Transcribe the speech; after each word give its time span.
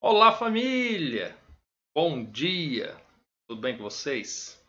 Olá, 0.00 0.30
família! 0.30 1.36
Bom 1.92 2.24
dia! 2.24 2.96
Tudo 3.48 3.60
bem 3.60 3.76
com 3.76 3.82
vocês? 3.82 4.64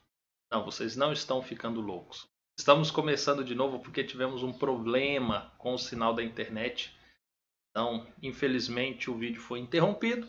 Não, 0.52 0.66
vocês 0.66 0.96
não 0.96 1.13
estão 1.13 1.40
ficando 1.40 1.79
loucos. 1.82 2.28
Estamos 2.58 2.90
começando 2.90 3.43
de 3.43 3.53
novo 3.53 3.79
porque 3.79 4.03
tivemos 4.03 4.42
um 4.42 4.51
problema 4.51 5.53
com 5.59 5.75
o 5.75 5.77
sinal 5.77 6.15
da 6.15 6.23
internet. 6.23 6.97
Então, 7.69 8.11
infelizmente, 8.23 9.11
o 9.11 9.15
vídeo 9.15 9.39
foi 9.39 9.59
interrompido. 9.59 10.27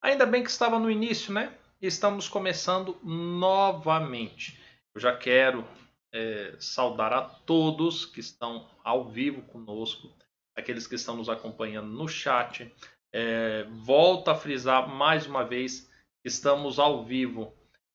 Ainda 0.00 0.24
bem 0.24 0.44
que 0.44 0.50
estava 0.50 0.78
no 0.78 0.88
início, 0.88 1.34
né? 1.34 1.52
Estamos 1.82 2.28
começando 2.28 3.00
novamente. 3.02 4.62
Eu 4.94 5.00
já 5.00 5.14
quero 5.16 5.66
é, 6.14 6.54
saudar 6.60 7.12
a 7.12 7.22
todos 7.22 8.06
que 8.06 8.20
estão 8.20 8.70
ao 8.84 9.08
vivo 9.08 9.42
conosco, 9.42 10.16
aqueles 10.54 10.86
que 10.86 10.94
estão 10.94 11.16
nos 11.16 11.28
acompanhando 11.28 11.88
no 11.88 12.06
chat, 12.06 12.72
é, 13.12 13.64
volto 13.70 14.28
a 14.30 14.34
frisar 14.34 14.88
mais 14.88 15.26
uma 15.26 15.44
vez, 15.44 15.90
estamos 16.24 16.78
ao 16.78 17.04
vivo 17.04 17.52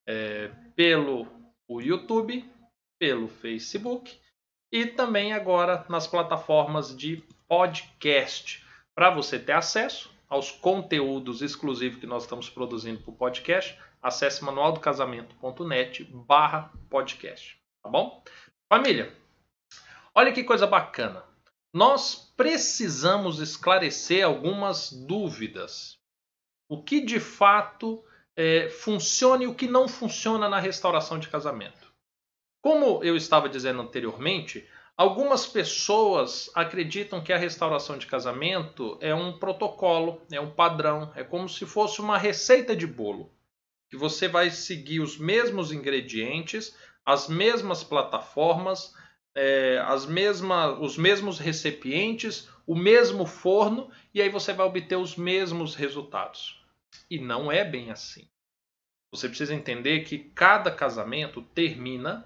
é, 0.08 0.50
pelo 0.76 1.28
o 1.68 1.80
YouTube, 1.82 2.46
pelo 3.00 3.28
Facebook 3.28 4.20
e 4.72 4.86
também 4.86 5.34
agora 5.34 5.86
nas 5.90 6.08
plataformas 6.08 6.96
de 6.96 7.24
podcast. 7.48 8.66
Para 8.96 9.10
você 9.10 9.40
ter 9.40 9.54
acesso 9.54 10.14
aos 10.30 10.52
conteúdos 10.52 11.42
exclusivos 11.42 12.00
que 12.00 12.08
nós 12.08 12.24
estamos 12.24 12.50
produzindo 12.50 13.02
para 13.02 13.12
o 13.12 13.16
podcast, 13.16 13.78
acesse 14.02 14.44
manualdocasamento.net 14.44 16.04
barra 16.06 16.72
podcast. 16.90 17.58
Tá 17.84 17.90
bom? 17.90 18.24
Família, 18.70 19.14
olha 20.16 20.32
que 20.32 20.44
coisa 20.44 20.66
bacana 20.66 21.31
nós 21.74 22.34
precisamos 22.36 23.40
esclarecer 23.40 24.26
algumas 24.26 24.92
dúvidas. 24.92 25.98
O 26.68 26.84
que 26.84 27.02
de 27.02 27.20
fato 27.20 28.04
é, 28.36 28.70
funciona 28.70 29.44
e 29.44 29.48
o 29.48 29.56
que 29.56 29.68
não 29.68 29.88
funciona 29.88 30.50
na 30.50 30.60
restauração 30.60 31.20
de 31.20 31.30
casamento. 31.30 31.92
Como 32.62 33.04
eu 33.04 33.16
estava 33.16 33.50
dizendo 33.50 33.82
anteriormente, 33.82 34.68
algumas 34.96 35.48
pessoas 35.48 36.50
acreditam 36.54 37.24
que 37.24 37.34
a 37.34 37.38
restauração 37.38 37.98
de 37.98 38.06
casamento 38.06 38.98
é 39.02 39.16
um 39.16 39.38
protocolo, 39.38 40.22
é 40.32 40.40
um 40.40 40.52
padrão, 40.52 41.12
é 41.16 41.24
como 41.24 41.50
se 41.50 41.66
fosse 41.66 42.02
uma 42.02 42.18
receita 42.18 42.76
de 42.76 42.86
bolo. 42.86 43.34
Que 43.90 43.98
você 43.98 44.28
vai 44.28 44.50
seguir 44.50 45.00
os 45.00 45.18
mesmos 45.18 45.72
ingredientes, 45.72 46.76
as 47.06 47.28
mesmas 47.28 47.84
plataformas, 47.84 48.94
é, 49.36 49.80
as 49.80 50.06
mesmas, 50.06 50.78
os 50.80 50.98
mesmos 50.98 51.40
recipientes, 51.40 52.50
o 52.66 52.76
mesmo 52.76 53.26
forno, 53.26 53.90
e 54.14 54.22
aí 54.22 54.30
você 54.30 54.54
vai 54.54 54.66
obter 54.66 54.96
os 54.96 55.16
mesmos 55.16 55.76
resultados. 55.76 56.62
E 57.10 57.20
não 57.20 57.52
é 57.52 57.64
bem 57.64 57.92
assim. 57.92 58.28
Você 59.14 59.28
precisa 59.28 59.54
entender 59.54 60.04
que 60.04 60.18
cada 60.20 60.72
casamento 60.72 61.42
termina 61.42 62.26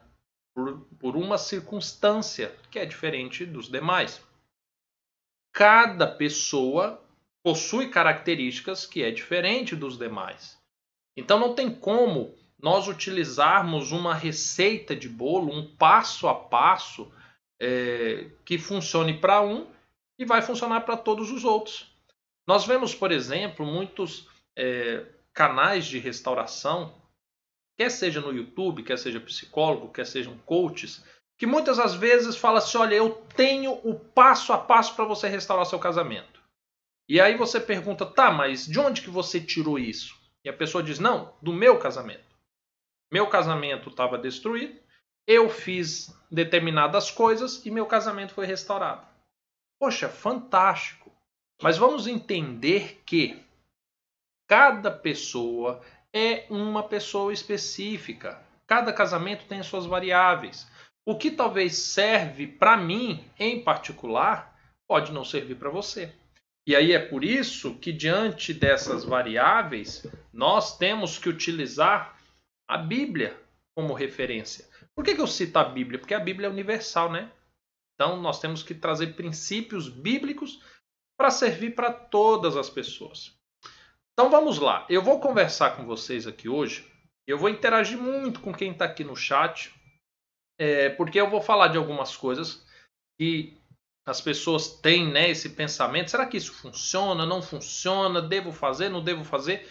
por, 0.55 0.81
por 0.99 1.15
uma 1.15 1.37
circunstância 1.37 2.55
que 2.69 2.79
é 2.79 2.85
diferente 2.85 3.45
dos 3.45 3.67
demais. 3.67 4.23
Cada 5.53 6.07
pessoa 6.07 7.03
possui 7.43 7.89
características 7.89 8.85
que 8.85 9.03
é 9.03 9.11
diferente 9.11 9.75
dos 9.75 9.97
demais. 9.97 10.57
Então 11.17 11.39
não 11.39 11.55
tem 11.55 11.73
como 11.73 12.35
nós 12.65 12.87
utilizarmos 12.87 13.91
uma 13.91 14.15
receita 14.15 14.95
de 14.95 15.07
bolo, 15.07 15.53
um 15.53 15.75
passo 15.75 16.27
a 16.27 16.33
passo 16.33 17.13
é, 17.61 18.31
que 18.43 18.57
funcione 18.57 19.19
para 19.19 19.39
um 19.39 19.67
e 20.17 20.25
vai 20.25 20.41
funcionar 20.41 20.81
para 20.81 20.97
todos 20.97 21.29
os 21.29 21.43
outros. 21.43 21.95
Nós 22.47 22.65
vemos, 22.65 22.95
por 22.95 23.11
exemplo, 23.11 23.63
muitos 23.67 24.27
é, 24.57 25.05
canais 25.31 25.85
de 25.85 25.99
restauração, 25.99 26.91
quer 27.77 27.91
seja 27.91 28.19
no 28.19 28.33
YouTube, 28.33 28.81
quer 28.81 28.97
seja 28.97 29.19
psicólogo, 29.19 29.93
quer 29.93 30.07
sejam 30.07 30.35
coaches, 30.39 31.05
que 31.37 31.45
muitas 31.45 31.77
das 31.77 31.93
vezes 31.93 32.35
fala 32.35 32.57
assim: 32.57 32.79
olha, 32.79 32.95
eu 32.95 33.11
tenho 33.35 33.73
o 33.83 33.93
passo 33.93 34.51
a 34.51 34.57
passo 34.57 34.95
para 34.95 35.05
você 35.05 35.27
restaurar 35.27 35.67
seu 35.67 35.77
casamento. 35.77 36.41
E 37.07 37.21
aí 37.21 37.37
você 37.37 37.59
pergunta, 37.59 38.07
tá, 38.07 38.31
mas 38.31 38.65
de 38.65 38.79
onde 38.79 39.03
que 39.03 39.09
você 39.11 39.39
tirou 39.39 39.77
isso? 39.77 40.15
E 40.43 40.49
a 40.49 40.53
pessoa 40.53 40.83
diz, 40.83 40.97
não, 40.97 41.31
do 41.43 41.53
meu 41.53 41.77
casamento. 41.77 42.34
Meu 43.15 43.27
casamento 43.27 43.87
estava 43.87 44.17
destruído, 44.17 44.77
eu 45.25 45.49
fiz 45.49 46.13
determinadas 46.29 47.09
coisas 47.09 47.65
e 47.65 47.71
meu 47.71 47.85
casamento 47.85 48.33
foi 48.33 48.45
restaurado. 48.45 49.07
Poxa, 49.79 50.09
fantástico! 50.09 51.09
Mas 51.63 51.77
vamos 51.77 52.07
entender 52.07 53.01
que 53.05 53.41
cada 54.49 54.91
pessoa 54.91 55.81
é 56.13 56.45
uma 56.49 56.83
pessoa 56.83 57.31
específica. 57.31 58.37
Cada 58.67 58.91
casamento 58.91 59.45
tem 59.45 59.63
suas 59.63 59.85
variáveis. 59.85 60.69
O 61.05 61.17
que 61.17 61.31
talvez 61.31 61.77
serve 61.77 62.45
para 62.45 62.75
mim 62.75 63.23
em 63.39 63.63
particular 63.63 64.59
pode 64.85 65.13
não 65.13 65.23
servir 65.23 65.55
para 65.55 65.69
você. 65.69 66.13
E 66.67 66.75
aí 66.75 66.91
é 66.91 66.99
por 66.99 67.23
isso 67.23 67.75
que, 67.75 67.93
diante 67.93 68.53
dessas 68.53 69.05
variáveis, 69.05 70.05
nós 70.33 70.77
temos 70.77 71.17
que 71.17 71.29
utilizar 71.29 72.14
a 72.67 72.77
Bíblia 72.77 73.39
como 73.75 73.93
referência. 73.93 74.67
Por 74.95 75.03
que, 75.03 75.15
que 75.15 75.21
eu 75.21 75.27
cito 75.27 75.57
a 75.59 75.63
Bíblia? 75.63 75.99
Porque 75.99 76.13
a 76.13 76.19
Bíblia 76.19 76.47
é 76.47 76.51
universal, 76.51 77.11
né? 77.11 77.31
Então 77.93 78.21
nós 78.21 78.39
temos 78.39 78.63
que 78.63 78.73
trazer 78.73 79.15
princípios 79.15 79.89
bíblicos 79.89 80.61
para 81.17 81.31
servir 81.31 81.75
para 81.75 81.91
todas 81.91 82.57
as 82.57 82.69
pessoas. 82.69 83.37
Então 84.13 84.29
vamos 84.29 84.59
lá. 84.59 84.85
Eu 84.89 85.01
vou 85.01 85.19
conversar 85.19 85.75
com 85.75 85.85
vocês 85.85 86.27
aqui 86.27 86.47
hoje. 86.47 86.89
Eu 87.27 87.37
vou 87.37 87.49
interagir 87.49 87.97
muito 87.97 88.39
com 88.39 88.53
quem 88.53 88.71
está 88.71 88.85
aqui 88.85 89.03
no 89.03 89.15
chat, 89.15 89.73
é, 90.59 90.89
porque 90.89 91.19
eu 91.19 91.29
vou 91.29 91.41
falar 91.41 91.69
de 91.69 91.77
algumas 91.77 92.15
coisas 92.15 92.65
que 93.19 93.57
as 94.05 94.21
pessoas 94.21 94.67
têm 94.79 95.11
né, 95.11 95.29
esse 95.29 95.49
pensamento. 95.49 96.11
Será 96.11 96.27
que 96.27 96.37
isso 96.37 96.53
funciona? 96.53 97.25
Não 97.25 97.41
funciona? 97.41 98.21
Devo 98.21 98.51
fazer? 98.51 98.89
Não 98.89 99.03
devo 99.03 99.23
fazer? 99.23 99.67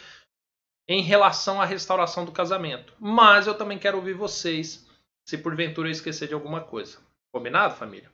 Em 0.89 1.03
relação 1.03 1.61
à 1.61 1.65
restauração 1.65 2.25
do 2.25 2.33
casamento. 2.33 2.95
Mas 2.99 3.47
eu 3.47 3.55
também 3.55 3.79
quero 3.79 3.97
ouvir 3.97 4.15
vocês, 4.15 4.87
se 5.27 5.39
porventura 5.39 5.89
eu 5.89 5.93
esquecer 5.93 6.29
de 6.29 6.35
alguma 6.35 6.61
coisa. 6.61 6.99
Combinado, 7.33 7.75
família? 7.75 8.13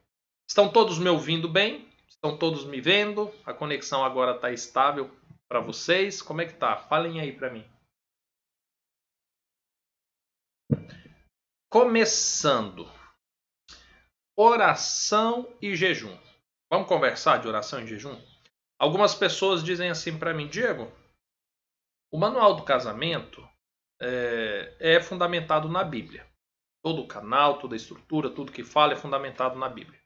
Estão 0.49 0.69
todos 0.69 0.99
me 0.99 1.09
ouvindo 1.09 1.49
bem? 1.49 1.89
Estão 2.09 2.37
todos 2.37 2.65
me 2.65 2.81
vendo? 2.81 3.33
A 3.45 3.53
conexão 3.53 4.05
agora 4.05 4.37
está 4.37 4.51
estável 4.51 5.11
para 5.49 5.61
vocês? 5.61 6.23
Como 6.23 6.41
é 6.41 6.47
que 6.47 6.55
tá? 6.55 6.77
Falem 6.77 7.21
aí 7.21 7.33
para 7.33 7.51
mim. 7.51 7.65
Começando. 11.69 12.91
Oração 14.37 15.49
e 15.61 15.77
jejum. 15.77 16.17
Vamos 16.71 16.89
conversar 16.89 17.39
de 17.39 17.49
oração 17.49 17.81
e 17.81 17.87
jejum? 17.87 18.21
Algumas 18.79 19.15
pessoas 19.15 19.63
dizem 19.63 19.91
assim 19.91 20.19
para 20.19 20.33
mim, 20.33 20.49
Diego, 20.49 20.91
o 22.11 22.19
manual 22.19 22.55
do 22.55 22.63
casamento 22.63 23.47
é, 24.01 24.77
é 24.81 25.01
fundamentado 25.01 25.69
na 25.69 25.85
Bíblia. 25.85 26.27
Todo 26.83 27.03
o 27.03 27.07
canal, 27.07 27.59
toda 27.59 27.75
a 27.75 27.77
estrutura, 27.77 28.31
tudo 28.31 28.53
que 28.53 28.65
fala 28.65 28.95
é 28.95 28.97
fundamentado 28.97 29.59
na 29.59 29.69
Bíblia. 29.69 30.01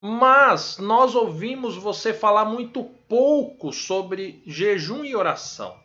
Mas 0.00 0.78
nós 0.78 1.14
ouvimos 1.14 1.76
você 1.76 2.12
falar 2.12 2.44
muito 2.44 2.84
pouco 3.08 3.72
sobre 3.72 4.42
jejum 4.46 5.04
e 5.04 5.16
oração. 5.16 5.82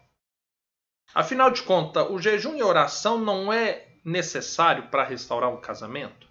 Afinal 1.13 1.49
de 1.49 1.63
contas, 1.63 2.09
o 2.09 2.19
jejum 2.19 2.55
e 2.55 2.61
oração 2.61 3.17
não 3.17 3.51
é 3.51 3.87
necessário 4.05 4.89
para 4.89 5.03
restaurar 5.03 5.49
um 5.49 5.59
casamento? 5.59 6.27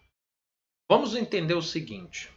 Vamos 0.88 1.17
entender 1.17 1.55
o 1.55 1.62
seguinte: 1.62 2.33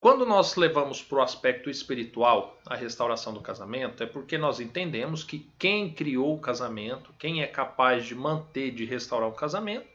quando 0.00 0.24
nós 0.24 0.56
levamos 0.56 1.02
para 1.02 1.18
o 1.18 1.22
aspecto 1.22 1.68
espiritual 1.68 2.58
a 2.64 2.74
restauração 2.74 3.34
do 3.34 3.42
casamento, 3.42 4.02
é 4.02 4.06
porque 4.06 4.38
nós 4.38 4.58
entendemos 4.58 5.22
que 5.22 5.40
quem 5.58 5.92
criou 5.92 6.34
o 6.34 6.40
casamento, 6.40 7.12
quem 7.18 7.42
é 7.42 7.46
capaz 7.46 8.06
de 8.06 8.14
manter, 8.14 8.70
de 8.70 8.86
restaurar 8.86 9.28
o 9.28 9.34
casamento, 9.34 9.86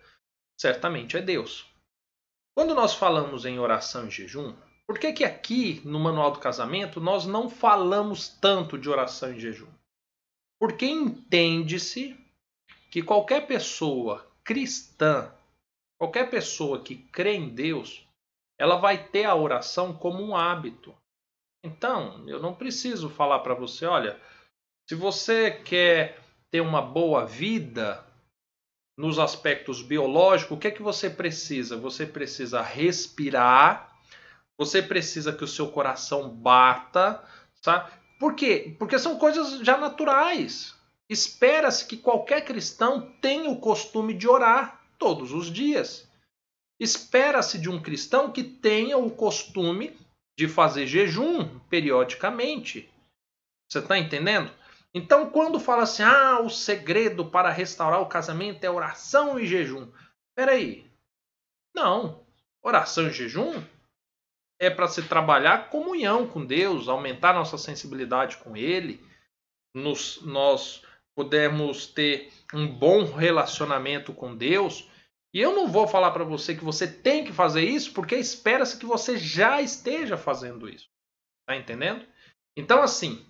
certamente 0.55 1.17
é 1.17 1.21
Deus. 1.21 1.65
Quando 2.55 2.75
nós 2.75 2.93
falamos 2.93 3.45
em 3.45 3.57
oração 3.57 4.07
e 4.07 4.11
jejum, 4.11 4.55
por 4.85 4.99
que, 4.99 5.11
que 5.11 5.25
aqui 5.25 5.81
no 5.83 5.99
Manual 5.99 6.31
do 6.31 6.39
Casamento 6.39 7.01
nós 7.01 7.25
não 7.25 7.49
falamos 7.49 8.29
tanto 8.29 8.77
de 8.77 8.87
oração 8.87 9.33
e 9.33 9.39
jejum? 9.39 9.67
Porque 10.59 10.85
entende-se 10.85 12.15
que 12.91 13.01
qualquer 13.01 13.47
pessoa 13.47 14.25
cristã, 14.43 15.33
qualquer 15.97 16.29
pessoa 16.29 16.79
que 16.79 16.95
crê 16.95 17.33
em 17.33 17.49
Deus, 17.49 18.04
ela 18.57 18.77
vai 18.77 18.97
ter 19.07 19.25
a 19.25 19.35
oração 19.35 19.93
como 19.93 20.23
um 20.23 20.35
hábito. 20.35 20.95
Então, 21.63 22.23
eu 22.27 22.39
não 22.39 22.53
preciso 22.53 23.09
falar 23.09 23.39
para 23.39 23.53
você, 23.53 23.85
olha, 23.85 24.19
se 24.87 24.95
você 24.95 25.51
quer 25.51 26.19
ter 26.51 26.61
uma 26.61 26.81
boa 26.81 27.25
vida 27.25 28.05
nos 28.97 29.19
aspectos 29.19 29.81
biológicos, 29.81 30.55
o 30.55 30.59
que 30.59 30.67
é 30.67 30.71
que 30.71 30.81
você 30.81 31.09
precisa? 31.09 31.75
Você 31.75 32.05
precisa 32.05 32.61
respirar, 32.61 33.93
você 34.57 34.81
precisa 34.81 35.33
que 35.33 35.43
o 35.43 35.47
seu 35.47 35.69
coração 35.69 36.29
bata, 36.29 37.21
sabe? 37.61 37.91
Por 38.19 38.35
quê? 38.35 38.75
Porque 38.79 38.97
são 38.97 39.17
coisas 39.17 39.59
já 39.59 39.77
naturais. 39.77 40.73
Espera-se 41.09 41.85
que 41.85 41.97
qualquer 41.97 42.45
cristão 42.45 43.11
tenha 43.21 43.49
o 43.49 43.59
costume 43.59 44.13
de 44.13 44.27
orar 44.27 44.81
todos 44.97 45.33
os 45.33 45.51
dias. 45.51 46.07
Espera-se 46.79 47.57
de 47.57 47.69
um 47.69 47.81
cristão 47.81 48.31
que 48.31 48.43
tenha 48.43 48.97
o 48.97 49.09
costume 49.09 49.97
de 50.37 50.47
fazer 50.47 50.85
jejum 50.85 51.59
periodicamente. 51.69 52.89
Você 53.69 53.79
está 53.79 53.97
entendendo? 53.97 54.51
Então, 54.93 55.29
quando 55.29 55.59
fala 55.59 55.83
assim, 55.83 56.03
ah, 56.03 56.39
o 56.41 56.49
segredo 56.49 57.25
para 57.25 57.49
restaurar 57.49 58.01
o 58.01 58.07
casamento 58.07 58.63
é 58.63 58.69
oração 58.69 59.39
e 59.39 59.45
jejum. 59.45 59.91
Peraí. 60.35 60.89
Não. 61.75 62.25
Oração 62.63 63.07
e 63.07 63.11
jejum 63.11 63.61
é 64.59 64.69
para 64.69 64.87
se 64.87 65.03
trabalhar 65.03 65.69
comunhão 65.69 66.27
com 66.27 66.45
Deus, 66.45 66.87
aumentar 66.87 67.33
nossa 67.33 67.57
sensibilidade 67.57 68.37
com 68.37 68.55
Ele. 68.55 69.05
Nos, 69.75 70.21
nós 70.21 70.81
podemos 71.15 71.87
ter 71.87 72.31
um 72.53 72.67
bom 72.67 73.03
relacionamento 73.13 74.13
com 74.13 74.35
Deus. 74.35 74.89
E 75.35 75.41
eu 75.41 75.53
não 75.53 75.67
vou 75.67 75.85
falar 75.85 76.11
para 76.11 76.23
você 76.23 76.55
que 76.55 76.63
você 76.63 76.87
tem 76.87 77.25
que 77.25 77.33
fazer 77.33 77.61
isso, 77.61 77.91
porque 77.91 78.15
espera-se 78.15 78.79
que 78.79 78.85
você 78.85 79.17
já 79.17 79.61
esteja 79.61 80.15
fazendo 80.15 80.69
isso. 80.69 80.87
Tá 81.45 81.57
entendendo? 81.57 82.07
Então, 82.57 82.81
assim, 82.81 83.29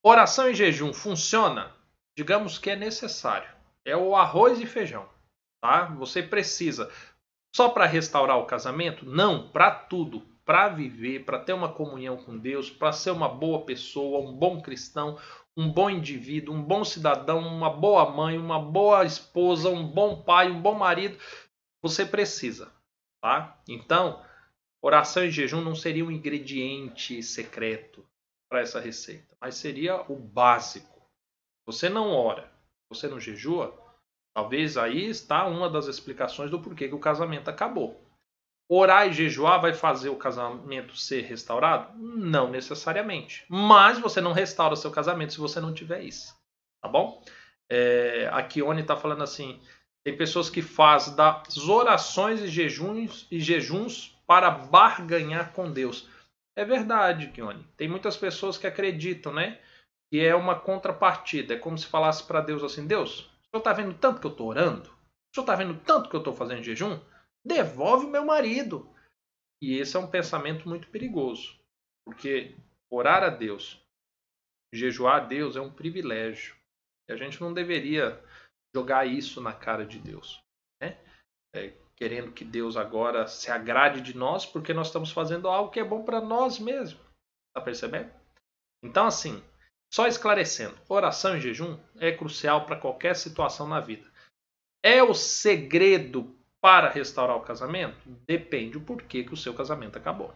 oração 0.00 0.48
e 0.48 0.54
jejum 0.54 0.92
funciona? 0.92 1.74
Digamos 2.16 2.56
que 2.56 2.70
é 2.70 2.76
necessário. 2.76 3.50
É 3.84 3.96
o 3.96 4.14
arroz 4.14 4.60
e 4.60 4.66
feijão. 4.66 5.08
Tá? 5.60 5.86
Você 5.86 6.22
precisa. 6.22 6.88
Só 7.52 7.70
para 7.70 7.84
restaurar 7.84 8.38
o 8.38 8.46
casamento? 8.46 9.04
Não, 9.04 9.50
para 9.50 9.72
tudo. 9.72 10.20
Para 10.44 10.68
viver, 10.68 11.24
para 11.24 11.40
ter 11.40 11.52
uma 11.52 11.72
comunhão 11.72 12.16
com 12.16 12.38
Deus, 12.38 12.70
para 12.70 12.92
ser 12.92 13.10
uma 13.10 13.28
boa 13.28 13.64
pessoa, 13.64 14.20
um 14.20 14.32
bom 14.32 14.62
cristão, 14.62 15.18
um 15.56 15.70
bom 15.70 15.90
indivíduo, 15.90 16.54
um 16.54 16.62
bom 16.62 16.84
cidadão, 16.84 17.40
uma 17.40 17.70
boa 17.70 18.10
mãe, 18.10 18.38
uma 18.38 18.60
boa 18.60 19.04
esposa, 19.04 19.68
um 19.68 19.86
bom 19.86 20.22
pai, 20.22 20.50
um 20.50 20.60
bom 20.60 20.74
marido, 20.74 21.18
você 21.82 22.04
precisa, 22.04 22.72
tá? 23.22 23.58
Então, 23.68 24.24
oração 24.82 25.24
e 25.24 25.30
jejum 25.30 25.60
não 25.60 25.74
seria 25.74 26.04
um 26.04 26.10
ingrediente 26.10 27.22
secreto 27.22 28.06
para 28.48 28.60
essa 28.60 28.80
receita, 28.80 29.36
mas 29.40 29.56
seria 29.56 30.02
o 30.10 30.16
básico. 30.16 31.00
Você 31.66 31.88
não 31.88 32.10
ora, 32.10 32.50
você 32.88 33.06
não 33.06 33.20
jejua, 33.20 33.76
talvez 34.34 34.76
aí 34.76 35.06
está 35.06 35.46
uma 35.46 35.68
das 35.68 35.86
explicações 35.86 36.50
do 36.50 36.60
porquê 36.60 36.88
que 36.88 36.94
o 36.94 37.00
casamento 37.00 37.48
acabou. 37.48 38.09
Orar 38.72 39.08
e 39.08 39.12
jejuar 39.12 39.60
vai 39.60 39.74
fazer 39.74 40.10
o 40.10 40.16
casamento 40.16 40.96
ser 40.96 41.22
restaurado? 41.22 41.92
Não 41.98 42.48
necessariamente. 42.48 43.44
Mas 43.48 43.98
você 43.98 44.20
não 44.20 44.32
restaura 44.32 44.76
seu 44.76 44.92
casamento 44.92 45.32
se 45.32 45.40
você 45.40 45.60
não 45.60 45.74
tiver 45.74 46.02
isso. 46.02 46.32
Tá 46.80 46.88
bom? 46.88 47.20
É, 47.68 48.30
a 48.32 48.40
Kione 48.44 48.82
está 48.82 48.96
falando 48.96 49.24
assim: 49.24 49.60
tem 50.04 50.16
pessoas 50.16 50.48
que 50.48 50.62
fazem 50.62 51.16
das 51.16 51.68
orações 51.68 52.40
e 52.42 52.46
jejuns, 52.46 53.26
e 53.28 53.40
jejuns 53.40 54.16
para 54.24 54.48
barganhar 54.50 55.52
com 55.52 55.72
Deus. 55.72 56.08
É 56.56 56.64
verdade, 56.64 57.32
Kione. 57.32 57.66
Tem 57.76 57.88
muitas 57.88 58.16
pessoas 58.16 58.56
que 58.56 58.68
acreditam, 58.68 59.32
né? 59.32 59.58
Que 60.12 60.24
é 60.24 60.32
uma 60.32 60.54
contrapartida. 60.54 61.54
É 61.54 61.58
como 61.58 61.76
se 61.76 61.88
falasse 61.88 62.22
para 62.22 62.40
Deus 62.40 62.62
assim: 62.62 62.86
Deus, 62.86 63.20
o 63.20 63.50
senhor 63.50 63.58
está 63.58 63.72
vendo 63.72 63.94
tanto 63.94 64.20
que 64.20 64.26
eu 64.28 64.30
estou 64.30 64.46
orando? 64.46 64.88
O 64.88 65.34
senhor 65.34 65.42
está 65.42 65.56
vendo 65.56 65.74
tanto 65.74 66.08
que 66.08 66.14
eu 66.14 66.20
estou 66.20 66.34
fazendo 66.34 66.62
jejum? 66.62 67.00
Devolve 67.44 68.06
meu 68.06 68.24
marido. 68.24 68.88
E 69.62 69.76
esse 69.76 69.96
é 69.96 70.00
um 70.00 70.10
pensamento 70.10 70.68
muito 70.68 70.88
perigoso, 70.88 71.58
porque 72.06 72.56
orar 72.90 73.22
a 73.22 73.28
Deus, 73.28 73.80
jejuar 74.74 75.22
a 75.22 75.26
Deus 75.26 75.56
é 75.56 75.60
um 75.60 75.72
privilégio. 75.72 76.56
E 77.08 77.12
a 77.12 77.16
gente 77.16 77.40
não 77.40 77.52
deveria 77.52 78.22
jogar 78.74 79.06
isso 79.06 79.40
na 79.40 79.52
cara 79.52 79.84
de 79.84 79.98
Deus, 79.98 80.42
né? 80.80 80.98
É, 81.54 81.74
querendo 81.96 82.32
que 82.32 82.44
Deus 82.44 82.76
agora 82.76 83.26
se 83.26 83.50
agrade 83.50 84.00
de 84.00 84.16
nós, 84.16 84.46
porque 84.46 84.72
nós 84.72 84.86
estamos 84.86 85.10
fazendo 85.10 85.48
algo 85.48 85.70
que 85.70 85.80
é 85.80 85.84
bom 85.84 86.04
para 86.04 86.20
nós 86.20 86.58
mesmos. 86.58 87.04
Tá 87.54 87.60
percebendo? 87.60 88.10
Então, 88.82 89.06
assim, 89.06 89.44
só 89.92 90.06
esclarecendo, 90.06 90.80
oração 90.88 91.36
e 91.36 91.40
jejum 91.40 91.78
é 91.96 92.16
crucial 92.16 92.64
para 92.64 92.80
qualquer 92.80 93.16
situação 93.16 93.68
na 93.68 93.80
vida. 93.80 94.10
É 94.82 95.02
o 95.02 95.12
segredo 95.12 96.39
para 96.62 96.90
restaurar 96.90 97.36
o 97.36 97.42
casamento? 97.42 97.98
Depende 98.26 98.72
do 98.72 98.80
porquê 98.80 99.24
que 99.24 99.34
o 99.34 99.36
seu 99.36 99.54
casamento 99.54 99.96
acabou. 99.96 100.34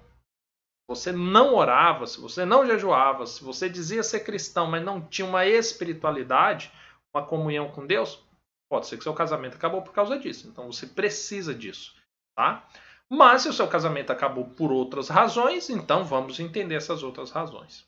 Você 0.89 1.13
não 1.13 1.55
orava, 1.55 2.07
se 2.07 2.21
você 2.21 2.45
não 2.45 2.67
jejuava, 2.67 3.27
se 3.27 3.43
você 3.43 3.69
dizia 3.69 4.03
ser 4.03 4.21
cristão, 4.21 4.67
mas 4.67 4.85
não 4.85 5.01
tinha 5.01 5.27
uma 5.27 5.47
espiritualidade, 5.47 6.71
uma 7.15 7.25
comunhão 7.25 7.71
com 7.71 7.87
Deus, 7.87 8.23
pode 8.71 8.87
ser 8.87 8.99
que 8.99 9.05
seu 9.05 9.15
casamento 9.15 9.57
acabou 9.57 9.83
por 9.83 9.93
causa 9.93 10.19
disso. 10.19 10.49
Então 10.49 10.71
você 10.71 10.87
precisa 10.87 11.55
disso, 11.55 11.95
tá? 12.37 12.67
Mas 13.09 13.43
se 13.43 13.49
o 13.49 13.53
seu 13.53 13.69
casamento 13.69 14.11
acabou 14.11 14.47
por 14.51 14.73
outras 14.73 15.09
razões, 15.09 15.71
então 15.71 16.05
vamos 16.05 16.41
entender 16.41 16.75
essas 16.75 17.03
outras 17.03 17.31
razões. 17.31 17.87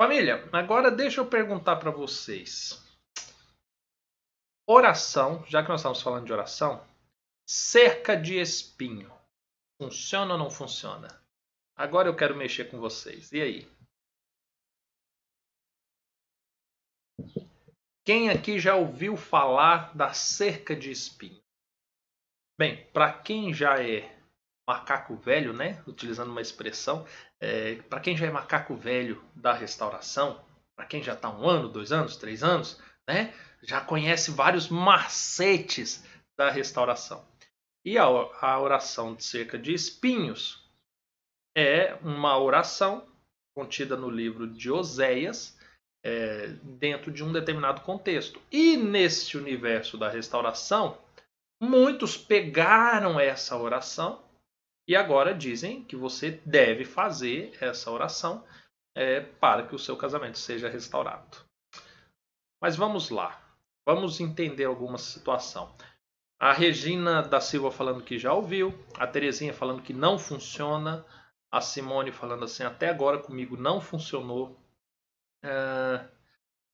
Família, 0.00 0.48
agora 0.52 0.90
deixa 0.90 1.20
eu 1.20 1.26
perguntar 1.26 1.76
para 1.76 1.90
vocês. 1.90 2.84
Oração, 4.68 5.44
já 5.46 5.62
que 5.62 5.68
nós 5.68 5.80
estamos 5.80 6.02
falando 6.02 6.26
de 6.26 6.32
oração, 6.32 6.84
Cerca 7.48 8.16
de 8.16 8.40
espinho. 8.40 9.12
Funciona 9.80 10.32
ou 10.32 10.38
não 10.38 10.50
funciona? 10.50 11.08
Agora 11.76 12.08
eu 12.08 12.16
quero 12.16 12.34
mexer 12.34 12.68
com 12.70 12.80
vocês. 12.80 13.30
E 13.32 13.40
aí? 13.40 13.76
Quem 18.04 18.30
aqui 18.30 18.58
já 18.58 18.74
ouviu 18.74 19.16
falar 19.16 19.96
da 19.96 20.12
cerca 20.12 20.74
de 20.74 20.90
espinho? 20.90 21.40
Bem, 22.58 22.84
para 22.92 23.12
quem 23.12 23.54
já 23.54 23.80
é 23.80 24.16
macaco 24.68 25.14
velho, 25.14 25.52
né? 25.52 25.82
Utilizando 25.86 26.30
uma 26.30 26.40
expressão, 26.40 27.06
é, 27.40 27.76
para 27.82 28.00
quem 28.00 28.16
já 28.16 28.26
é 28.26 28.30
macaco 28.30 28.74
velho 28.74 29.22
da 29.36 29.52
restauração, 29.52 30.44
para 30.74 30.86
quem 30.86 31.02
já 31.02 31.14
está 31.14 31.30
um 31.30 31.48
ano, 31.48 31.68
dois 31.68 31.92
anos, 31.92 32.16
três 32.16 32.42
anos, 32.42 32.80
né? 33.08 33.32
Já 33.62 33.80
conhece 33.80 34.32
vários 34.32 34.68
macetes 34.68 36.04
da 36.36 36.50
restauração. 36.50 37.24
E 37.86 37.96
a, 37.96 38.58
oração 38.58 39.14
de 39.14 39.22
cerca 39.22 39.56
de 39.56 39.72
espinhos 39.72 40.68
é 41.56 41.94
uma 42.02 42.36
oração 42.36 43.06
contida 43.56 43.96
no 43.96 44.10
livro 44.10 44.48
de 44.48 44.72
Oséias, 44.72 45.56
é, 46.04 46.48
dentro 46.80 47.12
de 47.12 47.22
um 47.22 47.32
determinado 47.32 47.82
contexto. 47.82 48.42
E 48.50 48.76
nesse 48.76 49.36
universo 49.36 49.96
da 49.96 50.08
restauração, 50.08 50.98
muitos 51.62 52.16
pegaram 52.16 53.20
essa 53.20 53.56
oração 53.56 54.20
e 54.88 54.96
agora 54.96 55.32
dizem 55.32 55.84
que 55.84 55.94
você 55.94 56.32
deve 56.44 56.84
fazer 56.84 57.56
essa 57.60 57.88
oração 57.92 58.44
é, 58.96 59.20
para 59.20 59.64
que 59.64 59.76
o 59.76 59.78
seu 59.78 59.96
casamento 59.96 60.38
seja 60.38 60.68
restaurado. 60.68 61.38
Mas 62.60 62.74
vamos 62.74 63.10
lá, 63.10 63.40
vamos 63.86 64.18
entender 64.18 64.64
alguma 64.64 64.98
situação. 64.98 65.72
A 66.38 66.52
Regina 66.52 67.22
da 67.22 67.40
Silva 67.40 67.70
falando 67.70 68.04
que 68.04 68.18
já 68.18 68.32
ouviu. 68.32 68.74
A 68.98 69.06
Terezinha 69.06 69.54
falando 69.54 69.82
que 69.82 69.92
não 69.92 70.18
funciona. 70.18 71.04
A 71.50 71.60
Simone 71.60 72.12
falando 72.12 72.44
assim, 72.44 72.62
até 72.62 72.90
agora 72.90 73.18
comigo 73.18 73.56
não 73.56 73.80
funcionou. 73.80 74.60
É... 75.42 76.06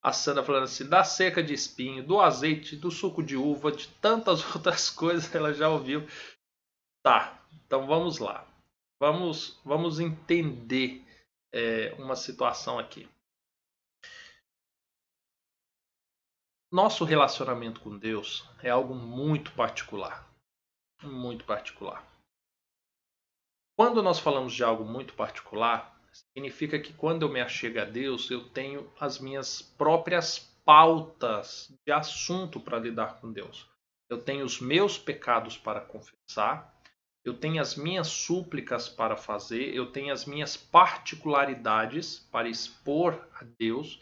A 0.02 0.12
Sandra 0.12 0.42
falando 0.42 0.64
assim, 0.64 0.88
da 0.88 1.04
seca 1.04 1.40
de 1.40 1.54
espinho, 1.54 2.04
do 2.04 2.20
azeite, 2.20 2.74
do 2.74 2.90
suco 2.90 3.22
de 3.22 3.36
uva, 3.36 3.70
de 3.70 3.86
tantas 3.86 4.42
outras 4.54 4.90
coisas 4.90 5.32
ela 5.32 5.54
já 5.54 5.68
ouviu. 5.68 6.04
Tá, 7.04 7.40
então 7.64 7.86
vamos 7.86 8.18
lá. 8.18 8.46
Vamos, 9.00 9.60
vamos 9.64 10.00
entender 10.00 11.04
é, 11.52 11.94
uma 11.98 12.16
situação 12.16 12.78
aqui. 12.78 13.08
Nosso 16.72 17.04
relacionamento 17.04 17.82
com 17.82 17.98
Deus 17.98 18.48
é 18.62 18.70
algo 18.70 18.94
muito 18.94 19.52
particular. 19.52 20.26
Muito 21.02 21.44
particular. 21.44 22.02
Quando 23.76 24.02
nós 24.02 24.18
falamos 24.18 24.54
de 24.54 24.64
algo 24.64 24.82
muito 24.82 25.12
particular, 25.12 25.94
significa 26.10 26.80
que 26.80 26.94
quando 26.94 27.26
eu 27.26 27.28
me 27.28 27.42
achego 27.42 27.78
a 27.78 27.84
Deus, 27.84 28.30
eu 28.30 28.48
tenho 28.48 28.90
as 28.98 29.18
minhas 29.18 29.60
próprias 29.60 30.38
pautas 30.64 31.70
de 31.84 31.92
assunto 31.92 32.58
para 32.58 32.78
lidar 32.78 33.20
com 33.20 33.30
Deus. 33.30 33.68
Eu 34.08 34.22
tenho 34.22 34.42
os 34.42 34.58
meus 34.58 34.96
pecados 34.96 35.58
para 35.58 35.82
confessar, 35.82 36.74
eu 37.22 37.34
tenho 37.34 37.60
as 37.60 37.76
minhas 37.76 38.06
súplicas 38.08 38.88
para 38.88 39.14
fazer, 39.14 39.74
eu 39.74 39.92
tenho 39.92 40.10
as 40.10 40.24
minhas 40.24 40.56
particularidades 40.56 42.20
para 42.30 42.48
expor 42.48 43.28
a 43.34 43.44
Deus 43.58 44.00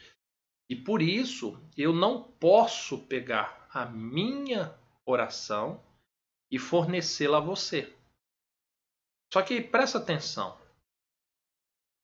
e 0.70 0.76
por 0.76 1.02
isso 1.02 1.60
eu 1.76 1.92
não 1.92 2.22
posso 2.22 2.96
pegar 2.96 3.66
a 3.74 3.84
minha 3.84 4.72
oração 5.04 5.82
e 6.48 6.60
fornecê-la 6.60 7.38
a 7.38 7.40
você. 7.40 7.92
Só 9.32 9.42
que 9.42 9.60
presta 9.60 9.98
atenção. 9.98 10.56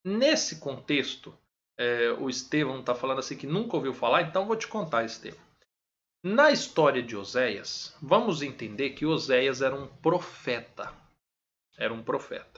nesse 0.04 0.58
contexto, 0.58 1.36
é, 1.76 2.10
o 2.12 2.28
Estevão 2.28 2.80
está 2.80 2.94
falando 2.94 3.18
assim 3.18 3.36
que 3.36 3.46
nunca 3.46 3.76
ouviu 3.76 3.94
falar, 3.94 4.22
então 4.22 4.46
vou 4.46 4.56
te 4.56 4.66
contar, 4.66 5.04
Estevão. 5.04 5.44
Na 6.24 6.50
história 6.50 7.02
de 7.02 7.16
Oséias, 7.16 7.96
vamos 8.02 8.42
entender 8.42 8.90
que 8.90 9.06
Oséias 9.06 9.62
era 9.62 9.74
um 9.76 9.86
profeta. 9.86 10.92
Era 11.76 11.94
um 11.94 12.02
profeta. 12.02 12.55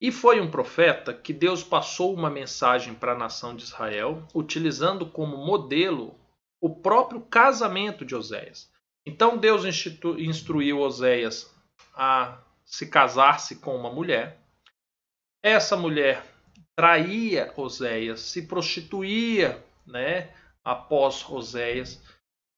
E 0.00 0.12
foi 0.12 0.40
um 0.40 0.50
profeta 0.50 1.14
que 1.14 1.32
Deus 1.32 1.64
passou 1.64 2.12
uma 2.12 2.28
mensagem 2.28 2.94
para 2.94 3.12
a 3.12 3.18
nação 3.18 3.56
de 3.56 3.64
Israel, 3.64 4.26
utilizando 4.34 5.06
como 5.06 5.36
modelo 5.36 6.14
o 6.60 6.74
próprio 6.74 7.20
casamento 7.20 8.04
de 8.04 8.14
Oséias. 8.14 8.70
Então 9.06 9.38
Deus 9.38 9.64
instruiu 9.64 10.80
Oséias 10.80 11.54
a 11.94 12.38
se 12.64 12.88
casar-se 12.88 13.56
com 13.56 13.76
uma 13.76 13.90
mulher. 13.90 14.38
Essa 15.42 15.76
mulher 15.76 16.24
traía 16.76 17.52
Oséias, 17.56 18.20
se 18.20 18.46
prostituía, 18.46 19.64
né, 19.86 20.34
após 20.64 21.26
Oséias, 21.28 22.02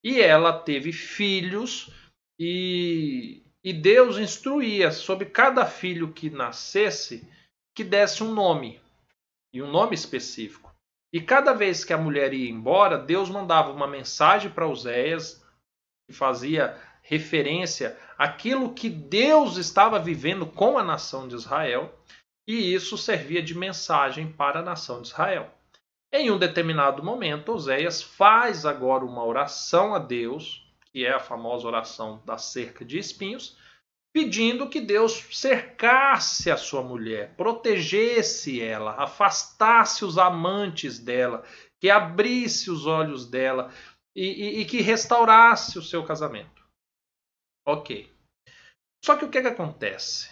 e 0.02 0.20
ela 0.20 0.58
teve 0.58 0.92
filhos 0.92 1.90
e, 2.38 3.44
e 3.68 3.72
Deus 3.74 4.16
instruía 4.16 4.90
sobre 4.90 5.26
cada 5.26 5.66
filho 5.66 6.10
que 6.10 6.30
nascesse 6.30 7.30
que 7.76 7.84
desse 7.84 8.24
um 8.24 8.32
nome 8.32 8.80
e 9.52 9.60
um 9.60 9.70
nome 9.70 9.94
específico. 9.94 10.74
E 11.12 11.20
cada 11.20 11.52
vez 11.52 11.84
que 11.84 11.92
a 11.92 11.98
mulher 11.98 12.32
ia 12.32 12.48
embora, 12.48 12.96
Deus 12.96 13.28
mandava 13.28 13.70
uma 13.70 13.86
mensagem 13.86 14.50
para 14.50 14.66
Oséias 14.66 15.44
que 16.06 16.14
fazia 16.14 16.80
referência 17.02 17.94
àquilo 18.16 18.72
que 18.72 18.88
Deus 18.88 19.58
estava 19.58 19.98
vivendo 19.98 20.46
com 20.46 20.78
a 20.78 20.82
nação 20.82 21.28
de 21.28 21.34
Israel, 21.34 21.94
e 22.46 22.72
isso 22.72 22.96
servia 22.96 23.42
de 23.42 23.54
mensagem 23.54 24.32
para 24.32 24.60
a 24.60 24.64
nação 24.64 25.02
de 25.02 25.08
Israel. 25.08 25.50
Em 26.10 26.30
um 26.30 26.38
determinado 26.38 27.04
momento, 27.04 27.52
Oséias 27.52 28.02
faz 28.02 28.64
agora 28.64 29.04
uma 29.04 29.22
oração 29.26 29.94
a 29.94 29.98
Deus, 29.98 30.66
que 30.92 31.04
é 31.04 31.12
a 31.12 31.20
famosa 31.20 31.66
oração 31.66 32.22
da 32.24 32.38
cerca 32.38 32.84
de 32.84 32.98
espinhos, 32.98 33.56
pedindo 34.12 34.68
que 34.68 34.80
Deus 34.80 35.12
cercasse 35.32 36.50
a 36.50 36.56
sua 36.56 36.82
mulher, 36.82 37.34
protegesse 37.36 38.60
ela, 38.60 38.92
afastasse 39.02 40.04
os 40.04 40.18
amantes 40.18 40.98
dela, 40.98 41.44
que 41.80 41.90
abrisse 41.90 42.70
os 42.70 42.86
olhos 42.86 43.26
dela 43.26 43.72
e, 44.16 44.26
e, 44.26 44.60
e 44.60 44.64
que 44.64 44.80
restaurasse 44.80 45.78
o 45.78 45.82
seu 45.82 46.04
casamento. 46.04 46.66
Ok. 47.66 48.12
Só 49.04 49.16
que 49.16 49.24
o 49.24 49.30
que, 49.30 49.40
que 49.40 49.48
acontece? 49.48 50.30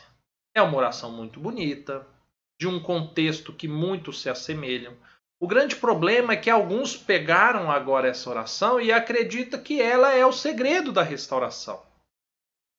É 0.54 0.62
uma 0.62 0.76
oração 0.76 1.12
muito 1.12 1.38
bonita, 1.38 2.06
de 2.58 2.66
um 2.66 2.82
contexto 2.82 3.52
que 3.52 3.68
muitos 3.68 4.22
se 4.22 4.28
assemelham. 4.28 4.96
O 5.38 5.46
grande 5.46 5.76
problema 5.76 6.32
é 6.32 6.36
que 6.36 6.48
alguns 6.48 6.96
pegaram 6.96 7.70
agora 7.70 8.08
essa 8.08 8.30
oração 8.30 8.80
e 8.80 8.90
acreditam 8.90 9.62
que 9.62 9.82
ela 9.82 10.14
é 10.14 10.24
o 10.24 10.32
segredo 10.32 10.92
da 10.92 11.02
restauração. 11.02 11.82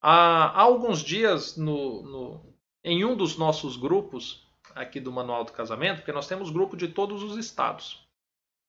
Há, 0.02 0.60
alguns 0.60 1.02
dias, 1.02 1.56
no, 1.56 2.02
no, 2.02 2.54
em 2.84 3.06
um 3.06 3.16
dos 3.16 3.38
nossos 3.38 3.78
grupos 3.78 4.48
aqui 4.74 5.00
do 5.00 5.12
Manual 5.12 5.44
do 5.44 5.52
Casamento, 5.52 5.98
porque 5.98 6.12
nós 6.12 6.28
temos 6.28 6.50
grupo 6.50 6.76
de 6.76 6.88
todos 6.88 7.22
os 7.22 7.38
estados. 7.38 8.08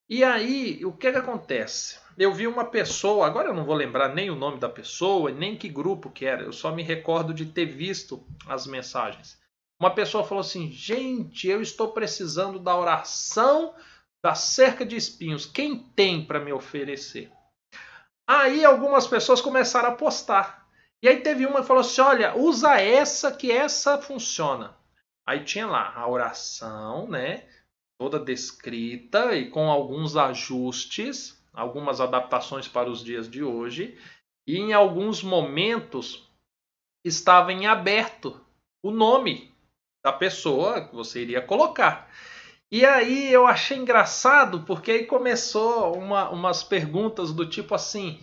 E 0.09 0.25
aí, 0.25 0.85
o 0.85 0.92
que, 0.92 1.12
que 1.12 1.18
acontece? 1.18 1.99
Eu 2.16 2.33
vi 2.33 2.47
uma 2.47 2.64
pessoa, 2.64 3.26
agora 3.26 3.49
eu 3.49 3.54
não 3.54 3.64
vou 3.64 3.75
lembrar 3.75 4.14
nem 4.14 4.30
o 4.30 4.37
nome 4.37 4.59
da 4.59 4.68
pessoa, 4.68 5.30
nem 5.30 5.57
que 5.57 5.68
grupo 5.68 6.11
que 6.11 6.25
era, 6.26 6.42
eu 6.42 6.52
só 6.52 6.75
me 6.75 6.83
recordo 6.83 7.33
de 7.33 7.47
ter 7.47 7.66
visto 7.66 8.23
as 8.47 8.66
mensagens. 8.66 9.38
Uma 9.80 9.94
pessoa 9.94 10.25
falou 10.25 10.40
assim: 10.40 10.70
gente, 10.70 11.47
eu 11.47 11.62
estou 11.62 11.92
precisando 11.92 12.58
da 12.58 12.76
oração 12.76 13.75
da 14.23 14.35
cerca 14.35 14.85
de 14.85 14.97
espinhos. 14.97 15.47
Quem 15.47 15.78
tem 15.78 16.25
para 16.25 16.40
me 16.40 16.52
oferecer? 16.52 17.30
Aí 18.28 18.64
algumas 18.64 19.06
pessoas 19.06 19.40
começaram 19.40 19.90
a 19.90 19.94
postar. 19.94 20.68
E 21.02 21.08
aí 21.08 21.20
teve 21.20 21.47
uma 21.47 21.61
que 21.61 21.66
falou 21.66 21.80
assim: 21.80 22.00
olha, 22.00 22.37
usa 22.37 22.80
essa 22.80 23.30
que 23.32 23.52
essa 23.52 23.99
funciona. 23.99 24.76
Aí 25.26 25.44
tinha 25.44 25.66
lá 25.66 25.94
a 25.94 26.08
oração, 26.08 27.08
né? 27.08 27.49
Toda 28.00 28.18
descrita 28.18 29.35
e 29.37 29.50
com 29.50 29.70
alguns 29.70 30.16
ajustes, 30.16 31.40
algumas 31.52 32.00
adaptações 32.00 32.66
para 32.66 32.90
os 32.90 33.04
dias 33.04 33.30
de 33.30 33.44
hoje. 33.44 33.99
E 34.47 34.56
em 34.56 34.73
alguns 34.73 35.23
momentos 35.23 36.26
estava 37.04 37.52
em 37.52 37.66
aberto 37.66 38.40
o 38.82 38.90
nome 38.90 39.54
da 40.05 40.12
pessoa 40.12 40.87
que 40.87 40.95
você 40.95 41.23
iria 41.23 41.43
colocar. 41.43 42.09
E 42.71 42.85
aí 42.85 43.33
eu 43.33 43.47
achei 43.47 43.78
engraçado 43.78 44.61
porque 44.67 44.90
aí 44.90 45.07
começou 45.07 45.97
uma, 45.97 46.28
umas 46.28 46.62
perguntas 46.62 47.33
do 47.33 47.49
tipo 47.49 47.75
assim: 47.75 48.21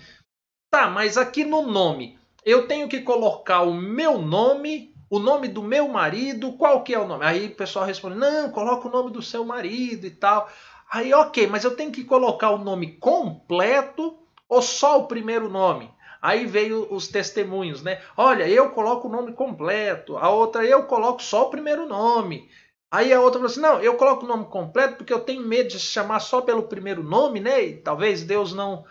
tá, 0.72 0.88
mas 0.88 1.18
aqui 1.18 1.44
no 1.44 1.64
nome 1.64 2.20
eu 2.46 2.68
tenho 2.68 2.88
que 2.88 3.02
colocar 3.02 3.64
o 3.64 3.74
meu 3.74 4.20
nome, 4.20 4.94
o 5.10 5.18
nome 5.18 5.48
do 5.48 5.64
meu 5.64 5.88
marido, 5.88 6.54
qual 6.54 6.84
que 6.84 6.94
é 6.94 7.00
o 7.00 7.08
nome? 7.08 7.26
Aí 7.26 7.48
o 7.48 7.56
pessoal 7.56 7.86
responde: 7.86 8.18
não, 8.18 8.52
coloca 8.52 8.88
o 8.88 8.92
nome 8.92 9.12
do 9.12 9.22
seu 9.22 9.44
marido 9.44 10.06
e 10.06 10.12
tal. 10.12 10.48
Aí, 10.92 11.12
ok, 11.14 11.48
mas 11.48 11.64
eu 11.64 11.76
tenho 11.76 11.92
que 11.92 12.04
colocar 12.04 12.52
o 12.52 12.64
nome 12.64 12.98
completo 12.98 14.20
ou 14.48 14.62
só 14.62 15.00
o 15.00 15.08
primeiro 15.08 15.50
nome? 15.50 15.92
Aí 16.26 16.48
veio 16.48 16.92
os 16.92 17.08
testemunhos, 17.08 17.84
né? 17.84 18.02
Olha, 18.18 18.50
eu 18.50 18.72
coloco 18.72 19.08
o 19.08 19.12
nome 19.12 19.34
completo, 19.34 20.18
a 20.18 20.28
outra 20.28 20.66
eu 20.66 20.88
coloco 20.88 21.22
só 21.22 21.44
o 21.44 21.50
primeiro 21.52 21.86
nome. 21.86 22.50
Aí 22.92 23.14
a 23.14 23.22
outra 23.22 23.40
falou 23.40 23.52
assim: 23.52 23.62
não, 23.62 23.80
eu 23.80 23.96
coloco 23.96 24.26
o 24.26 24.28
nome 24.28 24.46
completo 24.46 24.96
porque 24.96 25.14
eu 25.14 25.20
tenho 25.20 25.46
medo 25.46 25.70
de 25.70 25.80
se 25.80 25.86
chamar 25.86 26.20
só 26.22 26.42
pelo 26.42 26.64
primeiro 26.64 27.04
nome, 27.04 27.40
né? 27.40 27.64
E 27.64 27.78
talvez 27.78 28.24
Deus 28.24 28.54
não, 28.54 28.84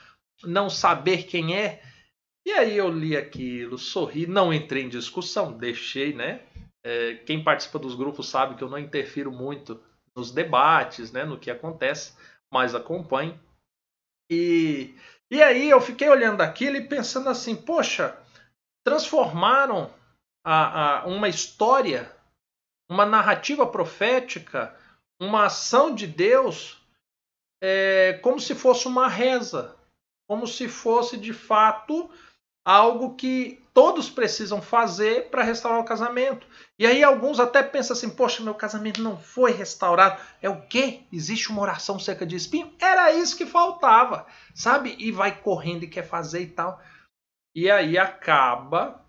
não 0.45 0.71
saber 0.71 1.25
quem 1.25 1.59
é. 1.59 1.83
E 2.47 2.53
aí 2.53 2.76
eu 2.76 2.88
li 2.88 3.17
aquilo, 3.17 3.79
sorri, 3.79 4.29
não 4.29 4.55
entrei 4.55 4.85
em 4.85 4.88
discussão, 4.88 5.59
deixei, 5.59 6.14
né? 6.14 6.41
É, 6.85 7.14
quem 7.26 7.43
participa 7.43 7.81
dos 7.81 7.97
grupos 7.97 8.29
sabe 8.29 8.55
que 8.55 8.62
eu 8.62 8.71
não 8.71 8.79
interfiro 8.79 9.33
muito 9.33 9.83
nos 10.14 10.31
debates, 10.31 11.11
né? 11.11 11.25
No 11.25 11.37
que 11.37 11.50
acontece, 11.50 12.14
mas 12.49 12.76
acompanho. 12.76 13.37
E 14.31 14.95
e 15.35 15.43
aí 15.43 15.69
eu 15.69 15.81
fiquei 15.81 16.09
olhando 16.09 16.43
aquilo 16.43 16.76
e 16.76 16.87
pensando 16.87 17.29
assim, 17.29 17.57
poxa, 17.57 18.17
transformaram 18.85 19.93
a, 20.45 21.00
a, 21.00 21.07
uma 21.07 21.29
história, 21.29 22.09
uma 22.88 23.05
narrativa 23.05 23.67
profética, 23.67 24.73
uma 25.19 25.47
ação 25.47 25.93
de 25.93 26.07
Deus, 26.07 26.81
é, 27.61 28.12
como 28.23 28.38
se 28.38 28.55
fosse 28.55 28.87
uma 28.87 29.09
reza, 29.09 29.75
como 30.29 30.47
se 30.47 30.69
fosse 30.69 31.17
de 31.17 31.33
fato 31.33 32.09
algo 32.64 33.14
que 33.14 33.62
todos 33.75 34.09
precisam 34.09 34.62
fazer 34.62 35.28
para 35.28 35.42
restaurar 35.42 35.80
o 35.80 35.85
casamento. 35.85 36.47
E 36.78 36.87
aí 36.87 37.04
alguns 37.04 37.38
até 37.38 37.62
pensam 37.62 37.94
assim: 37.94 38.09
poxa, 38.09 38.42
meu 38.42 38.54
casamento 38.54 39.02
não 39.02 39.18
foi 39.18 39.52
restaurado. 39.52 40.23
É 40.40 40.49
o 40.49 40.62
quê? 40.62 41.02
Existe 41.12 41.50
uma 41.50 41.61
oração 41.61 41.99
seca 41.99 42.25
de 42.25 42.37
espinho? 42.37 42.73
Era 42.80 43.12
isso 43.12 43.37
que 43.37 43.44
faltava, 43.44 44.26
sabe? 44.54 44.97
E 44.99 45.12
vai 45.12 45.37
correndo 45.40 45.83
e 45.83 45.88
quer 45.88 46.06
fazer 46.06 46.40
e 46.40 46.47
tal. 46.47 46.80
E 47.54 47.71
aí 47.71 47.99
acaba, 47.99 49.04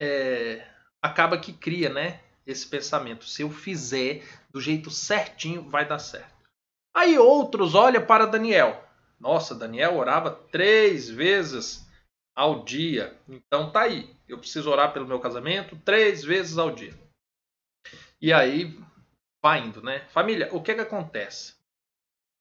é, 0.00 0.66
acaba 1.00 1.38
que 1.38 1.52
cria, 1.52 1.90
né? 1.90 2.20
Esse 2.46 2.66
pensamento: 2.66 3.24
se 3.26 3.42
eu 3.42 3.50
fizer 3.50 4.24
do 4.50 4.60
jeito 4.60 4.90
certinho, 4.90 5.68
vai 5.70 5.86
dar 5.86 5.98
certo. 5.98 6.34
Aí 6.96 7.18
outros 7.18 7.74
olham 7.74 8.04
para 8.04 8.26
Daniel. 8.26 8.82
Nossa, 9.18 9.54
Daniel 9.54 9.96
orava 9.96 10.30
três 10.30 11.08
vezes 11.08 11.83
ao 12.34 12.64
dia. 12.64 13.18
Então 13.28 13.70
tá 13.70 13.82
aí. 13.82 14.14
Eu 14.28 14.38
preciso 14.38 14.70
orar 14.70 14.92
pelo 14.92 15.06
meu 15.06 15.20
casamento 15.20 15.76
três 15.84 16.24
vezes 16.24 16.58
ao 16.58 16.70
dia. 16.70 16.94
E 18.20 18.32
aí 18.32 18.78
vai 19.42 19.60
indo, 19.60 19.82
né? 19.82 20.00
Família, 20.08 20.48
o 20.52 20.62
que 20.62 20.72
é 20.72 20.74
que 20.74 20.80
acontece? 20.80 21.54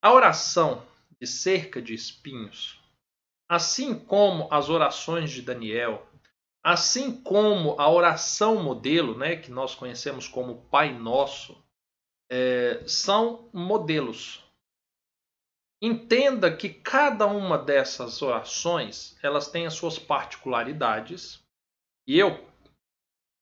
A 0.01 0.11
oração 0.11 0.85
de 1.19 1.27
cerca 1.27 1.81
de 1.81 1.93
espinhos, 1.93 2.79
assim 3.49 3.97
como 3.97 4.47
as 4.51 4.69
orações 4.69 5.31
de 5.31 5.41
Daniel, 5.41 6.05
assim 6.63 7.21
como 7.21 7.79
a 7.79 7.89
oração 7.89 8.61
modelo, 8.63 9.17
né, 9.17 9.35
que 9.35 9.51
nós 9.51 9.75
conhecemos 9.75 10.27
como 10.27 10.63
Pai 10.69 10.93
Nosso, 10.97 11.61
é, 12.29 12.83
são 12.87 13.49
modelos 13.53 14.42
Entenda 15.85 16.55
que 16.55 16.69
cada 16.69 17.27
uma 17.27 17.57
dessas 17.57 18.21
orações, 18.21 19.17
elas 19.21 19.51
têm 19.51 19.65
as 19.65 19.73
suas 19.73 19.99
particularidades. 19.99 21.43
E 22.07 22.17
eu, 22.17 22.41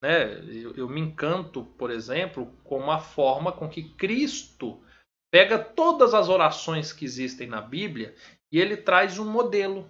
né, 0.01 0.39
eu, 0.49 0.75
eu 0.75 0.89
me 0.89 0.99
encanto, 0.99 1.63
por 1.77 1.91
exemplo, 1.91 2.51
com 2.63 2.89
a 2.89 2.97
forma 2.97 3.51
com 3.51 3.69
que 3.69 3.83
Cristo 3.93 4.81
pega 5.31 5.63
todas 5.63 6.15
as 6.15 6.29
orações 6.29 6.91
que 6.91 7.05
existem 7.05 7.45
na 7.45 7.61
Bíblia 7.61 8.15
e 8.51 8.59
ele 8.59 8.75
traz 8.75 9.19
um 9.19 9.31
modelo. 9.31 9.87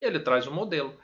Ele 0.00 0.18
traz 0.18 0.46
um 0.46 0.54
modelo. 0.54 0.98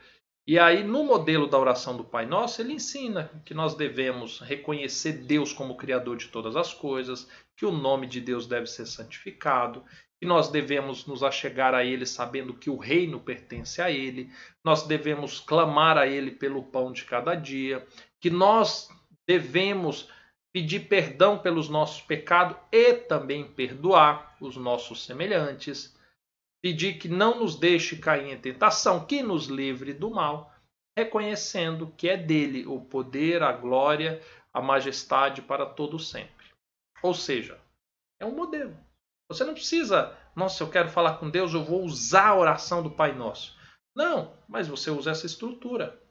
E 0.47 0.57
aí, 0.57 0.83
no 0.83 1.03
modelo 1.03 1.45
da 1.45 1.59
oração 1.59 1.95
do 1.95 2.03
Pai 2.03 2.25
Nosso, 2.25 2.63
ele 2.63 2.73
ensina 2.73 3.29
que 3.45 3.53
nós 3.53 3.75
devemos 3.75 4.39
reconhecer 4.39 5.13
Deus 5.13 5.53
como 5.53 5.77
Criador 5.77 6.17
de 6.17 6.29
todas 6.29 6.55
as 6.55 6.73
coisas, 6.73 7.29
que 7.55 7.67
o 7.67 7.71
nome 7.71 8.07
de 8.07 8.19
Deus 8.19 8.47
deve 8.47 8.65
ser 8.65 8.87
santificado, 8.87 9.85
que 10.19 10.27
nós 10.27 10.49
devemos 10.49 11.05
nos 11.05 11.23
achegar 11.23 11.73
a 11.73 11.83
Ele 11.83 12.05
sabendo 12.05 12.53
que 12.53 12.69
o 12.69 12.75
reino 12.75 13.19
pertence 13.19 13.81
a 13.81 13.89
Ele, 13.89 14.29
nós 14.63 14.85
devemos 14.85 15.39
clamar 15.39 15.97
a 15.97 16.05
Ele 16.05 16.31
pelo 16.31 16.63
pão 16.63 16.91
de 16.91 17.05
cada 17.05 17.35
dia, 17.35 17.85
que 18.19 18.29
nós 18.29 18.89
devemos 19.27 20.09
pedir 20.51 20.87
perdão 20.87 21.37
pelos 21.37 21.69
nossos 21.69 22.01
pecados 22.01 22.57
e 22.71 22.93
também 22.95 23.47
perdoar 23.47 24.35
os 24.41 24.57
nossos 24.57 25.05
semelhantes, 25.05 25.97
pedir 26.61 26.97
que 26.97 27.07
não 27.07 27.39
nos 27.39 27.55
deixe 27.55 27.97
cair 27.97 28.33
em 28.33 28.37
tentação, 28.37 29.05
que 29.05 29.23
nos 29.23 29.45
livre 29.45 29.93
do 29.93 30.09
mal, 30.09 30.53
reconhecendo 30.97 31.93
que 31.95 32.09
é 32.09 32.17
dele 32.17 32.65
o 32.65 32.81
poder, 32.81 33.41
a 33.41 33.53
glória, 33.53 34.21
a 34.53 34.61
majestade 34.61 35.41
para 35.41 35.65
todo 35.65 35.97
sempre. 35.97 36.47
Ou 37.01 37.13
seja, 37.13 37.57
é 38.19 38.25
um 38.25 38.35
modelo. 38.35 38.75
Você 39.29 39.43
não 39.43 39.53
precisa, 39.53 40.17
nossa, 40.35 40.63
eu 40.63 40.69
quero 40.69 40.89
falar 40.89 41.17
com 41.17 41.29
Deus, 41.29 41.53
eu 41.53 41.63
vou 41.63 41.83
usar 41.83 42.29
a 42.29 42.35
oração 42.35 42.81
do 42.81 42.89
Pai 42.89 43.13
Nosso. 43.13 43.55
Não, 43.95 44.35
mas 44.47 44.67
você 44.67 44.89
usa 44.89 45.11
essa 45.11 45.27
estrutura. 45.27 46.01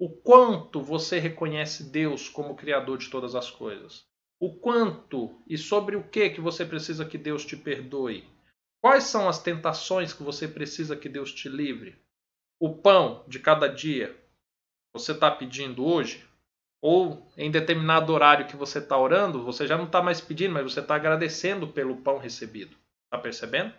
O 0.00 0.08
quanto 0.08 0.80
você 0.80 1.18
reconhece 1.18 1.90
Deus 1.90 2.28
como 2.28 2.56
Criador 2.56 2.98
de 2.98 3.10
todas 3.10 3.34
as 3.34 3.50
coisas. 3.50 4.06
O 4.40 4.54
quanto 4.54 5.42
e 5.46 5.58
sobre 5.58 5.96
o 5.96 6.08
que 6.08 6.30
que 6.30 6.40
você 6.40 6.64
precisa 6.64 7.04
que 7.04 7.18
Deus 7.18 7.44
te 7.44 7.56
perdoe. 7.56 8.24
Quais 8.80 9.04
são 9.04 9.28
as 9.28 9.42
tentações 9.42 10.12
que 10.12 10.22
você 10.22 10.46
precisa 10.46 10.96
que 10.96 11.08
Deus 11.08 11.32
te 11.32 11.48
livre? 11.48 12.00
O 12.60 12.76
pão 12.76 13.24
de 13.26 13.40
cada 13.40 13.66
dia 13.66 14.16
você 14.94 15.12
está 15.12 15.30
pedindo 15.30 15.84
hoje? 15.84 16.27
Ou 16.80 17.30
em 17.36 17.50
determinado 17.50 18.12
horário 18.12 18.46
que 18.46 18.56
você 18.56 18.78
está 18.78 18.96
orando, 18.96 19.44
você 19.44 19.66
já 19.66 19.76
não 19.76 19.84
está 19.84 20.02
mais 20.02 20.20
pedindo, 20.20 20.54
mas 20.54 20.72
você 20.72 20.80
está 20.80 20.94
agradecendo 20.94 21.68
pelo 21.68 21.96
pão 21.96 22.18
recebido. 22.18 22.76
Está 23.06 23.18
percebendo? 23.22 23.74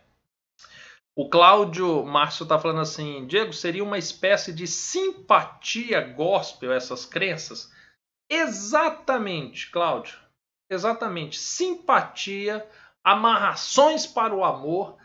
O 1.16 1.30
Cláudio 1.30 2.06
Márcio 2.06 2.44
está 2.44 2.58
falando 2.58 2.82
assim: 2.82 3.26
Diego, 3.28 3.54
seria 3.54 3.84
uma 3.84 3.98
espécie 3.98 4.54
de 4.54 4.66
simpatia 4.66 6.02
gospel 6.02 6.72
essas 6.72 7.06
crenças? 7.06 7.72
Exatamente, 8.30 9.72
Cláudio. 9.72 10.18
Exatamente. 10.70 11.38
Simpatia, 11.38 12.68
amarrações 13.04 14.06
para 14.06 14.36
o 14.36 14.44
amor, 14.44 14.98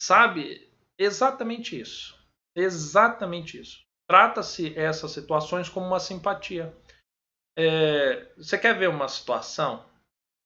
sabe? 0.00 0.68
Exatamente 0.98 1.80
isso. 1.80 2.18
Exatamente 2.54 3.60
isso. 3.60 3.82
Trata-se 4.06 4.76
essas 4.78 5.12
situações 5.12 5.68
como 5.68 5.86
uma 5.86 6.00
simpatia. 6.00 6.74
É, 7.56 8.32
você 8.36 8.56
quer 8.56 8.78
ver 8.78 8.88
uma 8.88 9.08
situação 9.08 9.84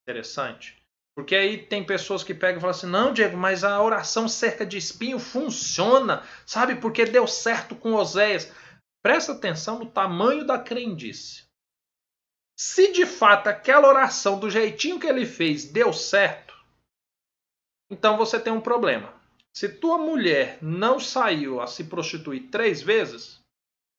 interessante? 0.03 0.77
Porque 1.15 1.35
aí 1.35 1.65
tem 1.65 1.83
pessoas 1.83 2.23
que 2.23 2.33
pegam 2.33 2.57
e 2.57 2.61
falam 2.61 2.75
assim: 2.75 2.87
não, 2.87 3.11
Diego, 3.11 3.35
mas 3.35 3.63
a 3.63 3.81
oração 3.81 4.27
cerca 4.27 4.65
de 4.65 4.77
espinho 4.77 5.17
funciona, 5.17 6.23
sabe? 6.45 6.75
Porque 6.75 7.05
deu 7.05 7.25
certo 7.25 7.75
com 7.75 7.93
Oséias. 7.93 8.51
Presta 9.01 9.31
atenção 9.31 9.79
no 9.79 9.89
tamanho 9.89 10.45
da 10.45 10.59
crendice. 10.59 11.47
Se 12.59 12.91
de 12.91 13.05
fato 13.05 13.47
aquela 13.47 13.87
oração, 13.87 14.39
do 14.39 14.49
jeitinho 14.49 14.99
que 14.99 15.07
ele 15.07 15.25
fez, 15.25 15.65
deu 15.65 15.93
certo, 15.93 16.55
então 17.89 18.17
você 18.17 18.39
tem 18.39 18.51
um 18.51 18.61
problema. 18.61 19.13
Se 19.55 19.69
tua 19.69 19.97
mulher 19.97 20.59
não 20.61 20.99
saiu 20.99 21.61
a 21.61 21.67
se 21.67 21.85
prostituir 21.85 22.49
três 22.51 22.81
vezes, 22.81 23.39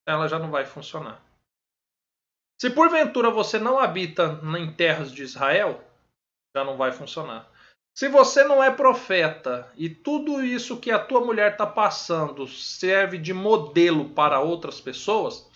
ela 0.06 0.28
já 0.28 0.38
não 0.38 0.50
vai 0.50 0.64
funcionar. 0.64 1.20
Se 2.60 2.70
porventura 2.70 3.30
você 3.30 3.58
não 3.58 3.78
habita 3.78 4.40
em 4.58 4.72
terras 4.72 5.12
de 5.12 5.22
Israel, 5.22 5.84
já 6.56 6.64
não 6.64 6.76
vai 6.76 6.90
funcionar. 6.90 7.48
Se 7.94 8.08
você 8.08 8.44
não 8.44 8.62
é 8.62 8.70
profeta 8.70 9.72
e 9.76 9.88
tudo 9.88 10.44
isso 10.44 10.80
que 10.80 10.90
a 10.90 10.98
tua 10.98 11.20
mulher 11.20 11.52
está 11.52 11.66
passando 11.66 12.46
serve 12.46 13.18
de 13.18 13.32
modelo 13.32 14.10
para 14.10 14.40
outras 14.40 14.80
pessoas, 14.80 15.48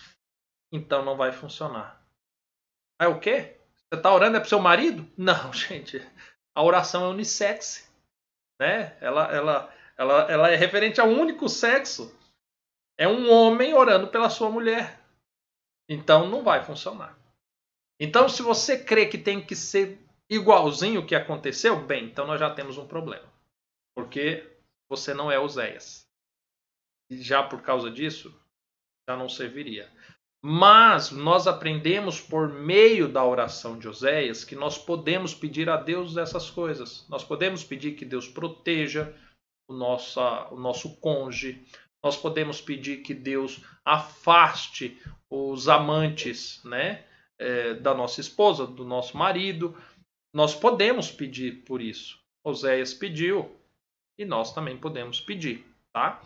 então 0.71 1.03
não 1.03 1.15
vai 1.15 1.31
funcionar. 1.31 2.01
É 2.99 3.07
o 3.07 3.19
quê? 3.19 3.57
Você 3.89 3.97
está 3.97 4.13
orando 4.13 4.37
é 4.37 4.39
para 4.39 4.49
seu 4.49 4.59
marido? 4.59 5.05
Não, 5.17 5.51
gente. 5.53 6.01
A 6.55 6.63
oração 6.63 7.05
é 7.05 7.09
unissex. 7.09 7.89
Né? 8.59 8.97
Ela, 9.01 9.31
ela, 9.33 9.73
ela, 9.97 10.31
ela 10.31 10.49
é 10.49 10.55
referente 10.55 11.01
ao 11.01 11.07
único 11.07 11.49
sexo. 11.49 12.17
É 12.97 13.07
um 13.07 13.31
homem 13.31 13.73
orando 13.73 14.07
pela 14.07 14.29
sua 14.29 14.49
mulher. 14.49 15.02
Então 15.89 16.29
não 16.29 16.43
vai 16.43 16.63
funcionar. 16.63 17.17
Então, 17.99 18.27
se 18.27 18.41
você 18.41 18.83
crê 18.83 19.05
que 19.05 19.17
tem 19.17 19.45
que 19.45 19.55
ser 19.55 19.99
igualzinho 20.29 21.01
o 21.01 21.05
que 21.05 21.15
aconteceu, 21.15 21.85
bem, 21.85 22.05
então 22.05 22.25
nós 22.25 22.39
já 22.39 22.53
temos 22.53 22.77
um 22.77 22.87
problema. 22.87 23.31
Porque 23.95 24.49
você 24.89 25.13
não 25.13 25.31
é 25.31 25.39
Oséias. 25.39 26.07
E 27.09 27.21
já 27.21 27.43
por 27.43 27.61
causa 27.61 27.91
disso, 27.91 28.33
já 29.07 29.15
não 29.15 29.29
serviria. 29.29 29.91
Mas 30.45 31.11
nós 31.11 31.47
aprendemos 31.47 32.19
por 32.19 32.49
meio 32.49 33.07
da 33.07 33.23
oração 33.23 33.79
de 33.79 33.87
Oséias 33.87 34.43
que 34.43 34.55
nós 34.55 34.77
podemos 34.77 35.33
pedir 35.33 35.69
a 35.69 35.77
Deus 35.77 36.17
essas 36.17 36.49
coisas. 36.49 37.07
Nós 37.07 37.23
podemos 37.23 37.63
pedir 37.63 37.95
que 37.95 38.03
Deus 38.03 38.27
proteja 38.27 39.15
o 39.69 39.73
nosso, 39.73 40.19
o 40.51 40.59
nosso 40.59 40.97
cônjuge. 40.97 41.65
Nós 42.03 42.17
podemos 42.17 42.59
pedir 42.59 42.97
que 43.03 43.13
Deus 43.13 43.63
afaste 43.85 45.01
os 45.35 45.67
amantes 45.67 46.63
né, 46.63 47.03
é, 47.39 47.73
da 47.73 47.91
nossa 47.95 48.21
esposa, 48.21 48.67
do 48.67 48.85
nosso 48.85 49.17
marido. 49.17 49.75
Nós 50.31 50.53
podemos 50.53 51.11
pedir 51.11 51.63
por 51.63 51.81
isso. 51.81 52.19
Oséias 52.43 52.93
pediu 52.93 53.59
e 54.15 54.25
nós 54.25 54.53
também 54.53 54.77
podemos 54.77 55.19
pedir, 55.19 55.65
tá? 55.91 56.21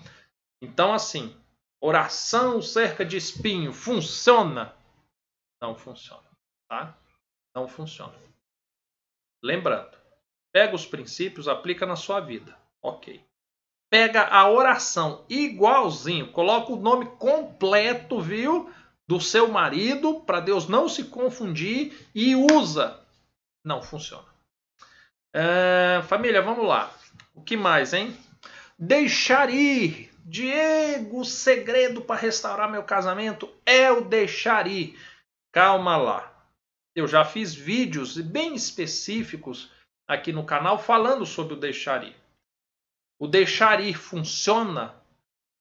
Então, 0.62 0.94
assim, 0.94 1.34
oração 1.80 2.62
cerca 2.62 3.06
de 3.06 3.16
espinho 3.16 3.72
funciona? 3.72 4.76
Não 5.62 5.74
funciona, 5.74 6.30
tá? 6.68 6.98
Não 7.56 7.66
funciona. 7.66 8.14
Lembrando, 9.42 9.96
pega 10.52 10.76
os 10.76 10.86
princípios, 10.86 11.48
aplica 11.48 11.86
na 11.86 11.96
sua 11.96 12.20
vida. 12.20 12.58
Ok. 12.82 13.24
Pega 13.90 14.28
a 14.28 14.50
oração 14.50 15.24
igualzinho, 15.30 16.32
coloca 16.34 16.74
o 16.74 16.82
nome 16.82 17.06
completo, 17.18 18.20
viu? 18.20 18.70
Do 19.08 19.22
seu 19.22 19.48
marido 19.48 20.20
para 20.22 20.42
Deus 20.42 20.68
não 20.68 20.90
se 20.90 21.06
confundir 21.06 22.08
e 22.14 22.36
usa. 22.36 23.00
Não 23.64 23.82
funciona. 23.82 24.28
É, 25.34 26.02
família, 26.08 26.42
vamos 26.42 26.68
lá. 26.68 26.94
O 27.34 27.42
que 27.42 27.56
mais, 27.56 27.94
hein? 27.94 28.16
Deixar 28.78 29.50
ir. 29.50 30.12
Diego, 30.30 31.22
o 31.22 31.26
segredo 31.26 32.02
para 32.02 32.20
restaurar 32.20 32.70
meu 32.70 32.84
casamento 32.84 33.50
é 33.66 33.90
o 33.90 34.02
deixar 34.02 34.68
ir. 34.68 35.00
Calma 35.54 35.96
lá. 35.96 36.34
Eu 36.94 37.08
já 37.08 37.24
fiz 37.24 37.54
vídeos 37.54 38.18
bem 38.18 38.54
específicos 38.54 39.72
aqui 40.06 40.34
no 40.34 40.46
canal 40.46 40.78
falando 40.78 41.26
sobre 41.26 41.54
o 41.54 41.60
deixar 41.60 42.04
ir. 42.04 42.16
O 43.18 43.26
deixar 43.26 43.82
ir 43.82 43.94
funciona 43.94 44.94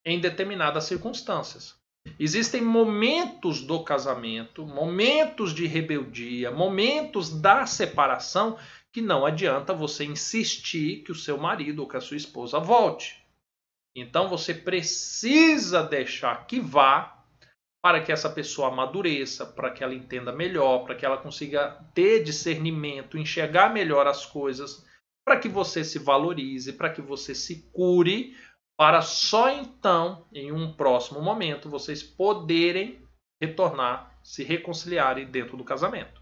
em 0.04 0.20
determinadas 0.20 0.84
circunstâncias. 0.84 1.76
Existem 2.18 2.62
momentos 2.62 3.62
do 3.62 3.82
casamento, 3.82 4.66
momentos 4.66 5.54
de 5.54 5.66
rebeldia, 5.66 6.50
momentos 6.50 7.30
da 7.30 7.66
separação 7.66 8.58
que 8.92 9.02
não 9.02 9.26
adianta 9.26 9.74
você 9.74 10.04
insistir 10.04 11.02
que 11.02 11.12
o 11.12 11.14
seu 11.14 11.36
marido 11.36 11.82
ou 11.82 11.88
que 11.88 11.96
a 11.96 12.00
sua 12.00 12.16
esposa 12.16 12.58
volte. 12.58 13.22
Então 13.94 14.28
você 14.28 14.54
precisa 14.54 15.82
deixar 15.82 16.46
que 16.46 16.60
vá 16.60 17.24
para 17.82 18.02
que 18.02 18.10
essa 18.10 18.28
pessoa 18.28 18.68
amadureça, 18.68 19.46
para 19.46 19.70
que 19.70 19.84
ela 19.84 19.94
entenda 19.94 20.32
melhor, 20.32 20.84
para 20.84 20.94
que 20.94 21.06
ela 21.06 21.18
consiga 21.18 21.78
ter 21.94 22.24
discernimento, 22.24 23.16
enxergar 23.16 23.72
melhor 23.72 24.06
as 24.06 24.26
coisas, 24.26 24.84
para 25.24 25.38
que 25.38 25.48
você 25.48 25.84
se 25.84 25.98
valorize, 25.98 26.72
para 26.72 26.90
que 26.90 27.00
você 27.00 27.34
se 27.34 27.70
cure, 27.72 28.36
para 28.76 29.00
só 29.00 29.50
então, 29.50 30.26
em 30.32 30.52
um 30.52 30.72
próximo 30.72 31.20
momento, 31.22 31.70
vocês 31.70 32.02
poderem 32.02 33.02
retornar, 33.40 34.18
se 34.22 34.44
reconciliarem 34.44 35.30
dentro 35.30 35.56
do 35.56 35.64
casamento. 35.64 36.20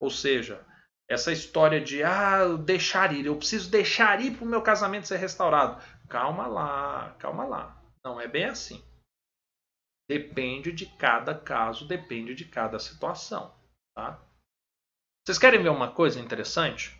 Ou 0.00 0.10
seja, 0.10 0.64
essa 1.08 1.32
história 1.32 1.80
de 1.80 2.02
ah, 2.02 2.44
deixar 2.56 3.14
ir, 3.14 3.26
eu 3.26 3.36
preciso 3.36 3.70
deixar 3.70 4.20
ir 4.20 4.36
para 4.36 4.44
o 4.44 4.48
meu 4.48 4.62
casamento 4.62 5.06
ser 5.06 5.16
restaurado. 5.16 5.82
Calma 6.08 6.46
lá, 6.46 7.16
calma 7.18 7.44
lá. 7.44 7.82
Não 8.04 8.20
é 8.20 8.28
bem 8.28 8.44
assim. 8.44 8.84
Depende 10.08 10.72
de 10.72 10.86
cada 10.96 11.34
caso, 11.34 11.86
depende 11.86 12.34
de 12.34 12.44
cada 12.44 12.78
situação. 12.78 13.54
Tá? 13.94 14.22
Vocês 15.24 15.38
querem 15.38 15.62
ver 15.62 15.70
uma 15.70 15.90
coisa 15.90 16.20
interessante? 16.20 16.97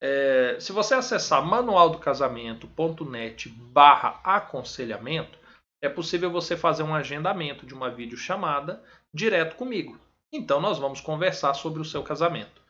É, 0.00 0.58
se 0.60 0.72
você 0.72 0.94
acessar 0.94 1.44
manualdocasamento.net 1.44 3.48
barra 3.48 4.20
aconselhamento, 4.22 5.36
é 5.82 5.88
possível 5.88 6.30
você 6.30 6.56
fazer 6.56 6.84
um 6.84 6.94
agendamento 6.94 7.66
de 7.66 7.74
uma 7.74 7.90
videochamada 7.90 8.80
direto 9.12 9.56
comigo. 9.56 9.98
Então 10.32 10.60
nós 10.60 10.78
vamos 10.78 11.00
conversar 11.00 11.54
sobre 11.54 11.80
o 11.80 11.84
seu 11.84 12.02
casamento. 12.02 12.62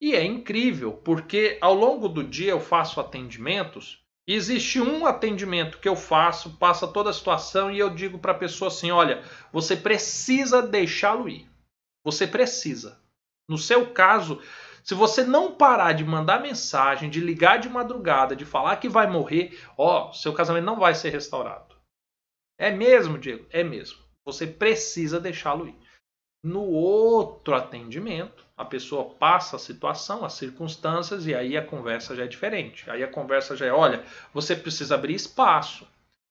E 0.00 0.14
é 0.14 0.24
incrível, 0.24 0.92
porque 0.92 1.58
ao 1.60 1.74
longo 1.74 2.08
do 2.08 2.22
dia 2.22 2.52
eu 2.52 2.60
faço 2.60 3.00
atendimentos. 3.00 4.02
E 4.26 4.34
existe 4.34 4.80
um 4.80 5.06
atendimento 5.06 5.78
que 5.78 5.88
eu 5.88 5.96
faço, 5.96 6.56
passa 6.58 6.86
toda 6.86 7.10
a 7.10 7.14
situação 7.14 7.70
e 7.70 7.78
eu 7.78 7.90
digo 7.90 8.18
para 8.18 8.32
a 8.32 8.38
pessoa 8.38 8.68
assim: 8.68 8.90
olha, 8.90 9.22
você 9.52 9.76
precisa 9.76 10.62
deixá-lo 10.62 11.28
ir. 11.28 11.48
Você 12.04 12.26
precisa. 12.26 13.00
No 13.48 13.58
seu 13.58 13.92
caso, 13.92 14.40
se 14.88 14.94
você 14.94 15.22
não 15.22 15.54
parar 15.54 15.92
de 15.92 16.02
mandar 16.02 16.40
mensagem, 16.40 17.10
de 17.10 17.20
ligar 17.20 17.58
de 17.58 17.68
madrugada, 17.68 18.34
de 18.34 18.46
falar 18.46 18.76
que 18.76 18.88
vai 18.88 19.06
morrer, 19.06 19.62
ó, 19.76 20.10
seu 20.12 20.32
casamento 20.32 20.64
não 20.64 20.78
vai 20.78 20.94
ser 20.94 21.10
restaurado. 21.10 21.76
É 22.58 22.70
mesmo, 22.70 23.18
Diego? 23.18 23.44
É 23.50 23.62
mesmo. 23.62 23.98
Você 24.24 24.46
precisa 24.46 25.20
deixá-lo 25.20 25.68
ir. 25.68 25.76
No 26.42 26.62
outro 26.62 27.54
atendimento, 27.54 28.46
a 28.56 28.64
pessoa 28.64 29.10
passa 29.16 29.56
a 29.56 29.58
situação, 29.58 30.24
as 30.24 30.32
circunstâncias 30.32 31.26
e 31.26 31.34
aí 31.34 31.54
a 31.54 31.66
conversa 31.66 32.16
já 32.16 32.24
é 32.24 32.26
diferente. 32.26 32.90
Aí 32.90 33.02
a 33.02 33.12
conversa 33.12 33.54
já 33.54 33.66
é, 33.66 33.70
olha, 33.70 34.02
você 34.32 34.56
precisa 34.56 34.94
abrir 34.94 35.14
espaço. 35.14 35.86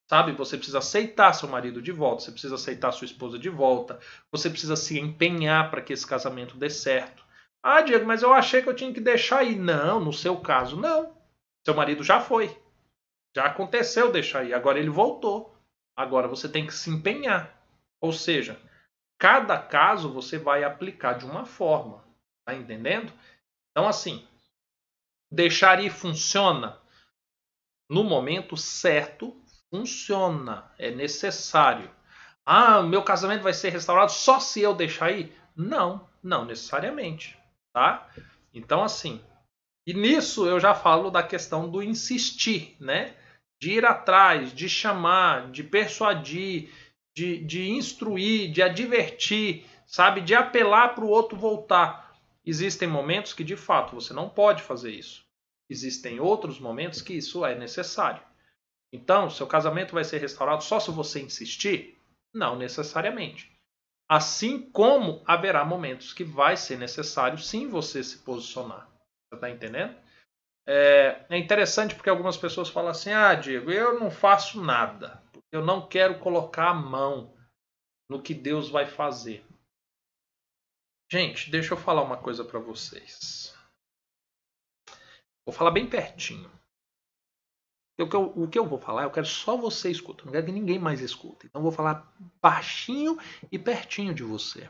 Sabe? 0.10 0.32
Você 0.32 0.58
precisa 0.58 0.80
aceitar 0.80 1.32
seu 1.34 1.48
marido 1.48 1.80
de 1.80 1.92
volta, 1.92 2.24
você 2.24 2.32
precisa 2.32 2.56
aceitar 2.56 2.92
sua 2.92 3.06
esposa 3.06 3.38
de 3.38 3.50
volta, 3.50 4.00
você 4.32 4.50
precisa 4.50 4.76
se 4.76 4.98
empenhar 4.98 5.70
para 5.70 5.82
que 5.82 5.94
esse 5.94 6.08
casamento 6.08 6.58
dê 6.58 6.72
certo. 6.72 7.27
Ah, 7.70 7.82
Diego, 7.82 8.06
mas 8.06 8.24
eu 8.24 8.34
achei 8.34 8.62
que 8.62 8.70
eu 8.70 8.74
tinha 8.74 8.94
que 8.94 9.02
deixar 9.02 9.40
aí. 9.40 9.54
Não, 9.54 10.00
no 10.00 10.14
seu 10.14 10.40
caso, 10.40 10.80
não. 10.80 11.18
Seu 11.66 11.76
marido 11.76 12.02
já 12.02 12.22
foi. 12.22 12.58
Já 13.36 13.44
aconteceu 13.44 14.10
deixar 14.10 14.40
aí. 14.40 14.54
Agora 14.54 14.80
ele 14.80 14.90
voltou. 14.90 15.54
Agora 15.94 16.30
você 16.30 16.48
tem 16.48 16.66
que 16.66 16.74
se 16.74 16.90
empenhar. 16.90 17.62
Ou 18.00 18.14
seja, 18.14 18.58
cada 19.20 19.60
caso 19.60 20.14
você 20.14 20.38
vai 20.38 20.64
aplicar 20.64 21.18
de 21.18 21.26
uma 21.26 21.44
forma. 21.44 22.06
Tá 22.46 22.56
entendendo? 22.56 23.12
Então, 23.72 23.86
assim, 23.86 24.26
deixar 25.30 25.84
ir 25.84 25.90
funciona. 25.90 26.80
No 27.90 28.02
momento 28.02 28.56
certo, 28.56 29.36
funciona. 29.70 30.72
É 30.80 30.90
necessário. 30.90 31.94
Ah, 32.46 32.82
meu 32.82 33.04
casamento 33.04 33.44
vai 33.44 33.54
ser 33.54 33.72
restaurado 33.72 34.14
só 34.14 34.40
se 34.40 34.62
eu 34.62 34.74
deixar 34.74 35.12
ir? 35.12 35.38
Não, 35.54 36.08
não 36.24 36.46
necessariamente 36.46 37.37
tá? 37.78 38.10
Então, 38.56 38.84
assim, 38.84 39.22
e 39.86 39.94
nisso 39.94 40.48
eu 40.48 40.60
já 40.60 40.74
falo 40.74 41.12
da 41.12 41.22
questão 41.22 41.70
do 41.70 41.84
insistir, 41.84 42.76
né? 42.80 43.16
De 43.62 43.74
ir 43.74 43.86
atrás, 43.86 44.52
de 44.52 44.68
chamar, 44.68 45.52
de 45.52 45.64
persuadir, 45.64 46.72
de, 47.16 47.38
de 47.46 47.70
instruir, 47.70 48.52
de 48.52 48.64
advertir, 48.64 49.64
sabe? 49.86 50.22
De 50.22 50.34
apelar 50.34 50.96
para 50.96 51.06
o 51.06 51.10
outro 51.10 51.38
voltar. 51.38 52.18
Existem 52.44 52.88
momentos 52.88 53.32
que 53.32 53.44
de 53.44 53.56
fato 53.56 53.94
você 53.94 54.12
não 54.12 54.28
pode 54.28 54.64
fazer 54.64 54.92
isso. 54.92 55.24
Existem 55.70 56.20
outros 56.20 56.60
momentos 56.60 57.00
que 57.00 57.14
isso 57.14 57.46
é 57.46 57.54
necessário. 57.54 58.24
Então, 58.92 59.30
seu 59.30 59.46
casamento 59.46 59.94
vai 59.94 60.04
ser 60.04 60.18
restaurado 60.20 60.64
só 60.64 60.80
se 60.80 60.90
você 60.90 61.22
insistir? 61.22 61.96
Não 62.34 62.58
necessariamente. 62.58 63.56
Assim 64.10 64.72
como 64.72 65.22
haverá 65.26 65.66
momentos 65.66 66.14
que 66.14 66.24
vai 66.24 66.56
ser 66.56 66.78
necessário 66.78 67.38
sim 67.38 67.68
você 67.68 68.04
se 68.04 68.20
posicionar. 68.20 68.90
Você 68.90 69.36
está 69.36 69.50
entendendo? 69.50 69.98
É, 70.66 71.26
é, 71.30 71.38
interessante 71.38 71.96
porque 71.96 72.10
algumas 72.10 72.38
pessoas 72.38 72.70
falam 72.70 72.92
assim: 72.92 73.12
ah, 73.12 73.34
Diego, 73.36 73.72
eu 73.72 74.00
não 74.00 74.10
faço 74.10 74.62
nada. 74.64 75.22
Eu 75.52 75.64
não 75.64 75.88
quero 75.88 76.20
colocar 76.20 76.70
a 76.70 76.74
mão 76.74 77.34
no 78.10 78.22
que 78.22 78.34
Deus 78.34 78.70
vai 78.70 78.86
fazer. 78.86 79.46
Gente, 81.12 81.50
deixa 81.50 81.74
eu 81.74 81.78
falar 81.78 82.02
uma 82.02 82.18
coisa 82.18 82.44
para 82.44 82.60
vocês. 82.60 83.56
Vou 85.46 85.54
falar 85.54 85.72
bem 85.72 85.90
pertinho. 85.90 86.52
O 88.00 88.08
que, 88.08 88.16
eu, 88.16 88.44
o 88.44 88.48
que 88.48 88.60
eu 88.60 88.68
vou 88.68 88.80
falar, 88.80 89.04
eu 89.04 89.12
quero 89.12 89.26
só 89.26 89.58
você 89.58 89.90
escutar. 89.90 90.26
Não 90.26 90.32
quero 90.32 90.46
que 90.46 90.52
ninguém 90.52 90.78
mais 90.78 91.02
escute. 91.02 91.48
Então 91.48 91.60
eu 91.60 91.64
vou 91.64 91.72
falar 91.72 92.14
baixinho 92.40 93.18
e 93.52 93.58
pertinho 93.58 94.14
de 94.14 94.24
você. 94.24 94.70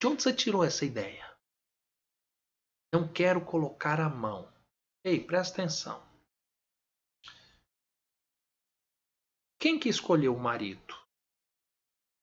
De 0.00 0.06
onde 0.06 0.22
você 0.22 0.32
tirou 0.32 0.62
essa 0.62 0.84
ideia? 0.84 1.26
Não 2.94 3.12
quero 3.12 3.44
colocar 3.44 4.00
a 4.00 4.08
mão. 4.08 4.52
Ei, 5.04 5.18
presta 5.18 5.62
atenção. 5.62 6.06
Quem 9.58 9.80
que 9.80 9.88
escolheu 9.88 10.34
o 10.34 10.40
marido? 10.40 10.94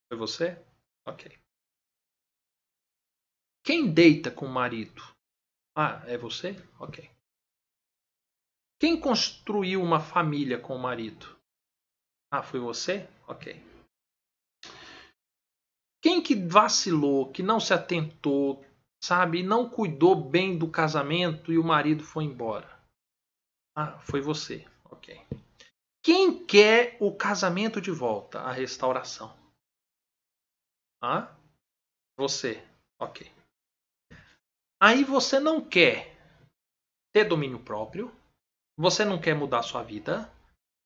Foi 0.08 0.18
você? 0.18 0.66
Ok. 1.06 1.38
Quem 3.66 3.94
deita 3.94 4.32
com 4.32 4.46
o 4.46 4.50
marido? 4.50 5.02
Ah, 5.76 6.04
é 6.06 6.18
você? 6.18 6.56
Ok. 6.80 7.10
Quem 8.84 9.00
construiu 9.00 9.82
uma 9.82 10.02
família 10.02 10.60
com 10.60 10.76
o 10.76 10.78
marido? 10.78 11.40
Ah, 12.30 12.44
foi 12.44 12.60
você? 12.60 13.08
Ok. 13.30 13.56
Quem 16.02 16.22
que 16.22 16.36
vacilou, 16.36 17.32
que 17.32 17.42
não 17.42 17.62
se 17.62 17.74
atentou, 17.74 18.62
sabe, 19.02 19.42
não 19.42 19.70
cuidou 19.70 20.18
bem 20.18 20.58
do 20.58 20.70
casamento 20.70 21.50
e 21.54 21.58
o 21.58 21.64
marido 21.64 22.04
foi 22.04 22.26
embora? 22.26 22.78
Ah, 23.74 23.98
foi 24.00 24.20
você. 24.20 24.68
Ok. 24.84 25.18
Quem 26.04 26.46
quer 26.46 26.98
o 27.00 27.16
casamento 27.16 27.80
de 27.80 27.90
volta, 27.90 28.42
a 28.42 28.52
restauração? 28.52 29.34
Ah? 31.02 31.34
Você. 32.18 32.62
Ok. 33.00 33.32
Aí 34.78 35.06
você 35.06 35.40
não 35.40 35.62
quer 35.62 36.18
ter 37.14 37.24
domínio 37.24 37.64
próprio, 37.64 38.14
você 38.78 39.06
não 39.06 39.20
quer 39.20 39.36
mudar 39.36 39.62
sua 39.64 39.84
vida, 39.84 40.30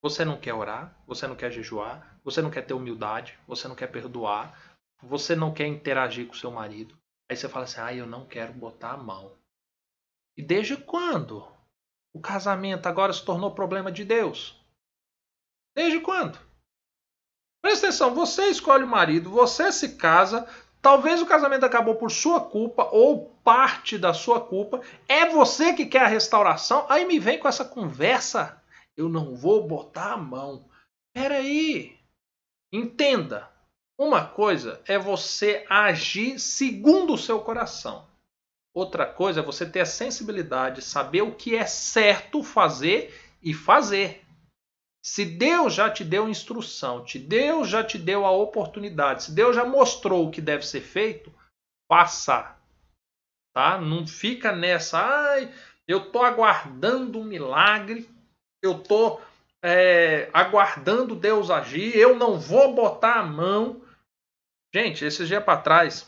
você 0.02 0.24
não 0.24 0.38
quer 0.38 0.54
orar, 0.54 0.96
você 1.06 1.26
não 1.26 1.34
quer 1.34 1.50
jejuar, 1.50 2.18
você 2.22 2.40
não 2.42 2.50
quer 2.50 2.62
ter 2.62 2.74
humildade, 2.74 3.38
você 3.46 3.66
não 3.66 3.74
quer 3.74 3.88
perdoar, 3.88 4.76
você 5.02 5.34
não 5.34 5.52
quer 5.52 5.66
interagir 5.66 6.26
com 6.26 6.34
seu 6.34 6.50
marido. 6.50 6.96
Aí 7.30 7.36
você 7.36 7.48
fala 7.48 7.64
assim: 7.64 7.80
ah, 7.80 7.94
eu 7.94 8.06
não 8.06 8.26
quero 8.26 8.52
botar 8.52 8.92
a 8.92 8.96
mão. 8.96 9.36
E 10.36 10.42
desde 10.42 10.76
quando 10.76 11.46
o 12.14 12.20
casamento 12.20 12.86
agora 12.86 13.12
se 13.12 13.24
tornou 13.24 13.54
problema 13.54 13.90
de 13.90 14.04
Deus? 14.04 14.58
Desde 15.74 16.00
quando? 16.00 16.38
Presta 17.62 17.88
atenção, 17.88 18.14
você 18.14 18.46
escolhe 18.48 18.84
o 18.84 18.88
marido, 18.88 19.30
você 19.30 19.72
se 19.72 19.96
casa, 19.96 20.48
Talvez 20.80 21.20
o 21.20 21.26
casamento 21.26 21.66
acabou 21.66 21.96
por 21.96 22.10
sua 22.10 22.40
culpa 22.40 22.88
ou 22.92 23.30
parte 23.42 23.98
da 23.98 24.14
sua 24.14 24.40
culpa. 24.40 24.80
É 25.08 25.26
você 25.26 25.72
que 25.72 25.86
quer 25.86 26.02
a 26.02 26.08
restauração. 26.08 26.86
Aí 26.88 27.04
me 27.04 27.18
vem 27.18 27.38
com 27.38 27.48
essa 27.48 27.64
conversa. 27.64 28.62
Eu 28.96 29.08
não 29.08 29.34
vou 29.34 29.66
botar 29.66 30.12
a 30.12 30.16
mão. 30.16 30.64
Peraí. 31.12 31.98
Entenda. 32.72 33.50
Uma 33.98 34.24
coisa 34.24 34.80
é 34.86 34.96
você 34.96 35.66
agir 35.68 36.38
segundo 36.38 37.14
o 37.14 37.18
seu 37.18 37.40
coração. 37.40 38.06
Outra 38.72 39.04
coisa 39.04 39.40
é 39.40 39.42
você 39.42 39.66
ter 39.66 39.80
a 39.80 39.86
sensibilidade, 39.86 40.82
saber 40.82 41.22
o 41.22 41.34
que 41.34 41.56
é 41.56 41.66
certo 41.66 42.44
fazer 42.44 43.12
e 43.42 43.52
fazer. 43.52 44.24
Se 45.08 45.24
Deus 45.24 45.72
já 45.72 45.90
te 45.90 46.04
deu 46.04 46.28
instrução, 46.28 47.04
se 47.04 47.18
Deus 47.18 47.66
já 47.66 47.82
te 47.82 47.96
deu 47.96 48.26
a 48.26 48.30
oportunidade, 48.30 49.24
se 49.24 49.32
Deus 49.32 49.56
já 49.56 49.64
mostrou 49.64 50.26
o 50.26 50.30
que 50.30 50.38
deve 50.38 50.66
ser 50.66 50.82
feito, 50.82 51.32
faça. 51.90 52.54
Tá? 53.54 53.80
Não 53.80 54.06
fica 54.06 54.52
nessa, 54.52 54.98
ai, 55.00 55.50
eu 55.88 56.12
tô 56.12 56.22
aguardando 56.22 57.18
um 57.18 57.24
milagre, 57.24 58.06
eu 58.62 58.80
tô 58.82 59.18
é, 59.64 60.28
aguardando 60.30 61.16
Deus 61.16 61.50
agir, 61.50 61.96
eu 61.96 62.14
não 62.14 62.38
vou 62.38 62.74
botar 62.74 63.14
a 63.14 63.24
mão. 63.24 63.80
Gente, 64.74 65.06
esses 65.06 65.26
dias 65.26 65.42
para 65.42 65.62
trás, 65.62 66.06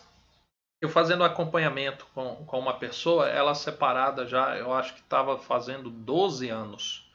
eu 0.79 0.91
fazendo 0.91 1.25
acompanhamento 1.25 2.07
com, 2.15 2.45
com 2.45 2.59
uma 2.59 2.79
pessoa, 2.79 3.31
ela 3.31 3.55
separada 3.55 4.27
já, 4.27 4.59
eu 4.59 4.75
acho 4.75 4.93
que 4.93 5.01
estava 5.01 5.39
fazendo 5.39 5.89
12 5.89 6.51
anos. 6.51 7.10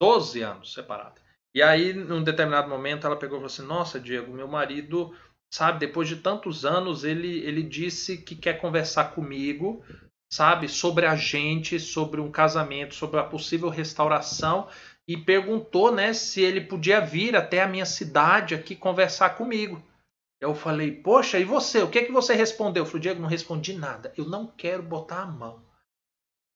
12 0.00 0.42
anos 0.42 0.72
separada. 0.72 1.20
E 1.54 1.62
aí, 1.62 1.92
num 1.92 2.22
determinado 2.22 2.68
momento, 2.68 3.06
ela 3.06 3.16
pegou 3.16 3.36
e 3.36 3.40
falou 3.40 3.46
assim: 3.46 3.62
Nossa, 3.62 4.00
Diego, 4.00 4.32
meu 4.32 4.48
marido, 4.48 5.14
sabe, 5.52 5.80
depois 5.80 6.08
de 6.08 6.16
tantos 6.16 6.64
anos, 6.64 7.04
ele, 7.04 7.40
ele 7.40 7.62
disse 7.62 8.18
que 8.18 8.36
quer 8.36 8.60
conversar 8.60 9.12
comigo, 9.12 9.84
sabe, 10.32 10.68
sobre 10.68 11.06
a 11.06 11.16
gente, 11.16 11.80
sobre 11.80 12.20
um 12.20 12.30
casamento, 12.30 12.94
sobre 12.94 13.18
a 13.18 13.24
possível 13.24 13.68
restauração, 13.68 14.68
e 15.08 15.16
perguntou, 15.16 15.92
né, 15.92 16.12
se 16.12 16.40
ele 16.40 16.60
podia 16.60 17.00
vir 17.00 17.34
até 17.34 17.62
a 17.62 17.68
minha 17.68 17.84
cidade 17.84 18.54
aqui 18.54 18.76
conversar 18.76 19.30
comigo. 19.30 19.82
Eu 20.40 20.54
falei, 20.54 20.92
poxa, 20.92 21.38
e 21.38 21.44
você? 21.44 21.82
O 21.82 21.90
que 21.90 21.98
é 21.98 22.04
que 22.04 22.12
você 22.12 22.32
respondeu? 22.32 22.84
Eu 22.84 22.86
falei, 22.86 23.02
Diego, 23.02 23.20
não 23.20 23.28
respondi 23.28 23.74
nada. 23.74 24.14
Eu 24.16 24.24
não 24.24 24.46
quero 24.46 24.82
botar 24.82 25.22
a 25.22 25.26
mão. 25.26 25.62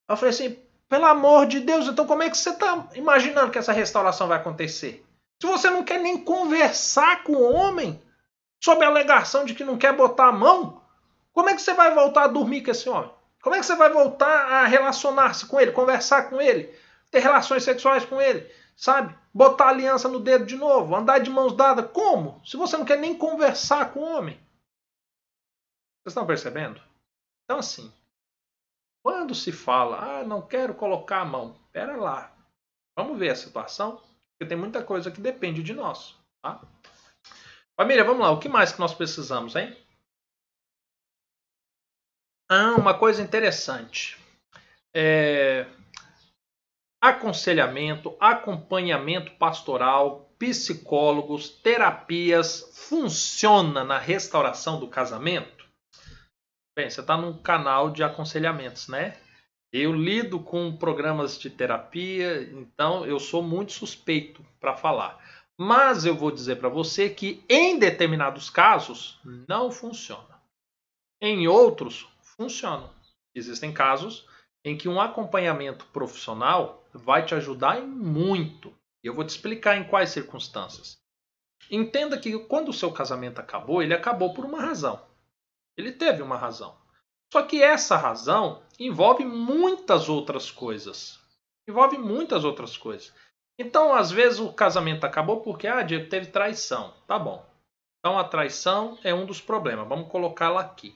Eu 0.09 0.15
falei 0.15 0.29
assim, 0.29 0.57
pelo 0.87 1.05
amor 1.05 1.47
de 1.47 1.59
Deus, 1.59 1.87
então 1.87 2.05
como 2.05 2.23
é 2.23 2.29
que 2.29 2.37
você 2.37 2.51
está 2.51 2.87
imaginando 2.93 3.51
que 3.51 3.57
essa 3.57 3.71
restauração 3.71 4.27
vai 4.27 4.37
acontecer? 4.37 5.05
Se 5.41 5.47
você 5.47 5.69
não 5.69 5.83
quer 5.83 5.99
nem 5.99 6.23
conversar 6.23 7.23
com 7.23 7.33
o 7.33 7.53
homem, 7.53 8.01
sob 8.63 8.83
a 8.83 8.87
alegação 8.87 9.45
de 9.45 9.53
que 9.53 9.63
não 9.63 9.77
quer 9.77 9.93
botar 9.93 10.27
a 10.27 10.31
mão, 10.31 10.81
como 11.33 11.49
é 11.49 11.55
que 11.55 11.61
você 11.61 11.73
vai 11.73 11.93
voltar 11.93 12.23
a 12.23 12.27
dormir 12.27 12.63
com 12.63 12.71
esse 12.71 12.87
homem? 12.87 13.11
Como 13.41 13.55
é 13.55 13.59
que 13.59 13.65
você 13.65 13.75
vai 13.75 13.91
voltar 13.91 14.51
a 14.51 14.65
relacionar-se 14.65 15.45
com 15.45 15.59
ele, 15.59 15.71
conversar 15.71 16.29
com 16.29 16.41
ele, 16.41 16.73
ter 17.11 17.19
relações 17.19 17.63
sexuais 17.63 18.05
com 18.05 18.21
ele, 18.21 18.49
sabe? 18.75 19.15
Botar 19.33 19.69
aliança 19.69 20.07
no 20.07 20.19
dedo 20.19 20.45
de 20.45 20.55
novo, 20.55 20.95
andar 20.95 21.19
de 21.19 21.29
mãos 21.29 21.55
dadas. 21.55 21.91
Como? 21.91 22.41
Se 22.45 22.57
você 22.57 22.77
não 22.77 22.85
quer 22.85 22.97
nem 22.97 23.15
conversar 23.15 23.91
com 23.91 23.99
o 23.99 24.17
homem. 24.17 24.35
Vocês 26.01 26.13
estão 26.13 26.25
percebendo? 26.25 26.81
Então, 27.43 27.59
assim, 27.59 27.93
quando 29.05 29.35
se 29.35 29.51
fala, 29.51 29.99
ah, 29.99 30.23
não 30.23 30.41
quero 30.41 30.73
colocar 30.73 31.21
a 31.21 31.25
mão, 31.25 31.55
pera 31.71 31.95
lá, 31.95 32.35
vamos 32.97 33.19
ver 33.19 33.29
a 33.29 33.35
situação, 33.35 33.97
porque 33.97 34.49
tem 34.49 34.57
muita 34.57 34.83
coisa 34.83 35.11
que 35.11 35.21
depende 35.21 35.61
de 35.61 35.75
nós. 35.75 36.17
Tá? 36.43 36.59
Família, 37.79 38.03
vamos 38.03 38.23
lá, 38.23 38.31
o 38.31 38.39
que 38.39 38.49
mais 38.49 38.71
que 38.71 38.79
nós 38.79 38.95
precisamos, 38.95 39.55
hein? 39.55 39.77
Ah, 42.49 42.73
uma 42.79 42.97
coisa 42.97 43.21
interessante. 43.21 44.19
É... 44.91 45.67
Aconselhamento, 46.99 48.17
acompanhamento 48.19 49.35
pastoral, 49.35 50.31
psicólogos, 50.39 51.49
terapias, 51.49 52.71
funciona 52.73 53.83
na 53.83 53.99
restauração 53.99 54.79
do 54.79 54.87
casamento? 54.87 55.54
Bem, 56.75 56.89
você 56.89 56.99
está 56.99 57.15
num 57.15 57.37
canal 57.37 57.89
de 57.89 58.03
aconselhamentos, 58.03 58.89
né? 58.89 59.17
Eu 59.71 59.93
lido 59.93 60.41
com 60.41 60.75
programas 60.75 61.39
de 61.39 61.49
terapia, 61.49 62.41
então 62.51 63.05
eu 63.05 63.17
sou 63.17 63.41
muito 63.41 63.71
suspeito 63.71 64.45
para 64.59 64.75
falar. 64.75 65.17
Mas 65.57 66.05
eu 66.05 66.13
vou 66.13 66.29
dizer 66.29 66.57
para 66.57 66.67
você 66.67 67.09
que 67.09 67.41
em 67.47 67.79
determinados 67.79 68.49
casos 68.49 69.17
não 69.47 69.71
funciona. 69.71 70.41
Em 71.21 71.47
outros 71.47 72.09
funcionam. 72.21 72.89
Existem 73.33 73.73
casos 73.73 74.27
em 74.65 74.77
que 74.77 74.89
um 74.89 74.99
acompanhamento 74.99 75.85
profissional 75.93 76.83
vai 76.93 77.25
te 77.25 77.33
ajudar 77.33 77.79
em 77.79 77.87
muito. 77.87 78.73
E 79.01 79.07
eu 79.07 79.13
vou 79.13 79.23
te 79.23 79.29
explicar 79.29 79.77
em 79.77 79.85
quais 79.85 80.09
circunstâncias. 80.09 80.97
Entenda 81.71 82.17
que 82.17 82.37
quando 82.37 82.67
o 82.67 82.73
seu 82.73 82.91
casamento 82.91 83.39
acabou, 83.39 83.81
ele 83.81 83.93
acabou 83.93 84.33
por 84.33 84.43
uma 84.43 84.59
razão. 84.59 85.01
Ele 85.77 85.91
teve 85.91 86.21
uma 86.21 86.37
razão. 86.37 86.75
Só 87.31 87.43
que 87.43 87.61
essa 87.61 87.97
razão 87.97 88.61
envolve 88.79 89.25
muitas 89.25 90.09
outras 90.09 90.49
coisas. 90.51 91.19
Envolve 91.67 91.97
muitas 91.97 92.43
outras 92.43 92.77
coisas. 92.77 93.13
Então, 93.59 93.93
às 93.93 94.11
vezes, 94.11 94.39
o 94.39 94.53
casamento 94.53 95.05
acabou 95.05 95.41
porque, 95.41 95.67
ah, 95.67 95.81
Diego, 95.81 96.09
teve 96.09 96.27
traição. 96.27 96.93
Tá 97.07 97.17
bom. 97.17 97.45
Então, 97.99 98.19
a 98.19 98.23
traição 98.23 98.97
é 99.03 99.13
um 99.13 99.25
dos 99.25 99.41
problemas. 99.41 99.87
Vamos 99.87 100.09
colocá-la 100.09 100.61
aqui. 100.61 100.95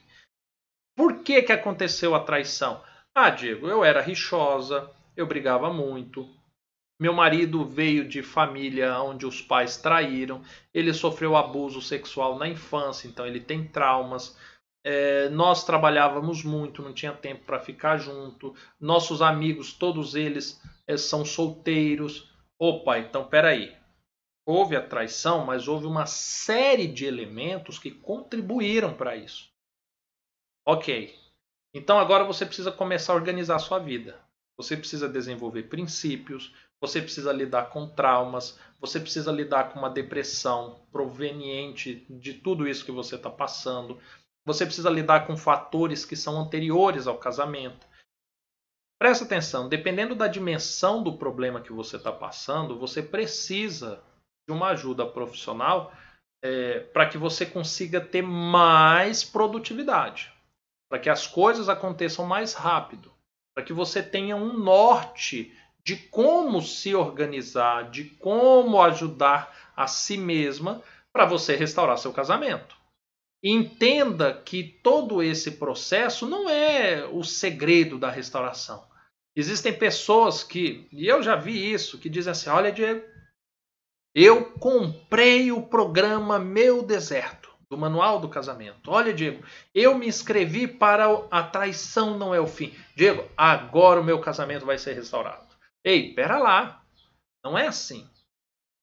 Por 0.96 1.22
que, 1.22 1.42
que 1.42 1.52
aconteceu 1.52 2.14
a 2.14 2.20
traição? 2.20 2.82
Ah, 3.14 3.30
Diego, 3.30 3.66
eu 3.66 3.84
era 3.84 4.00
rixosa, 4.00 4.90
eu 5.16 5.26
brigava 5.26 5.72
muito. 5.72 6.28
Meu 7.00 7.14
marido 7.14 7.64
veio 7.64 8.06
de 8.06 8.22
família 8.22 9.00
onde 9.00 9.24
os 9.24 9.40
pais 9.40 9.78
traíram, 9.78 10.42
ele 10.74 10.92
sofreu 10.92 11.34
abuso 11.34 11.80
sexual 11.80 12.38
na 12.38 12.46
infância, 12.46 13.08
então 13.08 13.26
ele 13.26 13.40
tem 13.40 13.66
traumas. 13.66 14.36
É, 14.82 15.28
nós 15.28 15.64
trabalhávamos 15.64 16.42
muito, 16.42 16.82
não 16.82 16.94
tinha 16.94 17.12
tempo 17.12 17.44
para 17.44 17.60
ficar 17.60 17.98
junto. 17.98 18.54
Nossos 18.80 19.20
amigos, 19.20 19.72
todos 19.72 20.14
eles 20.14 20.60
é, 20.86 20.96
são 20.96 21.24
solteiros. 21.24 22.32
Opa, 22.58 22.98
então 22.98 23.24
peraí. 23.28 23.76
Houve 24.46 24.74
a 24.74 24.86
traição, 24.86 25.44
mas 25.44 25.68
houve 25.68 25.86
uma 25.86 26.06
série 26.06 26.86
de 26.86 27.04
elementos 27.04 27.78
que 27.78 27.90
contribuíram 27.90 28.94
para 28.94 29.16
isso. 29.16 29.50
Ok. 30.66 31.14
Então 31.72 31.98
agora 31.98 32.24
você 32.24 32.44
precisa 32.44 32.72
começar 32.72 33.12
a 33.12 33.16
organizar 33.16 33.56
a 33.56 33.60
sua 33.60 33.78
vida. 33.78 34.18
Você 34.56 34.76
precisa 34.76 35.08
desenvolver 35.08 35.64
princípios, 35.64 36.54
você 36.80 37.00
precisa 37.00 37.32
lidar 37.32 37.70
com 37.70 37.86
traumas, 37.88 38.58
você 38.80 38.98
precisa 38.98 39.30
lidar 39.30 39.70
com 39.70 39.78
uma 39.78 39.88
depressão 39.88 40.80
proveniente 40.90 42.06
de 42.10 42.34
tudo 42.34 42.66
isso 42.66 42.84
que 42.84 42.92
você 42.92 43.16
está 43.16 43.30
passando. 43.30 43.98
Você 44.46 44.64
precisa 44.64 44.90
lidar 44.90 45.26
com 45.26 45.36
fatores 45.36 46.04
que 46.04 46.16
são 46.16 46.40
anteriores 46.40 47.06
ao 47.06 47.18
casamento. 47.18 47.86
Presta 48.98 49.24
atenção, 49.24 49.68
dependendo 49.68 50.14
da 50.14 50.26
dimensão 50.26 51.02
do 51.02 51.16
problema 51.16 51.60
que 51.60 51.72
você 51.72 51.96
está 51.96 52.12
passando, 52.12 52.78
você 52.78 53.02
precisa 53.02 54.02
de 54.46 54.54
uma 54.54 54.68
ajuda 54.68 55.06
profissional 55.06 55.92
é, 56.42 56.80
para 56.80 57.08
que 57.08 57.16
você 57.16 57.46
consiga 57.46 58.00
ter 58.00 58.22
mais 58.22 59.24
produtividade 59.24 60.32
para 60.90 60.98
que 60.98 61.08
as 61.08 61.26
coisas 61.26 61.68
aconteçam 61.68 62.26
mais 62.26 62.52
rápido, 62.52 63.12
para 63.54 63.64
que 63.64 63.72
você 63.72 64.02
tenha 64.02 64.34
um 64.34 64.58
norte 64.58 65.56
de 65.84 65.96
como 65.96 66.60
se 66.60 66.94
organizar, 66.94 67.88
de 67.90 68.04
como 68.04 68.82
ajudar 68.82 69.72
a 69.76 69.86
si 69.86 70.18
mesma 70.18 70.82
para 71.12 71.24
você 71.24 71.54
restaurar 71.54 71.96
seu 71.96 72.12
casamento. 72.12 72.76
Entenda 73.42 74.34
que 74.34 74.62
todo 74.82 75.22
esse 75.22 75.52
processo 75.52 76.26
não 76.26 76.48
é 76.48 77.06
o 77.06 77.24
segredo 77.24 77.98
da 77.98 78.10
restauração. 78.10 78.86
Existem 79.34 79.72
pessoas 79.72 80.44
que, 80.44 80.86
e 80.92 81.06
eu 81.06 81.22
já 81.22 81.36
vi 81.36 81.72
isso, 81.72 81.98
que 81.98 82.10
dizem 82.10 82.32
assim: 82.32 82.50
olha, 82.50 82.70
Diego, 82.70 83.02
eu 84.14 84.52
comprei 84.58 85.50
o 85.52 85.62
programa 85.62 86.38
Meu 86.38 86.82
Deserto 86.82 87.50
do 87.70 87.78
Manual 87.78 88.20
do 88.20 88.28
Casamento. 88.28 88.90
Olha, 88.90 89.14
Diego, 89.14 89.44
eu 89.72 89.96
me 89.96 90.08
inscrevi 90.08 90.66
para 90.66 91.06
a 91.30 91.42
traição 91.42 92.18
não 92.18 92.34
é 92.34 92.40
o 92.40 92.46
fim. 92.46 92.74
Diego, 92.96 93.24
agora 93.36 94.00
o 94.00 94.04
meu 94.04 94.20
casamento 94.20 94.66
vai 94.66 94.76
ser 94.76 94.94
restaurado. 94.94 95.54
Ei, 95.84 96.12
pera 96.12 96.36
lá. 96.38 96.84
Não 97.44 97.56
é 97.56 97.68
assim. 97.68 98.10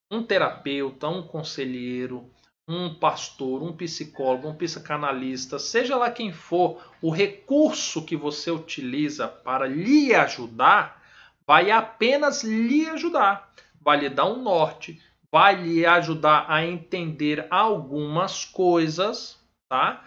Um 0.10 0.24
terapeuta, 0.24 1.10
um 1.10 1.22
conselheiro, 1.22 2.32
um 2.68 2.94
pastor, 2.94 3.64
um 3.64 3.72
psicólogo, 3.72 4.50
um 4.50 4.56
psicanalista, 4.56 5.58
seja 5.58 5.96
lá 5.96 6.12
quem 6.12 6.34
for, 6.34 6.84
o 7.02 7.10
recurso 7.10 8.04
que 8.04 8.16
você 8.16 8.52
utiliza 8.52 9.28
para 9.28 9.66
lhe 9.66 10.14
ajudar, 10.14 11.02
vai 11.46 11.72
apenas 11.72 12.44
lhe 12.44 12.90
ajudar. 12.90 13.54
Vai 13.80 14.02
lhe 14.02 14.10
dar 14.10 14.26
um 14.26 14.42
norte, 14.42 15.02
vai 15.32 15.56
lhe 15.56 15.86
ajudar 15.86 16.46
a 16.50 16.66
entender 16.66 17.48
algumas 17.50 18.44
coisas, 18.44 19.40
tá? 19.70 20.04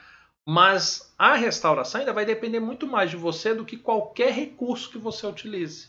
Mas 0.47 1.15
a 1.17 1.35
restauração 1.35 2.01
ainda 2.01 2.13
vai 2.13 2.27
depender 2.27 2.61
muito 2.61 2.87
mais 2.87 3.09
de 3.09 3.17
você 3.17 3.55
do 3.55 3.65
que 3.65 3.79
qualquer 3.79 4.33
recurso 4.35 4.91
que 4.91 4.99
você 4.99 5.27
utilize. 5.27 5.89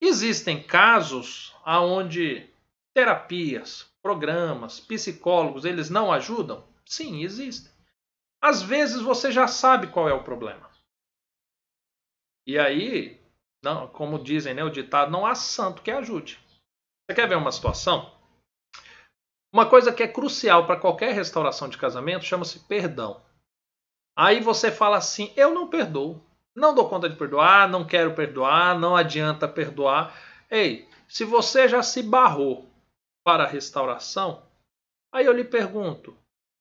Existem 0.00 0.60
casos 0.60 1.54
onde 1.64 2.48
terapias, 2.92 3.86
programas, 4.04 4.78
psicólogos, 4.78 5.64
eles 5.64 5.88
não 5.88 6.12
ajudam? 6.12 6.62
Sim, 6.84 7.22
existem. 7.22 7.72
Às 8.38 8.60
vezes 8.60 9.00
você 9.00 9.32
já 9.32 9.48
sabe 9.48 9.86
qual 9.86 10.06
é 10.06 10.12
o 10.12 10.22
problema. 10.22 10.68
E 12.46 12.58
aí, 12.58 13.18
não, 13.62 13.88
como 13.88 14.22
dizem 14.22 14.52
né, 14.52 14.62
o 14.62 14.68
ditado, 14.68 15.10
não 15.10 15.24
há 15.24 15.34
santo 15.34 15.80
que 15.80 15.90
ajude. 15.90 16.38
Você 17.08 17.16
quer 17.16 17.26
ver 17.26 17.38
uma 17.38 17.50
situação? 17.50 18.12
Uma 19.50 19.70
coisa 19.70 19.90
que 19.90 20.02
é 20.02 20.08
crucial 20.08 20.66
para 20.66 20.78
qualquer 20.78 21.14
restauração 21.14 21.66
de 21.70 21.78
casamento 21.78 22.26
chama-se 22.26 22.60
perdão. 22.60 23.24
Aí 24.14 24.38
você 24.38 24.70
fala 24.70 24.98
assim: 24.98 25.32
eu 25.34 25.54
não 25.54 25.70
perdoo, 25.70 26.22
não 26.54 26.74
dou 26.74 26.90
conta 26.90 27.08
de 27.08 27.16
perdoar, 27.16 27.70
não 27.70 27.86
quero 27.86 28.14
perdoar, 28.14 28.78
não 28.78 28.94
adianta 28.94 29.48
perdoar. 29.48 30.14
Ei, 30.50 30.86
se 31.08 31.24
você 31.24 31.66
já 31.68 31.82
se 31.82 32.02
barrou 32.02 32.73
para 33.24 33.44
a 33.44 33.48
restauração, 33.48 34.42
aí 35.12 35.24
eu 35.24 35.32
lhe 35.32 35.44
pergunto: 35.44 36.16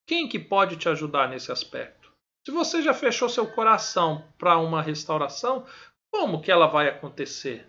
quem 0.08 0.28
que 0.28 0.40
pode 0.40 0.78
te 0.78 0.90
ajudar 0.90 1.30
nesse 1.30 1.52
aspecto? 1.52 2.12
Se 2.46 2.52
você 2.52 2.82
já 2.82 2.94
fechou 2.94 3.30
seu 3.30 3.46
coração 3.48 4.26
para 4.38 4.58
uma 4.58 4.82
restauração, 4.82 5.66
como 6.12 6.42
que 6.42 6.52
ela 6.52 6.68
vai 6.68 6.90
acontecer? 6.90 7.68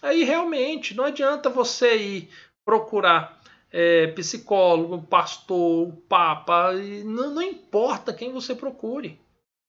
Aí 0.00 0.22
realmente 0.22 0.94
não 0.94 1.04
adianta 1.04 1.50
você 1.50 1.96
ir 1.96 2.30
procurar 2.64 3.40
é, 3.70 4.08
psicólogo, 4.08 5.02
pastor, 5.02 5.92
papa, 6.08 6.72
não, 7.04 7.34
não 7.34 7.42
importa 7.42 8.14
quem 8.14 8.32
você 8.32 8.54
procure. 8.54 9.20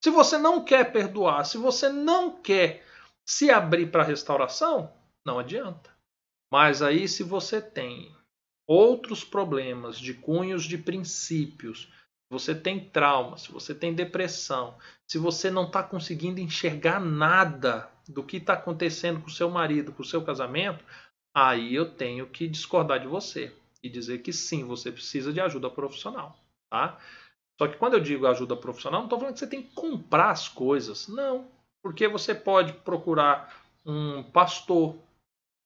Se 0.04 0.10
você 0.10 0.38
não 0.38 0.64
quer 0.64 0.92
perdoar, 0.92 1.44
se 1.46 1.58
você 1.58 1.90
não 1.90 2.32
quer 2.42 2.86
se 3.26 3.52
abrir 3.52 3.92
para 3.92 4.04
a 4.04 4.06
restauração, 4.06 4.92
não 5.26 5.40
adianta. 5.40 5.90
Mas 6.52 6.82
aí, 6.82 7.08
se 7.08 7.22
você 7.22 7.62
tem 7.62 8.16
outros 8.70 9.24
problemas 9.24 9.98
de 9.98 10.14
cunhos 10.14 10.66
de 10.66 10.78
princípios, 10.78 11.92
você 12.30 12.54
tem 12.54 12.80
trauma, 12.80 13.36
se 13.36 13.52
você 13.52 13.74
tem 13.74 13.96
depressão, 13.96 14.78
se 15.08 15.18
você 15.18 15.50
não 15.50 15.66
está 15.66 15.82
conseguindo 15.82 16.40
enxergar 16.40 17.00
nada 17.00 17.90
do 18.08 18.24
que 18.24 18.38
está 18.38 18.54
acontecendo 18.54 19.22
com 19.22 19.28
o 19.28 19.32
seu 19.32 19.50
marido, 19.50 19.92
com 19.92 20.04
o 20.04 20.06
seu 20.06 20.24
casamento, 20.24 20.86
aí 21.36 21.74
eu 21.74 21.90
tenho 21.90 22.28
que 22.28 22.48
discordar 22.48 23.00
de 23.00 23.08
você. 23.08 23.52
e 23.82 23.90
dizer 23.90 24.20
que 24.20 24.34
sim, 24.34 24.66
você 24.66 24.92
precisa 24.92 25.32
de 25.32 25.40
ajuda 25.40 25.70
profissional, 25.70 26.38
tá? 26.70 27.00
Só 27.58 27.66
que 27.66 27.78
quando 27.78 27.94
eu 27.94 28.02
digo 28.02 28.28
ajuda 28.28 28.56
profissional, 28.56 29.00
não 29.00 29.06
estou 29.06 29.18
falando 29.18 29.34
que 29.34 29.40
você 29.40 29.48
tem 29.48 29.64
que 29.64 29.74
comprar 29.74 30.32
as 30.32 30.50
coisas. 30.50 31.08
Não. 31.08 31.48
Porque 31.82 32.06
você 32.10 32.36
pode 32.36 32.74
procurar 32.74 33.64
um 33.86 34.22
pastor 34.22 34.98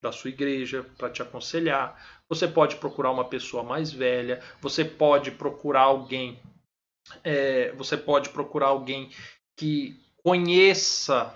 da 0.03 0.11
sua 0.11 0.29
igreja 0.29 0.85
para 0.97 1.09
te 1.09 1.21
aconselhar. 1.21 1.97
Você 2.29 2.45
pode 2.45 2.75
procurar 2.75 3.09
uma 3.09 3.23
pessoa 3.23 3.63
mais 3.63 3.91
velha. 3.91 4.43
Você 4.61 4.83
pode 4.83 5.31
procurar 5.31 5.83
alguém. 5.83 6.37
É, 7.23 7.71
você 7.71 7.95
pode 7.95 8.29
procurar 8.29 8.67
alguém 8.67 9.09
que 9.57 9.97
conheça, 10.21 11.33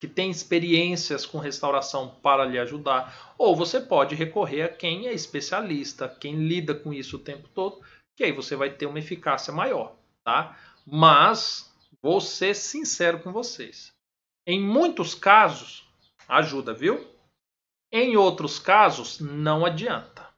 que 0.00 0.06
tem 0.06 0.30
experiências 0.30 1.26
com 1.26 1.38
restauração 1.38 2.08
para 2.22 2.44
lhe 2.44 2.58
ajudar. 2.58 3.34
Ou 3.36 3.56
você 3.56 3.80
pode 3.80 4.14
recorrer 4.14 4.62
a 4.62 4.68
quem 4.68 5.08
é 5.08 5.12
especialista, 5.12 6.08
quem 6.08 6.36
lida 6.36 6.74
com 6.74 6.92
isso 6.92 7.16
o 7.16 7.20
tempo 7.20 7.48
todo, 7.48 7.80
que 8.16 8.22
aí 8.22 8.32
você 8.32 8.54
vai 8.54 8.70
ter 8.70 8.86
uma 8.86 9.00
eficácia 9.00 9.52
maior, 9.52 9.96
tá? 10.24 10.56
Mas 10.86 11.74
vou 12.00 12.20
ser 12.20 12.54
sincero 12.54 13.18
com 13.20 13.32
vocês. 13.32 13.92
Em 14.46 14.60
muitos 14.60 15.16
casos, 15.16 15.84
ajuda, 16.28 16.72
viu? 16.72 17.17
Em 17.92 18.16
outros 18.16 18.58
casos, 18.58 19.20
não 19.20 19.64
adianta. 19.64 20.28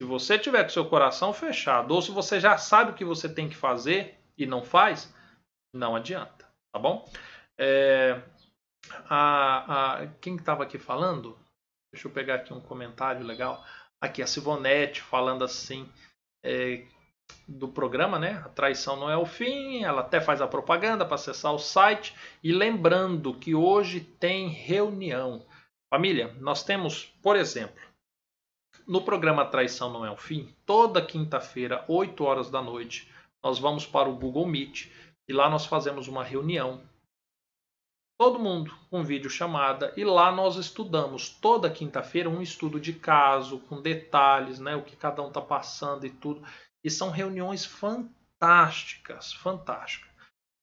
Se 0.00 0.06
você 0.06 0.38
tiver 0.38 0.62
com 0.62 0.68
seu 0.68 0.84
coração 0.86 1.32
fechado, 1.32 1.94
ou 1.94 2.02
se 2.02 2.10
você 2.10 2.38
já 2.38 2.58
sabe 2.58 2.90
o 2.90 2.94
que 2.94 3.04
você 3.04 3.28
tem 3.28 3.48
que 3.48 3.56
fazer 3.56 4.18
e 4.36 4.44
não 4.44 4.62
faz, 4.62 5.12
não 5.74 5.96
adianta, 5.96 6.46
tá 6.72 6.78
bom? 6.78 7.10
É, 7.58 8.20
a, 9.08 9.94
a, 10.02 10.06
quem 10.20 10.36
estava 10.36 10.62
aqui 10.62 10.78
falando? 10.78 11.38
Deixa 11.92 12.08
eu 12.08 12.12
pegar 12.12 12.34
aqui 12.36 12.52
um 12.52 12.60
comentário 12.60 13.24
legal. 13.24 13.64
Aqui, 14.00 14.22
a 14.22 14.26
Sivonete 14.26 15.00
falando 15.00 15.42
assim 15.42 15.90
é, 16.44 16.84
do 17.48 17.68
programa, 17.68 18.18
né? 18.18 18.42
A 18.44 18.48
traição 18.50 18.96
não 18.96 19.10
é 19.10 19.16
o 19.16 19.24
fim. 19.24 19.82
Ela 19.82 20.02
até 20.02 20.20
faz 20.20 20.40
a 20.42 20.46
propaganda 20.46 21.04
para 21.04 21.14
acessar 21.14 21.54
o 21.54 21.58
site. 21.58 22.14
E 22.42 22.52
lembrando 22.52 23.34
que 23.34 23.54
hoje 23.54 24.00
tem 24.00 24.48
reunião. 24.48 25.46
Família, 25.88 26.34
nós 26.40 26.64
temos, 26.64 27.04
por 27.22 27.36
exemplo, 27.36 27.80
no 28.86 29.02
programa 29.02 29.46
Traição 29.46 29.92
Não 29.92 30.04
É 30.04 30.10
o 30.10 30.16
Fim, 30.16 30.54
toda 30.64 31.04
quinta-feira, 31.04 31.84
8 31.86 32.24
horas 32.24 32.50
da 32.50 32.60
noite, 32.60 33.10
nós 33.42 33.58
vamos 33.58 33.86
para 33.86 34.08
o 34.08 34.16
Google 34.16 34.46
Meet 34.46 34.90
e 35.28 35.32
lá 35.32 35.48
nós 35.48 35.64
fazemos 35.64 36.08
uma 36.08 36.24
reunião. 36.24 36.82
Todo 38.18 38.38
mundo 38.38 38.76
com 38.90 39.04
vídeo 39.04 39.30
chamada 39.30 39.92
e 39.96 40.04
lá 40.04 40.32
nós 40.32 40.56
estudamos 40.56 41.28
toda 41.28 41.70
quinta-feira 41.70 42.28
um 42.28 42.42
estudo 42.42 42.80
de 42.80 42.92
caso 42.92 43.60
com 43.60 43.80
detalhes, 43.80 44.58
né, 44.58 44.74
o 44.74 44.82
que 44.82 44.96
cada 44.96 45.22
um 45.22 45.28
está 45.28 45.40
passando 45.40 46.06
e 46.06 46.10
tudo. 46.10 46.44
E 46.82 46.90
são 46.90 47.10
reuniões 47.10 47.64
fantásticas, 47.64 49.32
fantásticas. 49.32 50.05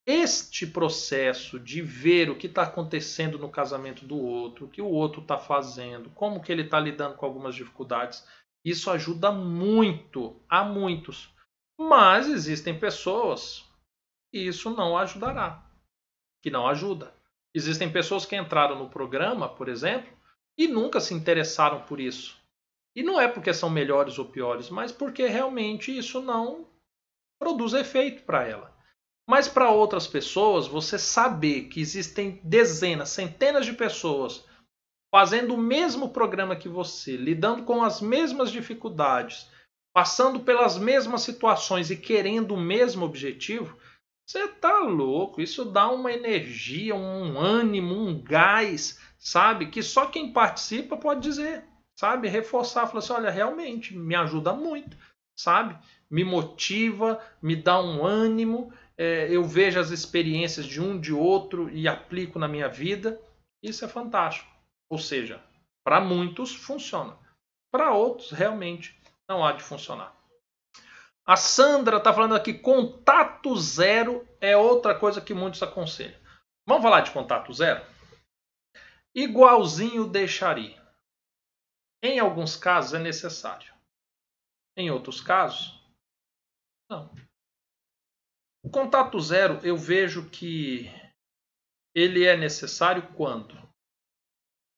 Este 0.06 0.68
processo 0.68 1.58
de 1.58 1.82
ver 1.82 2.30
o 2.30 2.38
que 2.38 2.48
está 2.48 2.64
acontecendo 2.64 3.40
no 3.40 3.50
casamento 3.50 4.06
do 4.06 4.18
outro, 4.18 4.66
o 4.66 4.70
que 4.70 4.82
o 4.82 4.90
outro 4.90 5.22
está 5.22 5.38
fazendo, 5.38 6.10
como 6.10 6.42
que 6.42 6.52
ele 6.52 6.64
está 6.64 6.78
lidando 6.78 7.16
com 7.16 7.26
algumas 7.26 7.56
dificuldades, 7.56 8.28
isso 8.66 8.92
ajuda 8.92 9.32
muito 9.32 10.42
a 10.50 10.64
muitos. 10.64 11.34
Mas 11.80 12.28
existem 12.28 12.78
pessoas 12.78 13.64
que 14.32 14.40
isso 14.40 14.70
não 14.72 14.98
ajudará, 14.98 15.64
que 16.42 16.50
não 16.50 16.68
ajuda. 16.68 17.14
Existem 17.54 17.92
pessoas 17.92 18.26
que 18.26 18.36
entraram 18.36 18.78
no 18.78 18.90
programa, 18.90 19.48
por 19.48 19.70
exemplo, 19.70 20.12
e 20.58 20.68
nunca 20.68 21.00
se 21.00 21.14
interessaram 21.14 21.84
por 21.84 22.00
isso. 22.00 22.38
E 22.96 23.04
não 23.04 23.20
é 23.20 23.28
porque 23.28 23.54
são 23.54 23.70
melhores 23.70 24.20
ou 24.20 24.26
piores, 24.26 24.70
mas 24.70 24.92
porque 24.92 25.28
realmente 25.28 25.96
isso 25.96 26.22
não 26.22 26.68
produz 27.40 27.74
efeito 27.74 28.24
para 28.24 28.48
ela. 28.48 28.73
Mas 29.28 29.48
para 29.48 29.72
outras 29.72 30.06
pessoas, 30.06 30.68
você 30.68 31.00
saber 31.00 31.70
que 31.70 31.80
existem 31.80 32.42
dezenas, 32.44 33.10
centenas 33.10 33.66
de 33.66 33.74
pessoas 33.74 34.46
fazendo 35.14 35.54
o 35.54 35.58
mesmo 35.58 36.10
programa 36.10 36.56
que 36.56 36.68
você, 36.68 37.16
lidando 37.16 37.64
com 37.64 37.84
as 37.84 38.02
mesmas 38.02 38.52
dificuldades, 38.52 39.48
passando 39.94 40.40
pelas 40.40 40.78
mesmas 40.78 41.22
situações 41.22 41.92
e 41.92 41.96
querendo 41.96 42.56
o 42.56 42.60
mesmo 42.60 43.06
objetivo, 43.06 43.78
você 44.28 44.48
tá 44.48 44.80
louco. 44.80 45.42
Isso 45.42 45.66
dá 45.66 45.88
uma 45.90 46.12
energia, 46.12 46.96
um 46.96 47.40
ânimo, 47.40 47.96
um 47.96 48.22
gás, 48.22 49.00
sabe? 49.20 49.68
Que 49.68 49.84
só 49.84 50.08
quem 50.08 50.34
participa 50.34 50.98
pode 50.98 51.22
dizer 51.22 51.64
sabe? 51.96 52.28
Reforçar, 52.28 52.88
falar 52.88 53.00
assim, 53.00 53.14
olha, 53.14 53.30
realmente 53.30 53.96
me 53.96 54.16
ajuda 54.16 54.54
muito, 54.54 54.98
sabe? 55.36 55.78
Me 56.10 56.24
motiva, 56.24 57.22
me 57.42 57.56
dá 57.56 57.82
um 57.82 58.06
ânimo, 58.06 58.74
é, 58.98 59.28
eu 59.30 59.44
vejo 59.44 59.80
as 59.80 59.90
experiências 59.90 60.66
de 60.66 60.82
um 60.82 61.00
de 61.00 61.14
outro 61.14 61.70
e 61.70 61.88
aplico 61.88 62.38
na 62.38 62.48
minha 62.48 62.70
vida. 62.70 63.20
Isso 63.62 63.84
é 63.84 63.88
fantástico. 63.88 64.52
Ou 64.90 64.98
seja, 64.98 65.44
para 65.84 66.00
muitos 66.00 66.54
funciona, 66.54 67.18
para 67.72 67.94
outros 67.94 68.32
realmente 68.32 69.00
não 69.28 69.44
há 69.44 69.54
de 69.54 69.64
funcionar. 69.64 70.16
A 71.26 71.36
Sandra 71.38 71.98
está 71.98 72.14
falando 72.14 72.36
aqui: 72.36 72.54
contato 72.54 73.56
zero 73.58 74.28
é 74.40 74.56
outra 74.56 74.98
coisa 74.98 75.22
que 75.22 75.34
muitos 75.34 75.64
aconselham. 75.64 76.20
Vamos 76.68 76.84
falar 76.84 77.02
de 77.02 77.12
contato 77.12 77.54
zero? 77.54 77.86
Igualzinho 79.16 80.08
deixaria. 80.08 80.82
Em 82.04 82.20
alguns 82.20 82.56
casos 82.56 82.94
é 82.94 83.00
necessário. 83.00 83.74
Em 84.76 84.92
outros 84.92 85.22
casos, 85.22 85.80
não. 86.90 87.14
O 88.64 88.70
contato 88.70 89.20
zero 89.20 89.60
eu 89.66 89.78
vejo 89.78 90.30
que 90.30 90.90
ele 91.96 92.26
é 92.26 92.38
necessário 92.38 93.14
quando? 93.14 93.56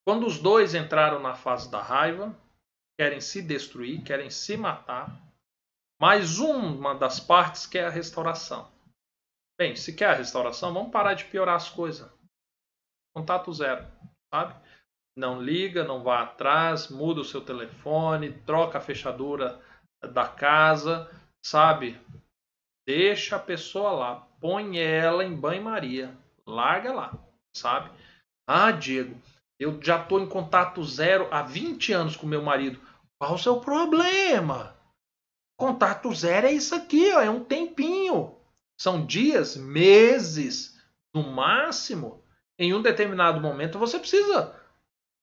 Quando 0.05 0.25
os 0.25 0.39
dois 0.39 0.75
entraram 0.75 1.19
na 1.19 1.35
fase 1.35 1.69
da 1.69 1.81
raiva, 1.81 2.35
querem 2.99 3.21
se 3.21 3.41
destruir, 3.41 4.03
querem 4.03 4.29
se 4.29 4.57
matar, 4.57 5.21
mas 5.99 6.39
uma 6.39 6.93
das 6.95 7.19
partes 7.19 7.65
quer 7.65 7.85
a 7.85 7.89
restauração. 7.89 8.71
Bem, 9.57 9.75
se 9.75 9.95
quer 9.95 10.09
a 10.09 10.15
restauração, 10.15 10.73
vamos 10.73 10.91
parar 10.91 11.13
de 11.13 11.25
piorar 11.25 11.55
as 11.55 11.69
coisas. 11.69 12.11
Contato 13.15 13.53
zero, 13.53 13.85
sabe? 14.33 14.65
não 15.17 15.41
liga, 15.41 15.83
não 15.83 16.03
vá 16.03 16.23
atrás, 16.23 16.89
muda 16.89 17.21
o 17.21 17.25
seu 17.25 17.39
telefone, 17.41 18.33
troca 18.41 18.77
a 18.77 18.81
fechadura 18.81 19.61
da 20.01 20.27
casa, 20.27 21.09
sabe? 21.43 21.99
Deixa 22.87 23.35
a 23.35 23.39
pessoa 23.39 23.91
lá, 23.91 24.27
põe 24.39 24.77
ela 24.77 25.25
em 25.25 25.35
banho-maria, 25.35 26.15
larga 26.45 26.93
lá, 26.93 27.17
sabe? 27.55 27.89
Ah, 28.47 28.71
Diego, 28.71 29.19
eu 29.59 29.81
já 29.81 30.01
estou 30.01 30.19
em 30.19 30.29
contato 30.29 30.83
zero 30.83 31.27
há 31.31 31.41
20 31.41 31.93
anos 31.93 32.15
com 32.15 32.27
meu 32.27 32.43
marido. 32.43 32.79
Qual 33.19 33.33
o 33.33 33.39
seu 33.39 33.59
problema? 33.59 34.75
Contato 35.57 36.13
zero 36.13 36.47
é 36.47 36.51
isso 36.51 36.75
aqui, 36.75 37.11
ó, 37.13 37.21
é 37.21 37.29
um 37.29 37.43
tempinho. 37.43 38.35
São 38.79 39.05
dias, 39.05 39.55
meses, 39.55 40.79
no 41.13 41.23
máximo. 41.23 42.21
Em 42.59 42.73
um 42.73 42.81
determinado 42.81 43.39
momento 43.39 43.79
você 43.79 43.97
precisa 43.97 44.53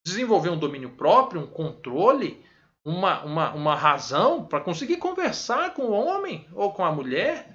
desenvolver 0.04 0.48
um 0.48 0.58
domínio 0.58 0.90
próprio, 0.96 1.42
um 1.42 1.46
controle, 1.46 2.44
uma, 2.84 3.22
uma, 3.22 3.52
uma 3.52 3.74
razão 3.74 4.44
para 4.44 4.60
conseguir 4.60 4.96
conversar 4.96 5.74
com 5.74 5.82
o 5.82 5.92
homem 5.92 6.48
ou 6.52 6.72
com 6.72 6.84
a 6.84 6.90
mulher. 6.90 7.51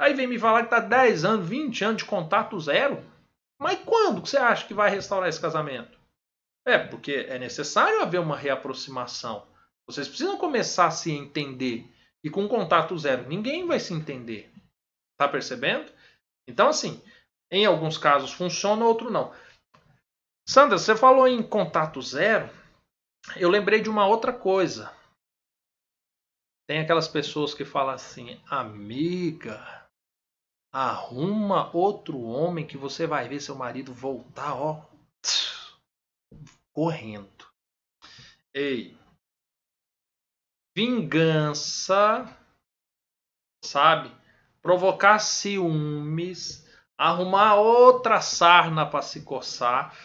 Aí 0.00 0.14
vem 0.14 0.26
me 0.26 0.38
falar 0.38 0.60
que 0.60 0.74
está 0.74 0.80
10 0.80 1.26
anos, 1.26 1.46
20 1.46 1.84
anos 1.84 1.96
de 1.98 2.08
contato 2.08 2.58
zero. 2.58 3.04
Mas 3.60 3.78
quando 3.84 4.22
você 4.22 4.38
acha 4.38 4.66
que 4.66 4.72
vai 4.72 4.88
restaurar 4.88 5.28
esse 5.28 5.38
casamento? 5.38 6.00
É, 6.66 6.78
porque 6.78 7.26
é 7.28 7.38
necessário 7.38 8.00
haver 8.00 8.18
uma 8.18 8.34
reaproximação. 8.34 9.46
Vocês 9.86 10.08
precisam 10.08 10.38
começar 10.38 10.86
a 10.86 10.90
se 10.90 11.12
entender. 11.12 11.86
E 12.24 12.30
com 12.30 12.48
contato 12.48 12.96
zero, 12.96 13.28
ninguém 13.28 13.66
vai 13.66 13.78
se 13.78 13.92
entender. 13.92 14.50
Tá 15.18 15.28
percebendo? 15.28 15.92
Então, 16.48 16.68
assim, 16.68 17.02
em 17.50 17.66
alguns 17.66 17.98
casos 17.98 18.32
funciona, 18.32 18.86
outro 18.86 19.10
não. 19.10 19.34
Sandra, 20.48 20.78
você 20.78 20.96
falou 20.96 21.28
em 21.28 21.42
contato 21.42 22.00
zero. 22.00 22.48
Eu 23.36 23.50
lembrei 23.50 23.82
de 23.82 23.90
uma 23.90 24.06
outra 24.06 24.32
coisa. 24.32 24.90
Tem 26.66 26.78
aquelas 26.78 27.06
pessoas 27.06 27.52
que 27.52 27.66
falam 27.66 27.94
assim, 27.94 28.40
amiga, 28.48 29.79
arruma 30.72 31.74
outro 31.76 32.20
homem 32.20 32.66
que 32.66 32.76
você 32.76 33.06
vai 33.06 33.28
ver 33.28 33.40
seu 33.40 33.54
marido 33.54 33.92
voltar, 33.92 34.54
ó, 34.54 34.86
correndo. 36.72 37.46
Ei, 38.54 38.96
vingança, 40.76 42.36
sabe? 43.64 44.10
Provocar 44.62 45.18
ciúmes, 45.18 46.66
arrumar 46.96 47.54
outra 47.54 48.20
sarna 48.20 48.86
para 48.86 49.02
se 49.02 49.22
coçar 49.22 49.96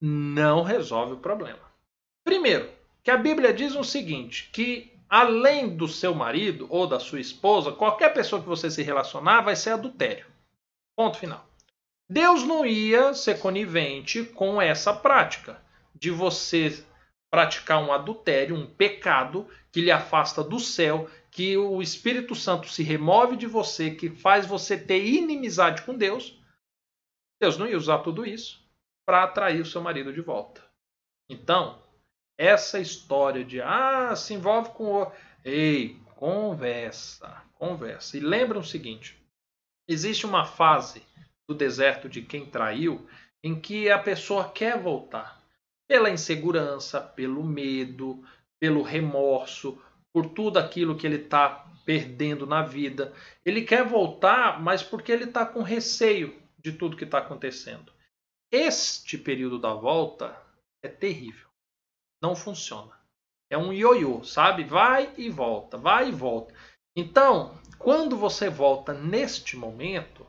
não 0.00 0.62
resolve 0.62 1.14
o 1.14 1.20
problema. 1.20 1.68
Primeiro, 2.24 2.70
que 3.02 3.10
a 3.10 3.16
Bíblia 3.16 3.52
diz 3.52 3.74
o 3.74 3.82
seguinte, 3.82 4.50
que 4.52 4.97
além 5.08 5.76
do 5.76 5.88
seu 5.88 6.14
marido 6.14 6.66
ou 6.70 6.86
da 6.86 7.00
sua 7.00 7.20
esposa, 7.20 7.72
qualquer 7.72 8.12
pessoa 8.12 8.42
que 8.42 8.48
você 8.48 8.70
se 8.70 8.82
relacionar 8.82 9.40
vai 9.40 9.56
ser 9.56 9.70
adultério. 9.70 10.26
Ponto 10.96 11.18
final. 11.18 11.48
Deus 12.10 12.42
não 12.42 12.64
ia 12.64 13.12
ser 13.14 13.38
conivente 13.38 14.24
com 14.24 14.60
essa 14.60 14.94
prática 14.94 15.62
de 15.94 16.10
você 16.10 16.84
praticar 17.30 17.82
um 17.82 17.92
adultério, 17.92 18.56
um 18.56 18.66
pecado 18.66 19.46
que 19.70 19.80
lhe 19.80 19.90
afasta 19.90 20.42
do 20.42 20.58
céu, 20.58 21.08
que 21.30 21.56
o 21.56 21.82
Espírito 21.82 22.34
Santo 22.34 22.68
se 22.68 22.82
remove 22.82 23.36
de 23.36 23.46
você, 23.46 23.90
que 23.90 24.08
faz 24.08 24.46
você 24.46 24.78
ter 24.78 25.04
inimizade 25.04 25.82
com 25.82 25.94
Deus. 25.94 26.40
Deus 27.40 27.58
não 27.58 27.66
ia 27.66 27.76
usar 27.76 27.98
tudo 27.98 28.24
isso 28.24 28.66
para 29.06 29.22
atrair 29.22 29.60
o 29.60 29.66
seu 29.66 29.82
marido 29.82 30.12
de 30.12 30.20
volta. 30.20 30.64
Então, 31.30 31.82
essa 32.38 32.78
história 32.78 33.44
de 33.44 33.60
ah, 33.60 34.14
se 34.14 34.32
envolve 34.32 34.70
com 34.70 35.02
o. 35.02 35.12
Ei, 35.44 35.96
conversa, 36.14 37.42
conversa. 37.54 38.16
E 38.16 38.20
lembra 38.20 38.58
o 38.58 38.64
seguinte: 38.64 39.20
existe 39.88 40.24
uma 40.24 40.44
fase 40.44 41.02
do 41.48 41.54
deserto 41.54 42.08
de 42.08 42.22
quem 42.22 42.46
traiu 42.46 43.06
em 43.42 43.58
que 43.58 43.90
a 43.90 43.98
pessoa 43.98 44.48
quer 44.48 44.78
voltar 44.78 45.42
pela 45.88 46.10
insegurança, 46.10 47.00
pelo 47.00 47.42
medo, 47.42 48.22
pelo 48.60 48.82
remorso, 48.82 49.80
por 50.12 50.26
tudo 50.26 50.58
aquilo 50.58 50.96
que 50.96 51.06
ele 51.06 51.16
está 51.16 51.66
perdendo 51.84 52.46
na 52.46 52.62
vida. 52.62 53.14
Ele 53.44 53.62
quer 53.62 53.84
voltar, 53.84 54.60
mas 54.60 54.82
porque 54.82 55.10
ele 55.10 55.24
está 55.24 55.46
com 55.46 55.62
receio 55.62 56.36
de 56.58 56.72
tudo 56.72 56.96
que 56.96 57.04
está 57.04 57.18
acontecendo. 57.18 57.92
Este 58.52 59.16
período 59.16 59.58
da 59.58 59.72
volta 59.72 60.36
é 60.82 60.88
terrível. 60.88 61.47
Não 62.20 62.34
funciona. 62.34 62.92
É 63.50 63.56
um 63.56 63.72
ioiô, 63.72 64.22
sabe? 64.24 64.64
Vai 64.64 65.12
e 65.16 65.30
volta, 65.30 65.76
vai 65.76 66.08
e 66.08 66.12
volta. 66.12 66.52
Então, 66.96 67.58
quando 67.78 68.16
você 68.16 68.50
volta 68.50 68.92
neste 68.92 69.56
momento, 69.56 70.26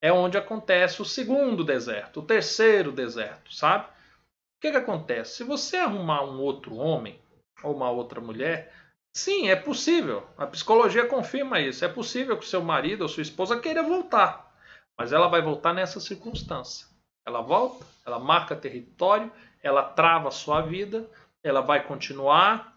é 0.00 0.12
onde 0.12 0.38
acontece 0.38 1.02
o 1.02 1.04
segundo 1.04 1.64
deserto, 1.64 2.20
o 2.20 2.26
terceiro 2.26 2.90
deserto, 2.90 3.52
sabe? 3.52 3.86
O 3.86 4.60
que, 4.60 4.70
que 4.70 4.76
acontece? 4.76 5.36
Se 5.36 5.44
você 5.44 5.76
arrumar 5.76 6.24
um 6.24 6.40
outro 6.40 6.76
homem 6.76 7.20
ou 7.62 7.76
uma 7.76 7.90
outra 7.90 8.20
mulher, 8.20 8.72
sim, 9.14 9.48
é 9.50 9.56
possível. 9.56 10.26
A 10.36 10.46
psicologia 10.46 11.06
confirma 11.06 11.60
isso. 11.60 11.84
É 11.84 11.88
possível 11.88 12.36
que 12.38 12.46
seu 12.46 12.62
marido 12.62 13.02
ou 13.02 13.08
sua 13.08 13.22
esposa 13.22 13.60
queira 13.60 13.82
voltar, 13.82 14.52
mas 14.96 15.12
ela 15.12 15.28
vai 15.28 15.42
voltar 15.42 15.72
nessa 15.72 16.00
circunstância. 16.00 16.88
Ela 17.26 17.40
volta, 17.40 17.86
ela 18.06 18.18
marca 18.18 18.56
território, 18.56 19.30
ela 19.62 19.82
trava 19.82 20.28
a 20.28 20.32
sua 20.32 20.60
vida, 20.60 21.08
ela 21.42 21.60
vai 21.60 21.86
continuar 21.86 22.76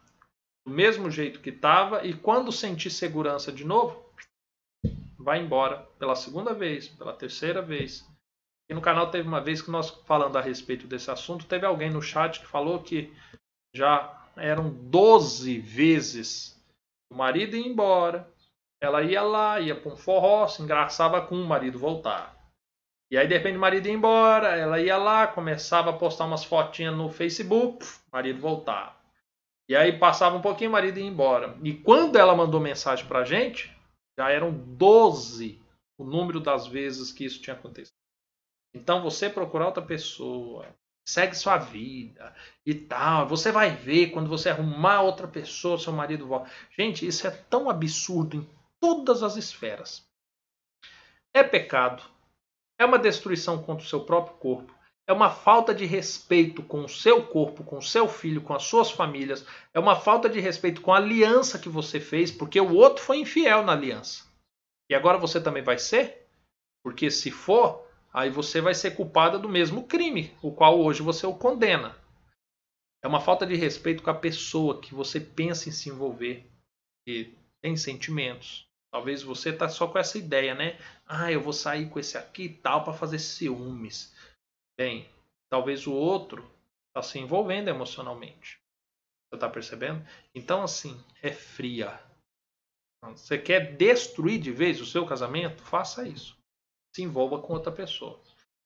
do 0.66 0.72
mesmo 0.72 1.10
jeito 1.10 1.40
que 1.40 1.50
estava 1.50 2.06
e 2.06 2.14
quando 2.14 2.52
sentir 2.52 2.90
segurança 2.90 3.52
de 3.52 3.66
novo, 3.66 4.06
vai 5.18 5.40
embora 5.40 5.78
pela 5.98 6.16
segunda 6.16 6.54
vez, 6.54 6.88
pela 6.88 7.14
terceira 7.14 7.62
vez. 7.62 8.08
E 8.70 8.74
no 8.74 8.82
canal 8.82 9.12
teve 9.12 9.28
uma 9.28 9.42
vez 9.42 9.62
que 9.62 9.72
nós 9.72 9.90
falando 10.06 10.38
a 10.38 10.42
respeito 10.42 10.88
desse 10.88 11.12
assunto, 11.12 11.46
teve 11.46 11.66
alguém 11.66 11.90
no 11.90 12.02
chat 12.02 12.40
que 12.40 12.48
falou 12.48 12.82
que 12.82 13.14
já 13.76 14.30
eram 14.38 14.70
12 14.70 15.60
vezes 15.60 16.62
o 17.12 17.16
marido 17.16 17.58
ia 17.58 17.68
embora, 17.68 18.26
ela 18.82 19.04
ia 19.04 19.22
lá, 19.22 19.60
ia 19.60 19.76
para 19.76 19.92
um 19.92 19.98
forró, 19.98 20.48
se 20.48 20.62
engraçava 20.62 21.22
com 21.22 21.36
o 21.36 21.46
marido 21.46 21.78
voltar. 21.78 22.41
E 23.12 23.18
aí, 23.18 23.28
de 23.28 23.34
repente, 23.34 23.58
o 23.58 23.60
marido 23.60 23.88
ia 23.88 23.94
embora, 23.94 24.56
ela 24.56 24.80
ia 24.80 24.96
lá, 24.96 25.28
começava 25.28 25.90
a 25.90 25.94
postar 25.94 26.26
umas 26.26 26.46
fotinhas 26.46 26.96
no 26.96 27.10
Facebook, 27.10 27.86
marido 28.10 28.40
voltava. 28.40 28.96
E 29.68 29.76
aí 29.76 29.98
passava 30.00 30.38
um 30.38 30.42
pouquinho, 30.42 30.70
o 30.70 30.74
marido 30.74 30.98
ia 30.98 31.06
embora. 31.06 31.58
E 31.62 31.74
quando 31.74 32.18
ela 32.18 32.34
mandou 32.34 32.62
mensagem 32.62 33.06
pra 33.06 33.26
gente, 33.26 33.70
já 34.18 34.30
eram 34.30 34.52
12 34.54 35.62
o 35.98 36.06
número 36.06 36.40
das 36.40 36.68
vezes 36.68 37.12
que 37.12 37.26
isso 37.26 37.42
tinha 37.42 37.56
acontecido. 37.56 37.94
Então 38.74 39.02
você 39.02 39.30
procurar 39.30 39.66
outra 39.68 39.84
pessoa, 39.84 40.66
segue 41.06 41.36
sua 41.36 41.58
vida 41.58 42.34
e 42.66 42.74
tal. 42.74 43.28
Você 43.28 43.52
vai 43.52 43.72
ver 43.76 44.12
quando 44.12 44.30
você 44.30 44.50
arrumar 44.50 45.02
outra 45.02 45.28
pessoa, 45.28 45.78
seu 45.78 45.92
marido 45.92 46.28
volta. 46.28 46.50
Gente, 46.78 47.06
isso 47.06 47.28
é 47.28 47.32
tão 47.32 47.70
absurdo 47.70 48.38
em 48.38 48.50
todas 48.80 49.22
as 49.22 49.36
esferas. 49.36 50.06
É 51.34 51.44
pecado, 51.44 52.04
é 52.82 52.86
uma 52.86 52.98
destruição 52.98 53.62
contra 53.62 53.86
o 53.86 53.88
seu 53.88 54.00
próprio 54.00 54.36
corpo, 54.38 54.74
é 55.08 55.14
uma 55.14 55.30
falta 55.30 55.72
de 55.72 55.86
respeito 55.86 56.64
com 56.64 56.84
o 56.84 56.90
seu 56.90 57.24
corpo, 57.28 57.64
com 57.64 57.78
o 57.78 57.82
seu 57.82 58.08
filho, 58.08 58.42
com 58.42 58.56
as 58.56 58.64
suas 58.64 58.90
famílias, 58.90 59.46
é 59.72 59.80
uma 59.80 59.96
falta 59.96 60.28
de 60.28 60.40
respeito 60.40 60.82
com 60.82 60.92
a 60.92 60.98
aliança 60.98 61.60
que 61.60 61.70
você 61.70 62.00
fez, 62.00 62.32
porque 62.32 62.60
o 62.60 62.74
outro 62.74 63.04
foi 63.04 63.18
infiel 63.20 63.62
na 63.64 63.74
aliança. 63.74 64.26
E 64.90 64.96
agora 64.96 65.20
você 65.20 65.40
também 65.40 65.62
vai 65.62 65.78
ser? 65.78 66.28
Porque 66.84 67.12
se 67.12 67.30
for, 67.30 67.88
aí 68.12 68.32
você 68.32 68.60
vai 68.60 68.74
ser 68.74 68.96
culpada 68.96 69.38
do 69.38 69.48
mesmo 69.48 69.86
crime, 69.86 70.36
o 70.42 70.52
qual 70.52 70.80
hoje 70.80 71.04
você 71.04 71.28
o 71.28 71.36
condena. 71.36 71.96
É 73.04 73.08
uma 73.08 73.22
falta 73.22 73.46
de 73.46 73.56
respeito 73.56 74.02
com 74.02 74.10
a 74.10 74.16
pessoa 74.16 74.82
que 74.82 74.96
você 74.96 75.20
pensa 75.20 75.70
em 75.70 75.72
se 75.72 75.90
envolver, 75.90 76.50
e 77.08 77.32
tem 77.62 77.78
sentimentos, 77.78 78.68
Talvez 78.92 79.24
você 79.24 79.50
está 79.50 79.70
só 79.70 79.88
com 79.88 79.98
essa 79.98 80.18
ideia, 80.18 80.54
né? 80.54 80.78
Ah, 81.08 81.32
eu 81.32 81.42
vou 81.42 81.54
sair 81.54 81.90
com 81.90 82.00
esse 82.00 82.18
aqui 82.18 82.44
e 82.44 82.54
tal 82.54 82.84
para 82.84 82.94
fazer 82.94 83.20
ciúmes. 83.20 84.14
Bem, 84.78 85.10
talvez 85.50 85.88
o 85.88 85.94
outro 85.94 86.50
está 86.90 87.02
se 87.02 87.18
envolvendo 87.18 87.70
emocionalmente. 87.70 88.60
Você 89.30 89.36
está 89.36 89.50
percebendo? 89.50 90.06
Então, 90.36 90.62
assim, 90.62 91.02
é 91.22 91.32
fria. 91.32 92.02
Você 93.04 93.38
quer 93.38 93.78
destruir 93.78 94.40
de 94.40 94.52
vez 94.52 94.80
o 94.82 94.86
seu 94.86 95.06
casamento? 95.06 95.64
Faça 95.64 96.08
isso. 96.08 96.38
Se 96.96 97.02
envolva 97.02 97.42
com 97.42 97.54
outra 97.54 97.72
pessoa. 97.72 98.22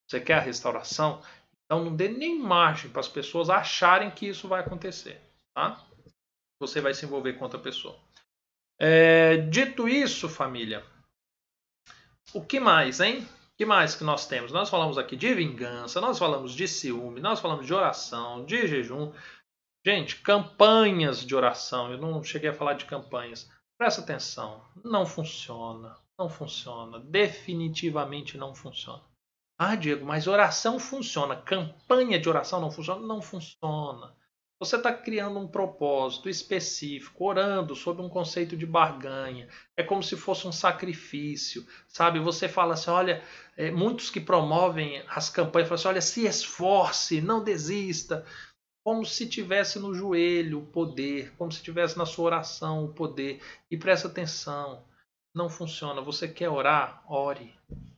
Você 0.09 0.19
quer 0.19 0.35
a 0.35 0.41
restauração? 0.41 1.21
Então 1.65 1.83
não 1.83 1.95
dê 1.95 2.09
nem 2.09 2.37
margem 2.37 2.91
para 2.91 2.99
as 2.99 3.07
pessoas 3.07 3.49
acharem 3.49 4.11
que 4.11 4.27
isso 4.27 4.47
vai 4.47 4.61
acontecer. 4.61 5.21
Tá? 5.55 5.83
Você 6.59 6.81
vai 6.81 6.93
se 6.93 7.05
envolver 7.05 7.33
com 7.33 7.43
outra 7.43 7.59
pessoa. 7.59 7.97
É, 8.79 9.37
dito 9.37 9.87
isso, 9.87 10.27
família, 10.27 10.83
o 12.33 12.41
que 12.41 12.59
mais, 12.59 12.99
hein? 12.99 13.21
O 13.21 13.57
que 13.57 13.65
mais 13.65 13.95
que 13.95 14.03
nós 14.03 14.27
temos? 14.27 14.51
Nós 14.51 14.69
falamos 14.69 14.97
aqui 14.97 15.15
de 15.15 15.33
vingança, 15.33 16.01
nós 16.01 16.19
falamos 16.19 16.53
de 16.53 16.67
ciúme, 16.67 17.21
nós 17.21 17.39
falamos 17.39 17.65
de 17.65 17.73
oração, 17.73 18.45
de 18.45 18.67
jejum. 18.67 19.13
Gente, 19.85 20.17
campanhas 20.17 21.25
de 21.25 21.33
oração. 21.33 21.91
Eu 21.91 21.97
não 21.97 22.21
cheguei 22.23 22.49
a 22.49 22.53
falar 22.53 22.73
de 22.73 22.85
campanhas. 22.85 23.49
Presta 23.77 24.01
atenção. 24.01 24.61
Não 24.83 25.05
funciona. 25.05 25.95
Não 26.19 26.27
funciona. 26.27 26.99
Definitivamente 26.99 28.37
não 28.37 28.53
funciona. 28.53 29.03
Ah, 29.57 29.75
Diego, 29.75 30.05
mas 30.05 30.27
oração 30.27 30.79
funciona. 30.79 31.37
Campanha 31.37 32.19
de 32.19 32.27
oração 32.27 32.59
não 32.59 32.71
funciona? 32.71 33.05
Não 33.05 33.21
funciona. 33.21 34.13
Você 34.57 34.77
está 34.77 34.93
criando 34.93 35.37
um 35.37 35.47
propósito 35.47 36.29
específico, 36.29 37.25
orando 37.25 37.75
sobre 37.75 38.01
um 38.01 38.07
conceito 38.07 38.55
de 38.55 38.65
barganha. 38.65 39.49
É 39.75 39.83
como 39.83 40.01
se 40.01 40.15
fosse 40.15 40.47
um 40.47 40.51
sacrifício, 40.51 41.65
sabe? 41.89 42.19
Você 42.19 42.47
fala 42.47 42.73
assim, 42.73 42.89
olha, 42.89 43.21
é, 43.57 43.69
muitos 43.69 44.09
que 44.09 44.21
promovem 44.21 45.03
as 45.09 45.29
campanhas 45.29 45.67
falam 45.67 45.79
assim, 45.79 45.87
olha, 45.89 46.01
se 46.01 46.25
esforce, 46.25 47.19
não 47.19 47.43
desista. 47.43 48.25
Como 48.81 49.05
se 49.05 49.27
tivesse 49.27 49.77
no 49.77 49.93
joelho 49.93 50.59
o 50.59 50.65
poder, 50.65 51.33
como 51.37 51.51
se 51.51 51.61
tivesse 51.61 51.97
na 51.97 52.05
sua 52.05 52.25
oração 52.25 52.85
o 52.85 52.93
poder. 52.93 53.41
E 53.69 53.75
presta 53.75 54.07
atenção, 54.07 54.85
não 55.35 55.49
funciona. 55.49 56.01
Você 56.01 56.29
quer 56.29 56.47
orar? 56.47 57.03
Ore. 57.09 57.53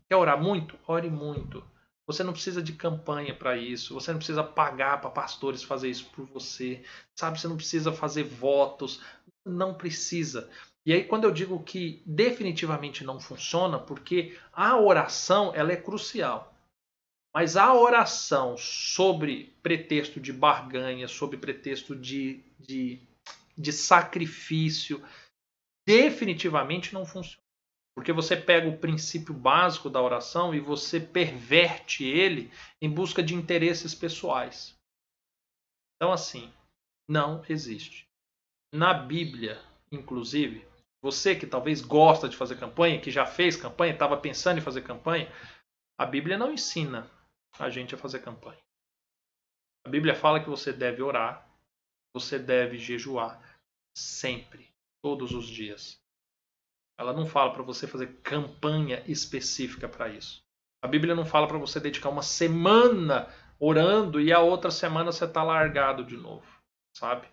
Quer 0.09 0.15
orar 0.15 0.41
muito? 0.41 0.75
Ore 0.87 1.09
muito. 1.09 1.63
Você 2.07 2.23
não 2.23 2.31
precisa 2.31 2.63
de 2.63 2.71
campanha 2.71 3.35
para 3.35 3.57
isso. 3.57 3.93
Você 3.93 4.11
não 4.11 4.17
precisa 4.17 4.41
pagar 4.41 5.01
para 5.01 5.09
pastores 5.09 5.61
fazer 5.61 5.89
isso 5.89 6.05
por 6.05 6.25
você. 6.25 6.81
Sabe? 7.13 7.39
Você 7.39 7.49
não 7.49 7.57
precisa 7.57 7.91
fazer 7.91 8.23
votos. 8.23 9.01
Não 9.45 9.73
precisa. 9.73 10.49
E 10.85 10.93
aí 10.93 11.03
quando 11.03 11.25
eu 11.25 11.31
digo 11.31 11.61
que 11.61 12.01
definitivamente 12.05 13.03
não 13.03 13.19
funciona, 13.19 13.77
porque 13.77 14.39
a 14.53 14.79
oração 14.79 15.51
ela 15.53 15.73
é 15.73 15.75
crucial. 15.75 16.55
Mas 17.35 17.57
a 17.57 17.73
oração 17.73 18.55
sobre 18.57 19.53
pretexto 19.61 20.19
de 20.19 20.31
barganha, 20.31 21.09
sobre 21.09 21.37
pretexto 21.37 21.93
de, 21.93 22.41
de, 22.57 23.01
de 23.55 23.73
sacrifício, 23.73 25.03
definitivamente 25.85 26.93
não 26.93 27.05
funciona. 27.05 27.46
Porque 27.97 28.13
você 28.13 28.37
pega 28.37 28.69
o 28.69 28.77
princípio 28.77 29.33
básico 29.33 29.89
da 29.89 29.99
oração 29.99 30.53
e 30.53 30.59
você 30.59 30.99
perverte 30.99 32.05
ele 32.05 32.51
em 32.79 32.87
busca 32.87 33.23
de 33.23 33.33
interesses 33.33 33.95
pessoais. 33.95 34.77
Então, 35.95 36.13
assim, 36.13 36.53
não 37.09 37.43
existe. 37.49 38.07
Na 38.71 38.93
Bíblia, 38.93 39.59
inclusive, 39.91 40.63
você 41.01 41.35
que 41.35 41.47
talvez 41.47 41.81
gosta 41.81 42.29
de 42.29 42.37
fazer 42.37 42.59
campanha, 42.59 43.01
que 43.01 43.09
já 43.09 43.25
fez 43.25 43.57
campanha, 43.57 43.93
estava 43.93 44.15
pensando 44.15 44.59
em 44.59 44.63
fazer 44.63 44.83
campanha, 44.83 45.33
a 45.99 46.05
Bíblia 46.05 46.37
não 46.37 46.53
ensina 46.53 47.09
a 47.57 47.67
gente 47.67 47.95
a 47.95 47.97
fazer 47.97 48.19
campanha. 48.19 48.61
A 49.83 49.89
Bíblia 49.89 50.13
fala 50.13 50.39
que 50.39 50.51
você 50.51 50.71
deve 50.71 51.01
orar, 51.01 51.49
você 52.13 52.37
deve 52.37 52.77
jejuar, 52.77 53.41
sempre, 53.97 54.71
todos 55.01 55.31
os 55.31 55.47
dias. 55.47 55.99
Ela 56.97 57.13
não 57.13 57.25
fala 57.25 57.53
para 57.53 57.63
você 57.63 57.85
fazer 57.85 58.19
campanha 58.23 59.03
específica 59.07 59.87
para 59.87 60.09
isso. 60.09 60.41
A 60.81 60.87
Bíblia 60.87 61.15
não 61.15 61.25
fala 61.25 61.47
para 61.47 61.57
você 61.57 61.79
dedicar 61.79 62.09
uma 62.09 62.21
semana 62.21 63.31
orando 63.59 64.21
e 64.21 64.31
a 64.31 64.39
outra 64.39 64.71
semana 64.71 65.11
você 65.11 65.25
está 65.25 65.43
largado 65.43 66.03
de 66.03 66.15
novo, 66.15 66.45
sabe? 66.95 67.27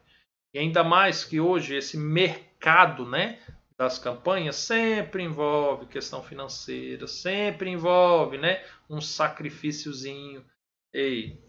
E 0.53 0.59
ainda 0.59 0.85
mais 0.85 1.25
que 1.25 1.41
hoje 1.41 1.77
esse 1.77 1.97
mercado, 1.97 3.05
né, 3.05 3.41
das 3.77 3.99
campanhas 3.99 4.57
sempre 4.57 5.23
envolve 5.23 5.87
questão 5.87 6.23
financeira, 6.23 7.07
sempre 7.07 7.71
envolve, 7.71 8.39
né, 8.39 8.65
um 8.89 9.01
sacrifíciozinho. 9.01 10.45
Ei, 10.93 11.43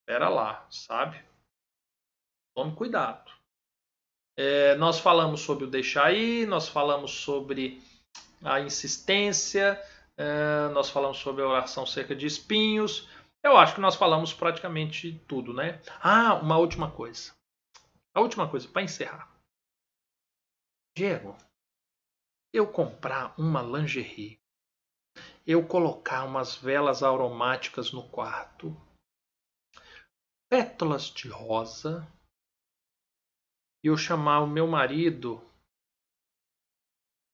espera 0.00 0.28
lá, 0.28 0.66
sabe? 0.70 1.22
Tome 2.54 2.74
cuidado. 2.76 3.30
É, 4.36 4.74
nós 4.76 4.98
falamos 4.98 5.40
sobre 5.40 5.64
o 5.64 5.70
deixar 5.70 6.06
aí, 6.06 6.46
nós 6.46 6.68
falamos 6.68 7.10
sobre 7.10 7.82
a 8.42 8.60
insistência, 8.60 9.80
é, 10.16 10.68
nós 10.72 10.88
falamos 10.90 11.18
sobre 11.18 11.42
a 11.42 11.48
oração 11.48 11.86
cerca 11.86 12.14
de 12.16 12.26
espinhos. 12.26 13.08
Eu 13.42 13.56
acho 13.56 13.74
que 13.74 13.80
nós 13.80 13.96
falamos 13.96 14.32
praticamente 14.32 15.20
tudo, 15.26 15.52
né? 15.52 15.80
Ah, 16.00 16.34
uma 16.34 16.56
última 16.56 16.90
coisa. 16.90 17.32
A 18.14 18.20
última 18.20 18.48
coisa, 18.48 18.68
para 18.68 18.82
encerrar. 18.82 19.28
Diego, 20.96 21.36
eu 22.52 22.70
comprar 22.70 23.34
uma 23.38 23.62
lingerie, 23.62 24.38
eu 25.46 25.66
colocar 25.66 26.24
umas 26.24 26.54
velas 26.54 27.02
aromáticas 27.02 27.92
no 27.92 28.06
quarto, 28.10 28.76
pétalas 30.50 31.04
de 31.04 31.28
rosa, 31.28 32.06
e 33.82 33.88
eu 33.88 33.96
chamar 33.96 34.40
o 34.40 34.46
meu 34.46 34.66
marido, 34.66 35.42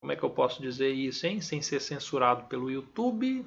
como 0.00 0.12
é 0.12 0.16
que 0.16 0.22
eu 0.22 0.30
posso 0.30 0.62
dizer 0.62 0.90
isso, 0.92 1.26
hein? 1.26 1.40
Sem 1.40 1.60
ser 1.60 1.80
censurado 1.80 2.48
pelo 2.48 2.70
YouTube, 2.70 3.44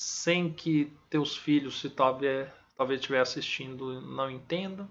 sem 0.00 0.52
que 0.52 0.96
teus 1.10 1.36
filhos, 1.36 1.80
se 1.80 1.90
talvez 1.90 2.48
talvez 2.76 3.00
estiver 3.00 3.20
assistindo, 3.20 4.00
não 4.00 4.30
entendam. 4.30 4.88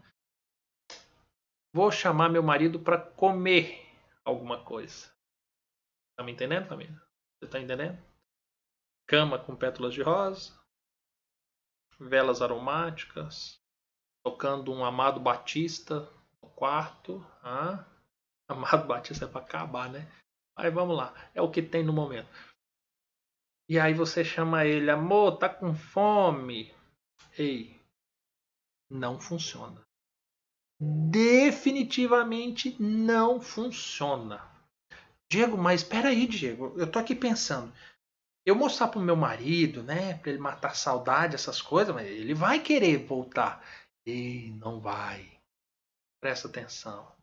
Vou 1.73 1.89
chamar 1.89 2.29
meu 2.29 2.43
marido 2.43 2.79
para 2.79 2.99
comer 2.99 3.87
alguma 4.25 4.61
coisa. 4.63 5.09
Tá 6.17 6.23
me 6.23 6.33
entendendo, 6.33 6.67
família? 6.67 7.01
Você 7.39 7.49
tá 7.49 7.59
entendendo? 7.59 7.97
Cama 9.07 9.39
com 9.39 9.55
pétalas 9.55 9.93
de 9.93 10.01
rosa, 10.01 10.59
velas 11.97 12.41
aromáticas, 12.41 13.57
tocando 14.25 14.73
um 14.73 14.83
Amado 14.83 15.21
Batista 15.21 16.11
quarto. 16.41 17.25
Ah, 17.43 17.85
Amado 18.47 18.87
Batista 18.87 19.25
é 19.25 19.27
para 19.27 19.41
acabar, 19.41 19.89
né? 19.89 20.09
Mas 20.57 20.73
vamos 20.73 20.95
lá, 20.95 21.13
é 21.35 21.41
o 21.41 21.51
que 21.51 21.61
tem 21.61 21.83
no 21.83 21.93
momento. 21.93 22.29
E 23.69 23.77
aí 23.77 23.93
você 23.93 24.23
chama 24.23 24.65
ele, 24.65 24.89
amor, 24.89 25.37
tá 25.37 25.49
com 25.49 25.75
fome. 25.75 26.73
Ei, 27.37 27.77
não 28.89 29.19
funciona. 29.19 29.81
Definitivamente 30.79 32.81
não 32.81 33.41
funciona. 33.41 34.41
Diego, 35.29 35.57
mas 35.57 35.81
espera 35.81 36.09
aí, 36.09 36.25
Diego, 36.25 36.73
eu 36.77 36.89
tô 36.89 36.99
aqui 36.99 37.13
pensando. 37.13 37.73
Eu 38.45 38.55
mostrar 38.55 38.87
pro 38.87 39.01
meu 39.01 39.15
marido, 39.15 39.83
né, 39.83 40.17
para 40.19 40.31
ele 40.31 40.39
matar 40.39 40.73
saudade, 40.73 41.35
essas 41.35 41.61
coisas, 41.61 41.93
mas 41.93 42.07
ele 42.07 42.33
vai 42.33 42.61
querer 42.61 43.05
voltar. 43.05 43.61
E 44.05 44.51
não 44.61 44.79
vai. 44.79 45.36
Presta 46.19 46.47
atenção. 46.47 47.15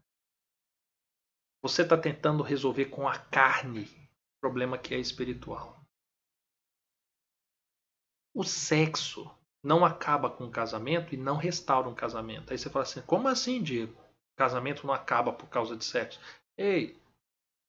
Você 1.63 1.83
está 1.83 1.97
tentando 1.97 2.43
resolver 2.43 2.87
com 2.87 3.09
a 3.09 3.19
carne 3.19 3.85
o 3.85 4.41
problema 4.41 4.79
que 4.79 4.95
é 4.95 4.99
espiritual. 4.99 5.81
O 8.35 8.45
sexo 8.45 9.31
não 9.63 9.85
acaba 9.85 10.29
com 10.29 10.45
o 10.45 10.51
casamento 10.51 11.15
e 11.15 11.17
não 11.17 11.37
restaura 11.37 11.89
um 11.89 11.95
casamento. 11.95 12.53
Aí 12.53 12.59
você 12.59 12.69
fala 12.69 12.83
assim: 12.83 13.01
como 13.03 13.29
assim, 13.29 13.63
Diego? 13.63 13.93
O 13.93 14.37
casamento 14.37 14.87
não 14.87 14.93
acaba 14.93 15.33
por 15.33 15.49
causa 15.49 15.77
de 15.77 15.85
sexo. 15.85 16.21
Ei, 16.57 17.01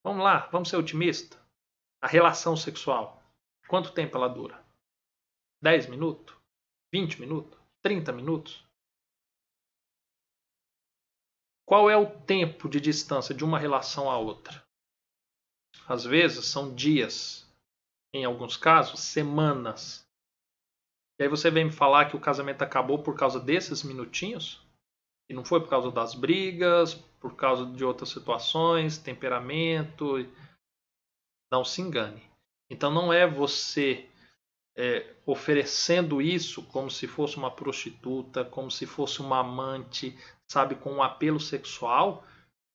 Vamos 0.05 0.23
lá, 0.23 0.47
vamos 0.51 0.69
ser 0.69 0.77
otimistas. 0.77 1.35
A 1.99 2.05
relação 2.05 2.55
sexual, 2.55 3.23
quanto 3.67 3.91
tempo 3.91 4.15
ela 4.15 4.27
dura? 4.27 4.63
10 5.63 5.87
minutos? 5.87 6.35
20 6.93 7.19
minutos? 7.19 7.59
30 7.81 8.11
minutos? 8.11 8.63
Qual 11.65 11.89
é 11.89 11.97
o 11.97 12.09
tempo 12.21 12.69
de 12.69 12.79
distância 12.79 13.33
de 13.33 13.43
uma 13.43 13.57
relação 13.57 14.09
à 14.09 14.17
outra? 14.17 14.63
Às 15.87 16.03
vezes 16.03 16.45
são 16.45 16.73
dias, 16.73 17.45
em 18.13 18.23
alguns 18.23 18.55
casos, 18.55 18.99
semanas. 18.99 20.07
E 21.19 21.23
aí 21.23 21.29
você 21.29 21.49
vem 21.49 21.65
me 21.65 21.71
falar 21.71 22.05
que 22.05 22.15
o 22.15 22.19
casamento 22.19 22.61
acabou 22.61 23.01
por 23.01 23.15
causa 23.15 23.39
desses 23.39 23.83
minutinhos? 23.83 24.63
E 25.27 25.33
não 25.33 25.43
foi 25.43 25.59
por 25.59 25.69
causa 25.69 25.89
das 25.89 26.13
brigas, 26.13 26.93
por 27.19 27.35
causa 27.35 27.65
de 27.65 27.83
outras 27.83 28.09
situações, 28.09 28.99
temperamento. 28.99 30.17
Não 31.51 31.65
se 31.65 31.81
engane. 31.81 32.21
Então 32.69 32.91
não 32.91 33.11
é 33.11 33.25
você 33.25 34.07
é, 34.77 35.15
oferecendo 35.25 36.21
isso 36.21 36.61
como 36.63 36.91
se 36.91 37.07
fosse 37.07 37.37
uma 37.37 37.49
prostituta, 37.49 38.43
como 38.45 38.69
se 38.69 38.85
fosse 38.85 39.21
uma 39.21 39.39
amante, 39.39 40.15
sabe, 40.49 40.75
com 40.75 40.93
um 40.93 41.03
apelo 41.03 41.39
sexual, 41.39 42.23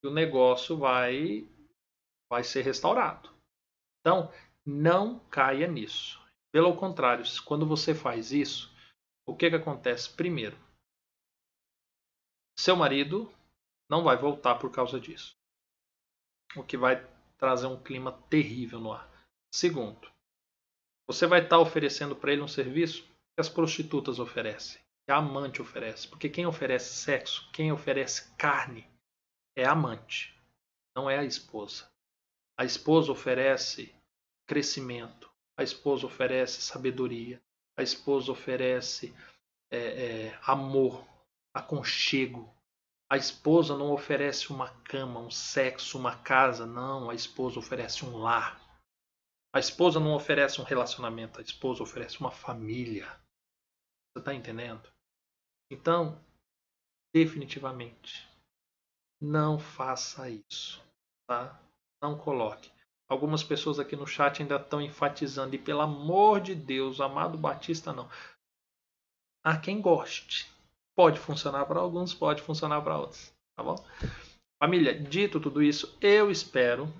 que 0.00 0.08
o 0.08 0.12
negócio 0.12 0.76
vai, 0.76 1.48
vai 2.30 2.42
ser 2.42 2.62
restaurado. 2.62 3.30
Então, 4.00 4.32
não 4.66 5.18
caia 5.30 5.66
nisso. 5.66 6.20
Pelo 6.52 6.76
contrário, 6.76 7.24
quando 7.44 7.66
você 7.66 7.94
faz 7.94 8.32
isso, 8.32 8.74
o 9.26 9.36
que, 9.36 9.48
que 9.48 9.56
acontece? 9.56 10.10
Primeiro, 10.10 10.58
seu 12.58 12.74
marido 12.76 13.32
não 13.88 14.02
vai 14.02 14.16
voltar 14.16 14.56
por 14.56 14.70
causa 14.70 14.98
disso. 14.98 15.34
O 16.56 16.64
que 16.64 16.76
vai 16.76 17.06
trazer 17.38 17.66
um 17.66 17.82
clima 17.82 18.12
terrível 18.28 18.78
no 18.78 18.92
ar. 18.92 19.08
Segundo, 19.52 20.10
você 21.08 21.26
vai 21.26 21.42
estar 21.42 21.58
oferecendo 21.58 22.14
para 22.14 22.32
ele 22.32 22.42
um 22.42 22.48
serviço 22.48 23.02
que 23.02 23.40
as 23.40 23.48
prostitutas 23.48 24.18
oferecem, 24.18 24.80
a 25.10 25.16
amante 25.16 25.60
oferece. 25.60 26.08
Porque 26.08 26.28
quem 26.28 26.46
oferece 26.46 26.94
sexo, 26.94 27.48
quem 27.52 27.72
oferece 27.72 28.30
carne, 28.36 28.88
é 29.56 29.64
a 29.64 29.72
amante, 29.72 30.34
não 30.96 31.08
é 31.08 31.18
a 31.18 31.24
esposa. 31.24 31.90
A 32.58 32.64
esposa 32.64 33.12
oferece 33.12 33.94
crescimento, 34.46 35.30
a 35.56 35.62
esposa 35.62 36.06
oferece 36.06 36.60
sabedoria, 36.62 37.40
a 37.76 37.82
esposa 37.82 38.32
oferece 38.32 39.14
é, 39.70 39.78
é, 40.26 40.38
amor, 40.42 41.06
aconchego, 41.54 42.52
a 43.12 43.16
esposa 43.16 43.76
não 43.76 43.90
oferece 43.90 44.52
uma 44.52 44.70
cama, 44.84 45.18
um 45.18 45.32
sexo, 45.32 45.98
uma 45.98 46.16
casa, 46.18 46.64
não. 46.64 47.10
A 47.10 47.14
esposa 47.14 47.58
oferece 47.58 48.04
um 48.04 48.16
lar. 48.16 48.60
A 49.52 49.58
esposa 49.58 49.98
não 49.98 50.14
oferece 50.14 50.60
um 50.60 50.64
relacionamento, 50.64 51.40
a 51.40 51.42
esposa 51.42 51.82
oferece 51.82 52.20
uma 52.20 52.30
família. 52.30 53.06
Você 54.12 54.20
está 54.20 54.32
entendendo? 54.32 54.88
Então, 55.70 56.18
definitivamente, 57.14 58.28
não 59.20 59.58
faça 59.58 60.28
isso, 60.28 60.82
tá? 61.28 61.60
Não 62.02 62.18
coloque. 62.18 62.70
Algumas 63.08 63.42
pessoas 63.42 63.78
aqui 63.78 63.96
no 63.96 64.06
chat 64.06 64.42
ainda 64.42 64.56
estão 64.56 64.80
enfatizando, 64.80 65.54
e 65.54 65.58
pelo 65.58 65.80
amor 65.80 66.40
de 66.40 66.54
Deus, 66.54 67.00
amado 67.00 67.38
Batista, 67.38 67.92
não. 67.92 68.08
Há 69.44 69.56
quem 69.58 69.80
goste, 69.80 70.50
Pode 71.00 71.18
funcionar 71.18 71.64
para 71.64 71.80
alguns, 71.80 72.12
pode 72.12 72.42
funcionar 72.42 72.82
para 72.82 72.98
outros, 72.98 73.32
tá 73.56 73.62
bom? 73.62 73.76
Família, 74.62 74.92
dito 74.98 75.40
tudo 75.40 75.62
isso, 75.62 75.96
eu 75.98 76.30
espero 76.30 76.92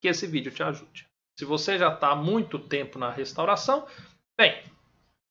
que 0.00 0.08
esse 0.08 0.26
vídeo 0.26 0.50
te 0.50 0.62
ajude. 0.62 1.06
Se 1.38 1.44
você 1.44 1.76
já 1.76 1.92
está 1.92 2.12
há 2.12 2.16
muito 2.16 2.58
tempo 2.58 2.98
na 2.98 3.10
restauração, 3.10 3.86
bem, 4.38 4.64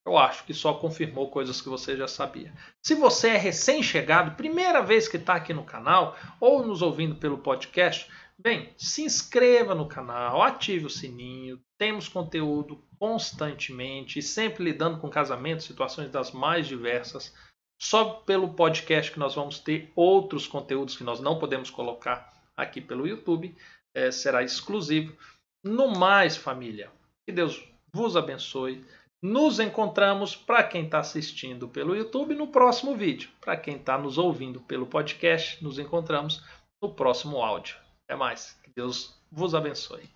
eu 0.06 0.18
acho 0.18 0.44
que 0.46 0.54
só 0.54 0.74
confirmou 0.74 1.30
coisas 1.30 1.62
que 1.62 1.70
você 1.70 1.96
já 1.96 2.08
sabia. 2.08 2.54
Se 2.82 2.94
você 2.94 3.30
é 3.30 3.38
recém-chegado, 3.38 4.36
primeira 4.36 4.82
vez 4.82 5.08
que 5.08 5.18
está 5.18 5.36
aqui 5.36 5.54
no 5.54 5.64
canal 5.64 6.18
ou 6.40 6.66
nos 6.66 6.82
ouvindo 6.82 7.16
pelo 7.16 7.38
podcast, 7.38 8.10
bem, 8.38 8.74
se 8.78 9.04
inscreva 9.04 9.74
no 9.74 9.88
canal, 9.88 10.42
ative 10.42 10.86
o 10.86 10.90
sininho. 10.90 11.60
Temos 11.78 12.10
conteúdo 12.10 12.84
constantemente 13.00 14.20
e 14.20 14.22
sempre 14.22 14.64
lidando 14.64 15.00
com 15.00 15.10
casamentos, 15.10 15.66
situações 15.66 16.10
das 16.10 16.32
mais 16.32 16.68
diversas. 16.68 17.34
Só 17.82 18.06
pelo 18.06 18.54
podcast 18.54 19.12
que 19.12 19.20
nós 19.20 19.36
vamos 19.36 19.60
ter 19.60 19.92
outros 19.96 20.48
conteúdos 20.48 20.98
que 20.98 21.04
nós 21.04 21.20
não 21.22 21.40
podemos 21.40 21.70
colocar 21.70 22.30
aqui 22.56 22.82
pelo 22.82 23.08
YouTube, 23.08 23.56
é, 23.94 24.12
será 24.12 24.44
exclusivo. 24.44 25.16
No 25.64 25.98
mais, 25.98 26.36
família, 26.36 26.92
que 27.26 27.32
Deus 27.32 27.64
vos 27.94 28.18
abençoe. 28.18 28.84
Nos 29.24 29.58
encontramos 29.58 30.36
para 30.36 30.66
quem 30.66 30.84
está 30.84 31.00
assistindo 31.00 31.70
pelo 31.70 31.96
YouTube 31.96 32.36
no 32.36 32.48
próximo 32.48 32.94
vídeo. 32.94 33.30
Para 33.40 33.56
quem 33.56 33.78
está 33.78 33.98
nos 33.98 34.18
ouvindo 34.18 34.60
pelo 34.60 34.86
podcast, 34.86 35.64
nos 35.64 35.80
encontramos 35.80 36.44
no 36.82 36.94
próximo 36.94 37.42
áudio. 37.42 37.78
Até 38.04 38.18
mais. 38.18 38.60
Que 38.62 38.70
Deus 38.76 39.18
vos 39.32 39.56
abençoe. 39.56 40.13